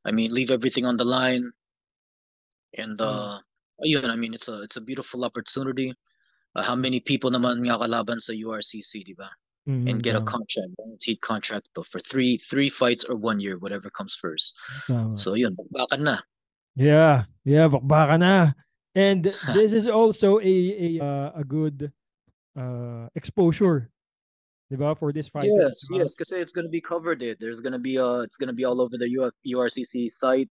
I 0.05 0.13
mean, 0.13 0.29
leave 0.33 0.53
everything 0.53 0.85
on 0.85 1.01
the 1.01 1.09
line. 1.09 1.49
And 2.77 3.01
Mm. 3.01 3.09
uh, 3.09 3.41
ayun, 3.81 4.13
I 4.13 4.17
mean, 4.21 4.37
it's 4.37 4.53
a, 4.53 4.61
it's 4.61 4.77
a 4.77 4.85
beautiful 4.85 5.25
opportunity. 5.25 5.97
Uh, 6.53 6.65
how 6.65 6.77
many 6.77 7.01
people 7.01 7.33
naman 7.33 7.65
nga 7.65 7.81
kalaban 7.81 8.21
sa 8.21 8.37
URCC, 8.37 9.05
di 9.09 9.17
ba? 9.17 9.33
Mhm, 9.69 9.85
And 9.91 10.03
get 10.03 10.17
a 10.17 10.25
contract, 10.25 10.73
guaranteed 10.81 11.21
contract 11.21 11.69
to 11.77 11.85
for 11.85 12.01
three, 12.01 12.39
three 12.41 12.73
fights 12.73 13.05
or 13.05 13.17
one 13.21 13.37
year, 13.39 13.59
whatever 13.61 13.91
comes 13.93 14.17
first. 14.17 14.57
tama. 14.89 15.19
So 15.21 15.35
yun, 15.37 15.53
bakbakan 15.61 16.01
na. 16.09 16.17
Yeah, 16.73 17.29
yeah, 17.45 17.69
bakbaka 17.69 18.17
na. 18.17 18.57
And 18.97 19.29
this 19.53 19.77
is 19.77 19.85
also 19.87 20.41
a 20.41 20.57
a 20.73 21.05
uh, 21.05 21.31
a 21.37 21.45
good 21.45 21.93
uh 22.57 23.13
exposure, 23.13 23.93
'di 24.73 24.81
ba, 24.81 24.97
for 24.97 25.13
this 25.13 25.29
fight. 25.29 25.53
Yes, 25.53 25.85
diba? 25.85 26.01
yes, 26.01 26.17
kasi 26.17 26.41
it's 26.41 26.57
gonna 26.57 26.73
be 26.73 26.81
covered. 26.81 27.21
It. 27.21 27.37
There's 27.37 27.61
gonna 27.61 27.79
be 27.79 28.01
uh, 28.01 28.25
it's 28.25 28.41
gonna 28.41 28.57
be 28.57 28.65
all 28.65 28.81
over 28.81 28.97
the 28.97 29.05
UF, 29.21 29.37
URCC 29.45 30.09
site. 30.17 30.49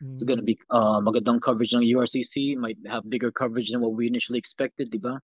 It's 0.00 0.24
gonna 0.24 0.40
Mm, 0.40 0.56
be 0.56 0.56
uh, 0.72 1.04
magandang 1.04 1.44
coverage 1.44 1.76
ng 1.76 1.84
URCC. 1.84 2.56
Might 2.56 2.80
have 2.88 3.04
bigger 3.12 3.28
coverage 3.28 3.70
than 3.76 3.84
what 3.84 3.92
we 3.92 4.08
initially 4.08 4.40
expected, 4.40 4.88
diba? 4.88 5.20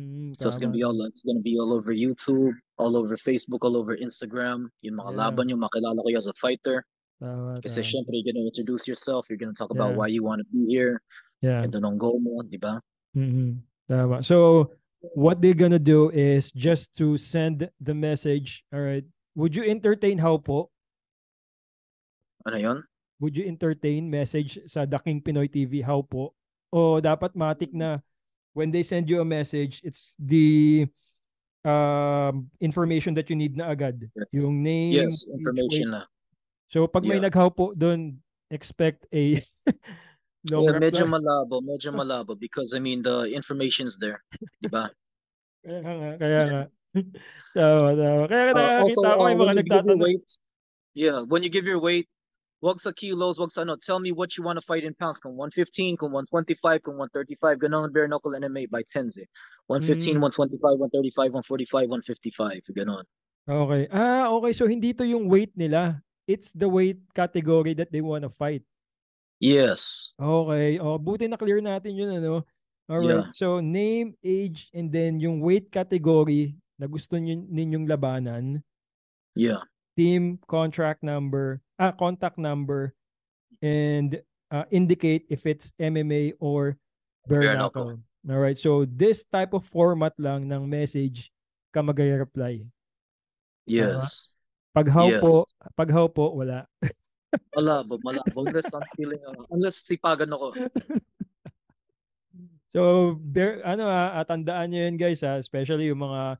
Mm, 0.00 0.32
So 0.40 0.48
it's 0.48 0.56
gonna 0.58 0.72
be 0.72 0.82
all 0.82 0.96
it's 1.04 1.22
gonna 1.22 1.44
be 1.44 1.60
all 1.60 1.72
over 1.76 1.92
YouTube, 1.92 2.56
all 2.80 2.96
over 2.96 3.16
Facebook, 3.20 3.60
all 3.62 3.76
over 3.76 3.92
Instagram. 3.96 4.72
Yung 4.80 4.96
mga 4.96 5.12
Yeah. 5.12 5.20
laban 5.28 5.48
yung 5.52 5.60
makilala 5.60 6.00
ko 6.00 6.08
as 6.16 6.26
a 6.26 6.36
fighter. 6.40 6.84
Tama, 7.20 7.60
Kasi 7.60 7.84
tama. 7.84 7.88
syempre 7.92 8.12
you're 8.16 8.28
gonna 8.32 8.46
introduce 8.48 8.88
yourself. 8.88 9.28
You're 9.28 9.36
gonna 9.40 9.52
talk 9.56 9.70
about 9.70 9.92
Yeah. 9.92 9.98
why 10.00 10.08
you 10.08 10.24
want 10.24 10.40
to 10.40 10.48
be 10.48 10.64
here. 10.72 11.04
Yeah. 11.44 11.60
And 11.64 11.72
anong 11.76 12.00
goal 12.00 12.16
mo, 12.20 12.40
diba? 12.40 12.80
Mhm. 13.12 13.60
Tama. 13.88 14.24
So, 14.24 14.72
what 15.16 15.40
they're 15.44 15.56
gonna 15.56 15.80
do 15.82 16.08
is 16.12 16.52
just 16.52 16.96
to 17.00 17.16
send 17.20 17.68
the 17.80 17.92
message, 17.92 18.64
all 18.72 18.80
right, 18.80 19.04
would 19.36 19.56
you 19.56 19.64
entertain 19.68 20.20
how 20.20 20.36
po? 20.40 20.72
Ano 22.48 22.56
yun? 22.56 22.78
Would 23.20 23.36
you 23.36 23.44
entertain 23.44 24.08
message 24.08 24.64
sa 24.64 24.88
The 24.88 24.96
King 24.96 25.20
Pinoy 25.20 25.48
TV 25.48 25.84
how 25.84 26.00
po? 26.00 26.32
O 26.72 26.96
dapat 27.02 27.36
matik 27.36 27.74
na 27.76 28.00
when 28.52 28.70
they 28.70 28.82
send 28.82 29.08
you 29.08 29.20
a 29.20 29.26
message, 29.26 29.80
it's 29.84 30.16
the 30.18 30.86
um, 31.64 32.50
information 32.60 33.14
that 33.14 33.30
you 33.30 33.36
need 33.36 33.56
na 33.56 33.70
agad. 33.70 34.10
Yes. 34.14 34.26
Yung 34.32 34.62
name, 34.62 35.06
Yes, 35.06 35.26
information 35.28 35.90
na. 35.94 36.02
So, 36.70 36.86
pag 36.86 37.02
may 37.04 37.18
Yeah. 37.18 37.26
naghaw 37.30 37.50
po 37.50 37.74
doon, 37.74 38.18
expect 38.50 39.06
a 39.14 39.38
long 40.50 40.66
Yeah, 40.66 40.78
medyo 40.78 41.04
malabo, 41.06 41.62
medyo 41.62 41.90
malabo 41.94 42.38
because 42.38 42.74
I 42.74 42.80
mean 42.82 43.02
the 43.02 43.26
information's 43.30 43.98
there, 43.98 44.22
diba? 44.62 44.90
Kaya 45.62 45.78
nga, 45.84 46.10
kaya 46.16 46.40
nga. 46.48 46.62
tama, 47.58 47.88
tama. 47.94 48.22
Kaya 48.26 48.42
Uh, 48.50 48.82
also, 48.82 49.00
nakakita 49.02 49.18
ko 49.18 49.22
uh, 49.22 49.30
yung 49.30 49.40
mga 49.42 49.54
nagtatanong. 49.62 50.00
weight, 50.02 50.26
yeah, 50.96 51.18
when 51.26 51.42
you 51.44 51.50
give 51.52 51.66
your 51.68 51.78
weight, 51.78 52.08
wag 52.60 52.80
sa 52.80 52.92
kilos, 52.92 53.40
wag 53.40 53.52
sa 53.52 53.62
ano. 53.64 53.76
Tell 53.80 54.00
me 54.00 54.12
what 54.12 54.36
you 54.36 54.44
want 54.44 54.56
to 54.60 54.64
fight 54.64 54.84
in 54.84 54.94
pounds. 54.94 55.18
Kung 55.20 55.36
115, 55.36 55.96
kung 55.96 56.12
125, 56.12 56.84
kung 56.84 56.96
135. 57.00 57.58
Ganun 57.60 57.88
ang 57.88 57.92
bare 57.92 58.08
knuckle 58.08 58.36
MMA 58.36 58.68
by 58.68 58.84
tens 58.88 59.16
eh. 59.16 59.26
115, 59.68 60.16
Mm. 60.16 60.28
125, 60.28 60.78
135, 60.78 61.32
145, 61.32 61.88
155. 61.88 62.62
Ganun. 62.76 63.04
Okay. 63.48 63.88
Ah, 63.90 64.28
okay. 64.30 64.52
So 64.52 64.68
hindi 64.68 64.92
to 64.94 65.04
yung 65.08 65.26
weight 65.26 65.56
nila. 65.56 66.04
It's 66.28 66.52
the 66.52 66.68
weight 66.70 67.00
category 67.16 67.74
that 67.74 67.90
they 67.90 68.04
wanna 68.04 68.30
fight. 68.30 68.62
Yes. 69.40 70.12
Okay. 70.20 70.76
Oh, 70.78 71.00
buti 71.00 71.26
na 71.26 71.40
clear 71.40 71.58
natin 71.64 71.96
yun 71.96 72.12
ano. 72.20 72.44
All 72.92 73.00
right. 73.00 73.24
Yeah. 73.26 73.32
So 73.32 73.58
name, 73.64 74.14
age 74.20 74.68
and 74.76 74.92
then 74.92 75.18
yung 75.18 75.40
weight 75.40 75.72
category 75.72 76.60
na 76.76 76.86
gusto 76.86 77.16
nyo, 77.16 77.34
ninyong 77.48 77.88
labanan, 77.88 78.60
Yeah. 79.38 79.62
Team, 80.00 80.40
contract 80.48 81.04
number, 81.04 81.60
ah 81.76 81.92
contact 81.92 82.40
number 82.40 82.96
and 83.60 84.16
uh, 84.48 84.64
indicate 84.72 85.28
if 85.28 85.44
it's 85.44 85.76
MMA 85.76 86.40
or 86.40 86.80
bare 87.28 87.52
knuckle. 87.52 88.00
All 88.24 88.40
right. 88.40 88.56
So 88.56 88.88
this 88.88 89.28
type 89.28 89.52
of 89.52 89.68
format 89.68 90.16
lang 90.16 90.48
ng 90.48 90.64
message 90.64 91.28
ka 91.68 91.84
mag-reply. 91.84 92.64
Yes. 93.68 94.24
Pag 94.72 94.88
how 94.88 95.12
Yes. 95.12 95.20
po, 95.20 95.44
pag 95.76 95.92
how 95.92 96.08
po 96.08 96.32
wala. 96.32 96.64
Malabo, 97.54 97.94
malabo. 98.02 98.42
Unless 98.42 98.74
I'm 98.74 98.82
feeling, 98.98 99.22
uh, 99.22 99.46
unless 99.54 99.84
sipagan 99.84 100.34
ako. 100.34 100.56
So, 102.70 103.18
bear, 103.18 103.58
ano 103.66 103.90
ah, 103.90 104.14
ah, 104.14 104.22
tandaan 104.22 104.70
nyo 104.70 104.86
yun 104.86 104.94
guys 104.94 105.26
ah, 105.26 105.42
especially 105.42 105.90
yung 105.90 106.06
mga, 106.06 106.38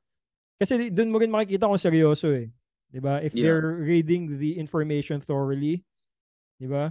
kasi 0.63 0.87
doon 0.87 1.11
mo 1.11 1.19
rin 1.19 1.27
makikita 1.27 1.67
kung 1.67 1.75
seryoso 1.75 2.31
eh. 2.31 2.55
'Di 2.91 2.99
ba? 3.01 3.23
If 3.23 3.33
Yeah. 3.33 3.55
they're 3.55 3.79
reading 3.79 4.39
the 4.39 4.59
information 4.59 5.23
thoroughly, 5.23 5.87
'di 6.59 6.67
ba? 6.67 6.91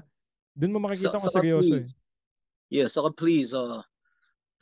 Doon 0.56 0.72
mo 0.76 0.80
makikita 0.80 1.12
Sa- 1.12 1.20
kung 1.20 1.28
saka 1.28 1.39
seryoso 1.43 1.76
eh. 1.76 1.84
please, 1.84 1.93
Yeah, 2.70 2.86
saka 2.86 3.10
please, 3.18 3.52
uh, 3.58 3.82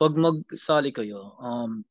pag 0.00 0.16
magsali 0.16 0.90
kayo, 0.96 1.36
um, 1.38 1.84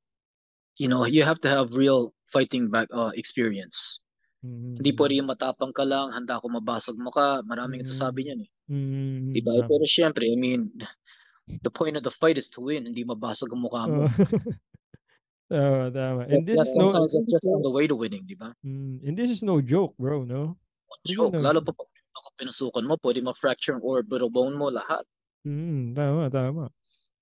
you 0.82 0.90
know, 0.90 1.06
you 1.06 1.22
have 1.22 1.38
to 1.46 1.50
have 1.50 1.78
real 1.78 2.10
fighting 2.26 2.74
back 2.74 2.90
uh, 2.90 3.14
experience. 3.14 4.02
Mhm. 4.42 4.82
Hindi 4.82 4.92
pwede 4.98 5.14
yung 5.22 5.30
matapang 5.30 5.70
ka 5.78 5.86
lang, 5.86 6.10
handa 6.10 6.42
ko 6.42 6.50
mabasag 6.50 6.98
mo 6.98 7.14
ka, 7.14 7.46
maraming 7.46 7.82
Mm. 7.82 7.86
nagsasabi 7.86 8.20
niyan 8.26 8.40
eh. 8.46 8.52
Mhm, 8.68 9.30
Diba? 9.38 9.54
tama. 9.62 9.70
Pero 9.70 9.84
syempre, 9.86 10.26
I 10.26 10.34
mean, 10.34 10.74
the 11.66 11.70
point 11.70 11.94
of 11.94 12.02
the 12.02 12.14
fight 12.18 12.42
is 12.42 12.50
to 12.58 12.66
win, 12.66 12.90
hindi 12.90 13.06
mabasag 13.06 13.54
ang 13.54 13.62
mukha 13.62 13.86
mo. 13.86 14.10
Oo. 15.52 15.88
Tama. 15.92 16.28
And 16.28 16.44
this 16.44 16.58
that's 16.58 16.76
is 16.76 16.80
no 16.80 16.90
sometimes 16.92 17.14
that's 17.16 17.30
just 17.32 17.48
on 17.48 17.64
the 17.64 17.72
way 17.72 17.88
to 17.88 17.96
winning, 17.96 18.28
di 18.28 18.36
ba? 18.36 18.52
Mm, 18.66 19.00
and 19.08 19.14
this 19.16 19.32
is 19.32 19.40
no 19.44 19.64
joke, 19.64 19.96
bro, 19.96 20.28
no? 20.28 20.60
Is 21.08 21.16
Joke, 21.16 21.36
no 21.36 21.40
lalo 21.40 21.64
pa 21.64 21.72
pag 21.72 21.88
pinasukan 22.36 22.84
mo, 22.84 22.98
pwede 23.00 23.24
ma-fracture 23.24 23.78
ang 23.80 23.86
orbital 23.86 24.28
bone 24.28 24.58
mo, 24.58 24.68
lahat. 24.68 25.06
Mm, 25.48 25.96
tama, 25.96 26.28
tama. 26.28 26.64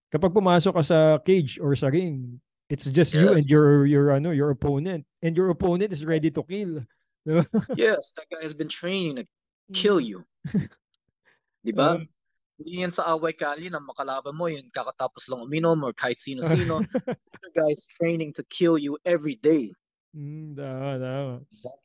Kapag 0.10 0.32
pumasok 0.34 0.74
ka 0.74 0.84
sa 0.84 1.00
cage 1.22 1.60
or 1.62 1.76
sa 1.78 1.92
ring, 1.94 2.42
it's 2.72 2.90
just 2.90 3.14
you 3.14 3.30
Yes. 3.30 3.44
and 3.44 3.48
your 3.52 3.86
your 3.86 4.06
ano, 4.16 4.32
your 4.34 4.50
opponent. 4.50 5.06
And 5.22 5.38
your 5.38 5.54
opponent 5.54 5.94
is 5.94 6.02
ready 6.06 6.32
to 6.34 6.42
kill. 6.42 6.82
Yes, 7.74 8.14
that 8.18 8.30
guy 8.30 8.42
has 8.46 8.54
been 8.54 8.70
training 8.70 9.18
to 9.18 9.26
kill 9.74 9.98
you. 9.98 10.22
Di 11.66 11.74
ba? 11.74 11.98
Um, 11.98 12.10
Hindi 12.56 12.88
yan 12.88 12.92
sa 12.92 13.12
away 13.12 13.36
kali 13.36 13.68
na 13.68 13.84
makalaban 13.84 14.32
mo, 14.32 14.48
yun 14.48 14.64
kakatapos 14.72 15.28
lang 15.28 15.44
uminom 15.44 15.76
or 15.84 15.92
kahit 15.92 16.20
sino-sino. 16.24 16.80
The 17.44 17.52
guy's 17.52 17.84
training 18.00 18.32
to 18.40 18.44
kill 18.48 18.80
you 18.80 18.96
every 19.04 19.36
day. 19.36 19.76
Mm, 20.16 20.56
tama, 20.56 20.90
tama. 20.96 21.34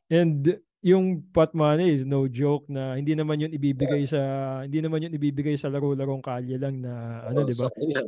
And 0.07 0.59
yung 0.79 1.27
pot 1.29 1.51
money 1.53 1.91
is 1.91 2.07
no 2.07 2.25
joke 2.25 2.65
na 2.71 2.95
hindi 2.95 3.13
naman 3.13 3.37
yun 3.43 3.51
ibibigay 3.53 4.07
sa 4.07 4.19
hindi 4.65 4.79
naman 4.81 5.03
yun 5.03 5.13
ibibigay 5.13 5.53
sa 5.59 5.67
laro-larong 5.69 6.23
kalye 6.23 6.55
lang 6.57 6.81
na 6.81 7.21
ano, 7.27 7.43
Uh, 7.43 7.45
'di 7.45 7.55
ba? 7.59 7.67
so, 7.69 7.83
yeah. 7.85 8.07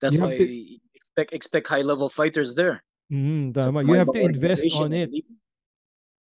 That's 0.00 0.16
You 0.16 0.22
why 0.24 0.38
to- 0.38 0.48
expect 0.94 1.30
expect 1.34 1.66
high 1.66 1.82
level 1.84 2.06
fighters 2.08 2.54
there. 2.54 2.80
Mm, 3.10 3.50
tama. 3.52 3.82
You 3.82 3.92
mga 3.92 4.00
have 4.06 4.14
to 4.14 4.22
invest 4.22 4.64
on 4.78 4.94
it. 4.94 5.10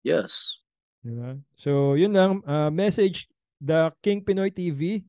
Yes. 0.03 0.59
Diba? 1.03 1.39
So, 1.59 1.95
yun 1.95 2.13
lang. 2.15 2.32
Uh, 2.43 2.71
message 2.71 3.28
the 3.59 3.91
King 4.03 4.24
Pinoy 4.24 4.51
TV. 4.51 5.03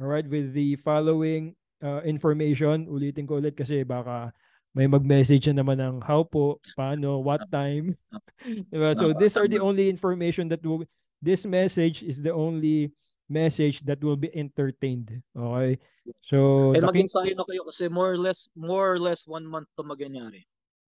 Alright, 0.00 0.24
with 0.24 0.56
the 0.56 0.80
following 0.80 1.52
uh, 1.84 2.00
information. 2.08 2.88
Ulitin 2.88 3.28
ko 3.28 3.36
ulit 3.36 3.52
kasi 3.52 3.84
baka 3.84 4.32
may 4.72 4.88
mag-message 4.88 5.50
na 5.50 5.60
naman 5.60 5.76
ng 5.76 5.96
how 6.00 6.24
po, 6.24 6.56
paano, 6.72 7.20
what 7.20 7.44
time. 7.52 7.92
diba? 8.72 8.96
So, 8.96 9.12
these 9.12 9.36
are 9.36 9.44
the 9.44 9.60
only 9.60 9.90
information 9.90 10.48
that 10.48 10.64
will, 10.64 10.86
this 11.20 11.44
message 11.44 12.00
is 12.00 12.22
the 12.22 12.32
only 12.32 12.94
message 13.28 13.82
that 13.84 14.00
will 14.00 14.16
be 14.16 14.30
entertained. 14.32 15.20
Okay? 15.36 15.76
So, 16.22 16.72
And 16.72 16.80
the 16.80 16.92
King... 16.94 17.04
mag-ensayo 17.04 17.34
na 17.34 17.44
kayo 17.44 17.62
kasi 17.66 17.92
more 17.92 18.14
or 18.14 18.18
less 18.18 18.48
more 18.54 18.94
or 18.94 18.98
less 18.98 19.26
one 19.26 19.44
month 19.44 19.68
to 19.76 19.82
magyayari. 19.82 20.46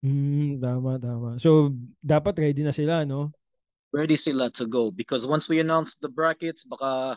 Mm, 0.04 0.62
tama, 0.62 0.98
tama. 1.02 1.42
So, 1.42 1.74
dapat 2.04 2.38
ready 2.38 2.62
na 2.62 2.74
sila, 2.74 3.02
no? 3.02 3.34
Ready 3.92 4.16
sila 4.16 4.48
to 4.56 4.64
go 4.64 4.94
because 4.94 5.28
once 5.28 5.48
we 5.48 5.60
announce 5.60 6.00
the 6.00 6.08
brackets, 6.08 6.64
baka 6.64 7.16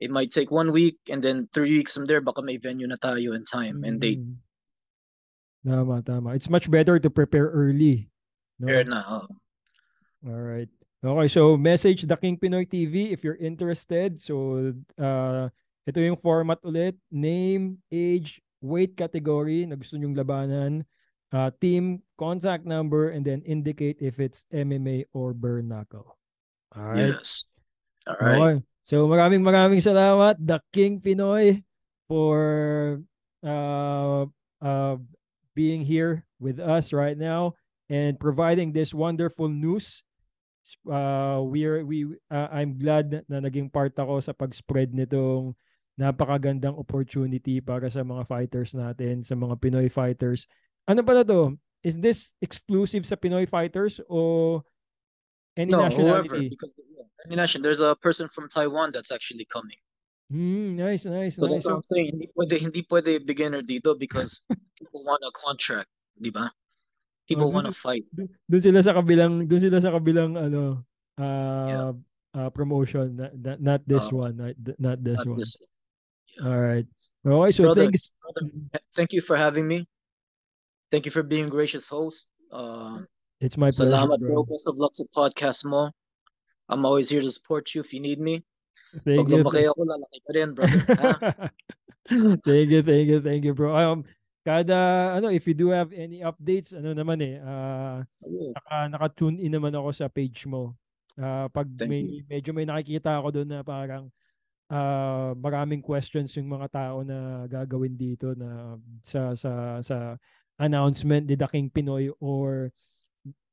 it 0.00 0.10
might 0.10 0.30
take 0.30 0.50
one 0.50 0.72
week 0.72 0.98
and 1.08 1.22
then 1.22 1.48
three 1.52 1.80
weeks 1.80 1.94
from 1.94 2.04
there, 2.04 2.20
baka 2.20 2.42
may 2.42 2.56
venue 2.56 2.86
na 2.86 2.96
tayo 2.96 3.34
in 3.34 3.44
time 3.44 3.84
and 3.84 4.00
date. 4.00 4.20
Mm. 4.20 4.40
Tama, 5.66 6.02
tama. 6.02 6.30
It's 6.36 6.50
much 6.50 6.70
better 6.70 6.98
to 6.98 7.10
prepare 7.10 7.50
early. 7.50 8.10
No? 8.60 8.68
Fair 8.68 8.84
na. 8.84 9.02
oh. 9.02 9.26
All 10.26 10.42
right. 10.42 10.68
Okay, 11.04 11.28
so 11.28 11.56
message 11.56 12.02
the 12.02 12.16
King 12.16 12.38
Pinoy 12.38 12.66
TV 12.66 13.12
if 13.12 13.22
you're 13.22 13.38
interested. 13.38 14.18
So, 14.20 14.74
uh, 14.98 15.50
ito 15.86 15.98
yung 16.02 16.18
format 16.18 16.58
ulit. 16.66 16.98
Name, 17.10 17.78
age, 17.92 18.42
weight 18.58 18.96
category 18.98 19.66
na 19.66 19.78
gusto 19.78 19.94
nyong 19.94 20.18
labanan, 20.18 20.82
uh, 21.30 21.50
team, 21.62 22.02
contact 22.18 22.66
number, 22.66 23.14
and 23.14 23.22
then 23.22 23.42
indicate 23.46 24.02
if 24.02 24.18
it's 24.18 24.42
MMA 24.50 25.06
or 25.14 25.30
bare 25.30 25.62
knuckle. 25.62 26.18
All 26.74 26.90
right. 26.90 27.14
Yes. 27.14 27.46
All 28.06 28.18
right. 28.18 28.40
Okay. 28.40 28.56
So 28.86 29.10
maraming 29.10 29.42
maraming 29.42 29.82
salamat 29.82 30.38
The 30.38 30.62
King 30.70 31.02
Pinoy 31.02 31.66
for 32.06 32.38
uh 33.42 34.30
uh 34.62 34.96
being 35.58 35.82
here 35.82 36.22
with 36.38 36.62
us 36.62 36.94
right 36.94 37.18
now 37.18 37.58
and 37.90 38.14
providing 38.14 38.70
this 38.70 38.94
wonderful 38.94 39.50
news. 39.50 40.06
Uh 40.86 41.42
we 41.42 41.66
are 41.66 41.82
we 41.82 42.14
uh, 42.30 42.46
I'm 42.54 42.78
glad 42.78 43.26
na 43.26 43.42
naging 43.42 43.74
part 43.74 43.98
ako 43.98 44.22
sa 44.22 44.30
pag-spread 44.30 44.94
nitong 44.94 45.58
napakagandang 45.98 46.78
opportunity 46.78 47.58
para 47.58 47.90
sa 47.90 48.06
mga 48.06 48.22
fighters 48.22 48.70
natin, 48.70 49.26
sa 49.26 49.34
mga 49.34 49.58
Pinoy 49.58 49.90
fighters. 49.90 50.46
Ano 50.86 51.02
pala 51.02 51.26
to? 51.26 51.58
Is 51.82 51.98
this 51.98 52.38
exclusive 52.38 53.02
sa 53.02 53.18
Pinoy 53.18 53.50
fighters 53.50 53.98
o 54.06 54.62
any 55.56 55.72
no, 55.72 55.88
whoever, 55.88 56.36
because 56.44 56.76
yeah, 56.76 57.08
any 57.24 57.36
nation, 57.36 57.62
there's 57.62 57.80
a 57.80 57.96
person 57.96 58.28
from 58.28 58.48
Taiwan 58.48 58.92
that's 58.92 59.10
actually 59.10 59.48
coming. 59.48 59.76
Hmm, 60.30 60.76
nice, 60.76 61.06
nice, 61.06 61.36
So 61.36 61.46
nice. 61.46 61.62
that's 61.62 61.66
what 61.66 61.80
I'm 61.80 61.86
saying. 61.86 62.06
Hindi 62.12 62.26
pwede, 62.36 62.54
hindi 62.60 62.82
pwede 62.82 63.10
beginner 63.24 63.62
dito 63.62 63.96
because 63.98 64.42
people 64.78 65.06
want 65.06 65.22
a 65.24 65.32
contract, 65.32 65.88
di 66.18 66.30
ba? 66.30 66.50
People 67.26 67.50
Oh, 67.50 67.54
want 67.54 67.66
to 67.66 67.74
fight. 67.74 68.04
doon 68.46 68.62
sila 68.62 68.82
sa 68.82 68.94
kabilang, 68.94 69.46
doon 69.46 69.60
sila 69.62 69.78
sa 69.82 69.90
kabilang 69.90 70.34
ano, 70.38 70.82
uh, 71.18 71.94
uh 72.36 72.50
promotion, 72.50 73.16
not, 73.16 73.32
not, 73.38 73.58
not 73.62 73.80
this 73.86 74.10
Uh, 74.10 74.28
one, 74.28 74.34
not, 74.36 74.54
not 74.78 74.98
this 75.02 75.22
Not 75.22 75.26
one. 75.26 75.38
this. 75.38 75.56
All 76.42 76.60
right. 76.60 76.86
Okay, 77.26 77.52
so 77.52 77.62
Brother, 77.66 77.90
thanks. 77.90 78.14
brother, 78.22 78.46
thank 78.94 79.10
you 79.10 79.22
for 79.22 79.34
having 79.34 79.66
me. 79.66 79.88
Thank 80.90 81.06
you 81.06 81.10
for 81.10 81.22
being 81.26 81.50
gracious 81.50 81.88
host. 81.88 82.30
Uh, 82.52 83.02
It's 83.40 83.60
my 83.60 83.68
pleasure, 83.68 83.92
salamat 83.92 84.18
bro. 84.20 84.40
bro. 84.40 84.48
Best 84.48 84.64
of 84.64 84.80
luck 84.80 84.96
sa 84.96 85.04
podcast 85.12 85.68
mo. 85.68 85.92
I'm 86.72 86.88
always 86.88 87.12
here 87.12 87.20
to 87.20 87.30
support 87.30 87.70
you 87.76 87.84
if 87.84 87.92
you 87.92 88.00
need 88.00 88.18
me. 88.18 88.42
Thank 89.04 89.28
Pag 89.28 89.28
you. 89.28 89.44
lumaki 89.44 89.64
ako, 89.68 89.80
lalaki 89.84 90.18
ka 90.24 90.30
rin, 90.32 90.48
brother. 90.56 90.82
ha? 90.96 91.10
thank 92.48 92.68
you, 92.72 92.80
thank 92.80 93.06
you, 93.12 93.20
thank 93.20 93.42
you, 93.44 93.52
bro. 93.52 93.76
Um, 93.76 94.08
kada, 94.40 95.12
ano, 95.20 95.28
if 95.28 95.44
you 95.44 95.52
do 95.52 95.68
have 95.68 95.92
any 95.92 96.24
updates, 96.24 96.72
ano 96.72 96.96
naman 96.96 97.20
eh, 97.20 97.36
uh, 97.42 98.00
naka, 98.56 98.76
naka-tune 98.88 99.36
in 99.42 99.52
naman 99.52 99.76
ako 99.76 99.92
sa 99.92 100.08
page 100.08 100.48
mo. 100.48 100.72
Ah, 101.16 101.48
pag 101.48 101.64
Thank 101.64 101.88
may 101.88 102.02
you. 102.04 102.24
medyo 102.28 102.50
may 102.52 102.68
nakikita 102.68 103.16
ako 103.16 103.40
doon 103.40 103.48
na 103.48 103.60
parang 103.64 104.12
ah, 104.68 105.32
maraming 105.32 105.80
questions 105.80 106.28
yung 106.36 106.52
mga 106.52 106.68
tao 106.68 107.00
na 107.00 107.48
gagawin 107.48 107.96
dito 107.96 108.36
na 108.36 108.76
sa 109.00 109.32
sa 109.32 109.80
sa 109.80 110.20
announcement 110.60 111.24
ni 111.24 111.32
The 111.32 111.48
King 111.48 111.72
Pinoy 111.72 112.12
or 112.20 112.68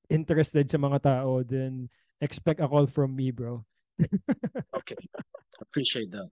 interested 0.10 0.68
sa 0.68 0.80
mga 0.80 1.00
tao 1.04 1.44
then 1.44 1.88
expect 2.20 2.60
a 2.60 2.68
call 2.68 2.88
from 2.88 3.16
me 3.16 3.32
bro. 3.32 3.64
Okay. 4.84 5.00
Appreciate 5.62 6.12
that. 6.12 6.28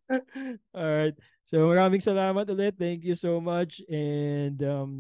All 0.76 0.92
right. 0.92 1.16
So 1.48 1.72
maraming 1.72 2.04
salamat 2.04 2.50
ulit. 2.52 2.76
Thank 2.76 3.08
you 3.08 3.16
so 3.16 3.40
much 3.40 3.80
and 3.88 4.60
um 4.66 4.92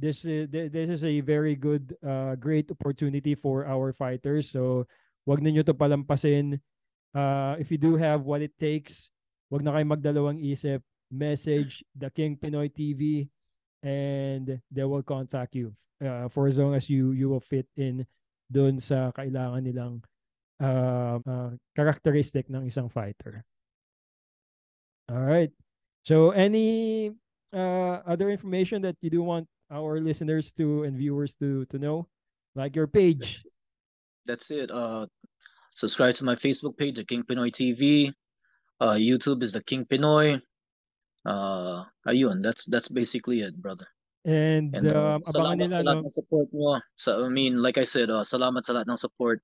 this 0.00 0.24
is 0.24 0.48
this 0.48 0.88
is 0.88 1.04
a 1.04 1.20
very 1.20 1.52
good 1.52 1.92
uh 2.00 2.32
great 2.40 2.72
opportunity 2.72 3.36
for 3.36 3.68
our 3.68 3.92
fighters. 3.92 4.48
So 4.48 4.88
wag 5.28 5.44
ninyo 5.44 5.66
to 5.68 5.76
palampasin. 5.76 6.62
uh, 7.14 7.56
if 7.58 7.70
you 7.70 7.78
do 7.78 7.96
have 7.96 8.24
what 8.24 8.42
it 8.42 8.56
takes, 8.58 9.12
wag 9.52 9.62
na 9.62 9.72
kayo 9.72 9.86
magdalawang 9.86 10.40
isip. 10.40 10.80
Message 11.12 11.84
the 11.92 12.08
King 12.08 12.40
Pinoy 12.40 12.72
TV 12.72 13.28
and 13.82 14.60
they 14.70 14.84
will 14.84 15.02
contact 15.02 15.54
you 15.54 15.74
uh, 16.04 16.28
for 16.28 16.46
as 16.46 16.58
long 16.58 16.74
as 16.74 16.88
you 16.88 17.12
you 17.12 17.28
will 17.28 17.42
fit 17.42 17.66
in 17.76 18.06
doon 18.50 18.78
sa 18.78 19.10
kailangan 19.12 19.62
nilang 19.64 20.02
uh, 20.62 21.18
uh, 21.24 21.50
characteristic 21.74 22.46
ng 22.50 22.66
isang 22.66 22.90
fighter. 22.90 23.42
All 25.10 25.24
right. 25.24 25.50
So 26.04 26.30
any 26.30 27.10
uh, 27.52 28.02
other 28.06 28.30
information 28.30 28.82
that 28.82 28.96
you 29.00 29.10
do 29.10 29.22
want 29.22 29.48
our 29.70 30.00
listeners 30.00 30.52
to 30.52 30.84
and 30.84 30.96
viewers 30.96 31.34
to 31.40 31.64
to 31.72 31.78
know, 31.78 32.06
like 32.54 32.76
your 32.76 32.86
page. 32.86 33.18
That's, 33.18 33.44
that's 34.26 34.48
it. 34.50 34.70
Uh, 34.70 35.06
subscribe 35.74 36.14
to 36.20 36.24
my 36.24 36.36
Facebook 36.36 36.76
page, 36.76 36.96
the 36.96 37.04
King 37.04 37.24
Pinoy 37.24 37.50
TV. 37.50 38.12
Uh, 38.80 38.98
YouTube 38.98 39.42
is 39.42 39.52
the 39.52 39.62
King 39.62 39.86
Pinoy. 39.86 40.42
Uh, 41.22 41.84
ayun, 42.06 42.42
that's 42.42 42.64
that's 42.66 42.88
basically 42.88 43.40
it, 43.46 43.54
brother. 43.60 43.86
And, 44.24 44.70
And 44.74 44.86
uh, 44.86 45.18
um, 45.18 45.22
salamat 45.26 45.58
nila 45.58 45.74
sa 45.74 45.82
lahat 45.82 45.98
no. 46.02 46.06
ng 46.06 46.14
support 46.14 46.48
mo. 46.54 46.78
So, 46.94 47.26
I 47.26 47.30
mean, 47.30 47.58
like 47.58 47.74
I 47.78 47.82
said, 47.82 48.06
uh, 48.10 48.22
salamat 48.22 48.62
sa 48.62 48.78
lahat 48.78 48.86
ng 48.86 48.98
support. 48.98 49.42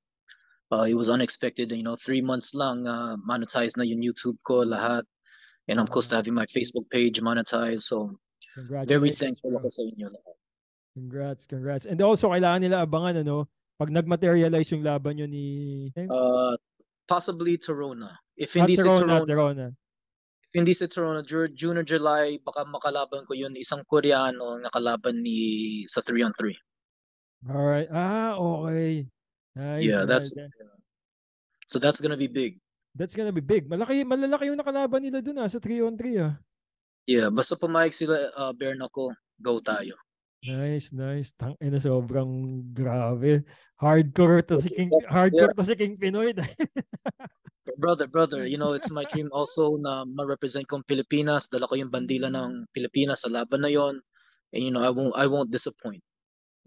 Uh, 0.71 0.87
it 0.87 0.95
was 0.95 1.09
unexpected, 1.09 1.73
you 1.73 1.83
know, 1.83 1.97
three 1.97 2.21
months 2.21 2.55
lang 2.55 2.87
uh, 2.87 3.17
monetize 3.25 3.75
na 3.75 3.83
yung 3.83 4.05
YouTube 4.05 4.37
ko 4.47 4.63
lahat. 4.63 5.03
And 5.67 5.81
I'm 5.81 5.89
close 5.91 6.07
to 6.13 6.17
having 6.17 6.35
my 6.35 6.47
Facebook 6.47 6.87
page 6.95 7.21
monetized. 7.21 7.91
So, 7.91 8.21
very 8.87 9.11
thankful 9.11 9.51
bro. 9.51 9.65
ako 9.65 9.69
sa 9.69 9.83
inyo 9.83 10.07
lahat. 10.13 10.37
Congrats, 10.95 11.43
congrats. 11.47 11.85
And 11.87 11.99
also 12.03 12.31
kailangan 12.31 12.63
nila 12.63 12.83
abangan 12.85 13.23
ano, 13.23 13.47
pag 13.79 13.95
nag-materialize 13.95 14.75
yung 14.75 14.83
laban 14.83 15.19
nyo 15.19 15.27
ni 15.31 15.47
Uh, 15.95 16.59
possibly 17.07 17.57
Torona. 17.59 18.15
If 18.37 18.55
Ah, 18.55 18.67
hindi 18.67 18.77
si 18.77 18.83
Tirona, 18.83 19.25
Torona, 19.25 19.27
Tirona. 19.27 19.67
if 19.71 19.88
hindi 20.53 20.73
si 20.73 20.89
Torona, 20.89 21.21
Ju- 21.21 21.53
June 21.53 21.81
or 21.81 21.87
July, 21.87 22.41
baka 22.41 22.65
makalaban 22.65 23.29
ko 23.29 23.37
yun 23.37 23.53
isang 23.57 23.85
Koreano 23.85 24.57
ang 24.57 24.65
nakalaban 24.65 25.21
ni 25.21 25.85
sa 25.85 26.01
3 26.01 26.25
on 26.25 26.33
3. 26.33 26.57
All 27.53 27.65
right. 27.65 27.89
Ah, 27.93 28.35
okay. 28.35 29.07
Nice. 29.55 29.85
Yeah, 29.85 30.09
that's 30.09 30.33
nice. 30.35 30.51
so 31.69 31.77
that's 31.77 32.01
gonna 32.01 32.19
be 32.19 32.31
big. 32.31 32.57
That's 32.97 33.15
gonna 33.15 33.35
be 33.35 33.45
big. 33.45 33.69
Malaki, 33.69 34.03
malalaki 34.03 34.49
yung 34.49 34.59
nakalaban 34.59 35.05
nila 35.05 35.21
dun 35.21 35.39
ah, 35.39 35.49
sa 35.51 35.61
3 35.61 35.85
on 35.85 35.95
3 35.95 36.25
ah. 36.25 36.35
Yeah, 37.09 37.33
basta 37.33 37.57
pumayag 37.57 37.97
sila 37.97 38.29
uh, 38.37 38.53
bare 38.53 38.77
knuckle, 38.77 39.17
go 39.41 39.65
tayo. 39.65 39.97
Nice, 40.45 40.95
nice. 40.95 41.35
Tang 41.35 41.57
ina 41.59 41.81
sobrang 41.81 42.63
grabe. 42.71 43.43
Hardcore 43.81 44.45
to 44.47 44.63
si 44.63 44.71
King 44.71 44.93
hardcore 45.11 45.57
to 45.57 45.65
si 45.67 45.75
King 45.75 45.99
Pinoy. 45.99 46.31
Brother, 47.77 48.07
brother, 48.07 48.47
you 48.47 48.57
know, 48.57 48.73
it's 48.73 48.91
my 48.91 49.05
dream 49.13 49.29
also 49.33 49.77
na 49.77 50.05
ma-represent 50.09 50.65
kong 50.69 50.87
Pilipinas. 50.89 51.51
Dala 51.51 51.69
ko 51.69 51.77
yung 51.77 51.93
bandila 51.93 52.33
ng 52.33 52.65
Pilipinas 52.73 53.27
sa 53.27 53.29
laban 53.29 53.61
na 53.61 53.69
yon. 53.69 54.01
And 54.53 54.63
you 54.65 54.71
know, 54.73 54.81
I 54.81 54.89
won't 54.89 55.13
I 55.13 55.29
won't 55.29 55.53
disappoint. 55.53 56.01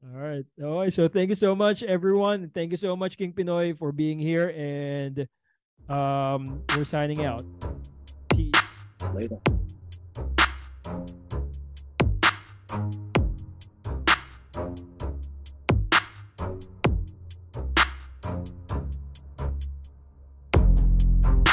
All 0.06 0.22
right. 0.22 0.45
Okay, 0.58 0.89
so 0.89 1.08
thank 1.08 1.30
you 1.30 1.39
so 1.39 1.56
much 1.56 1.82
everyone. 1.82 2.49
Thank 2.54 2.72
you 2.72 2.78
so 2.78 2.95
much 2.95 3.18
King 3.18 3.34
Pinoy 3.34 3.78
for 3.78 3.91
being 3.91 4.20
here 4.22 4.54
and 4.54 5.26
um 5.89 6.62
we're 6.78 6.86
signing 6.86 7.26
out. 7.26 7.41
Peace. 8.30 8.54
Later. 9.14 9.41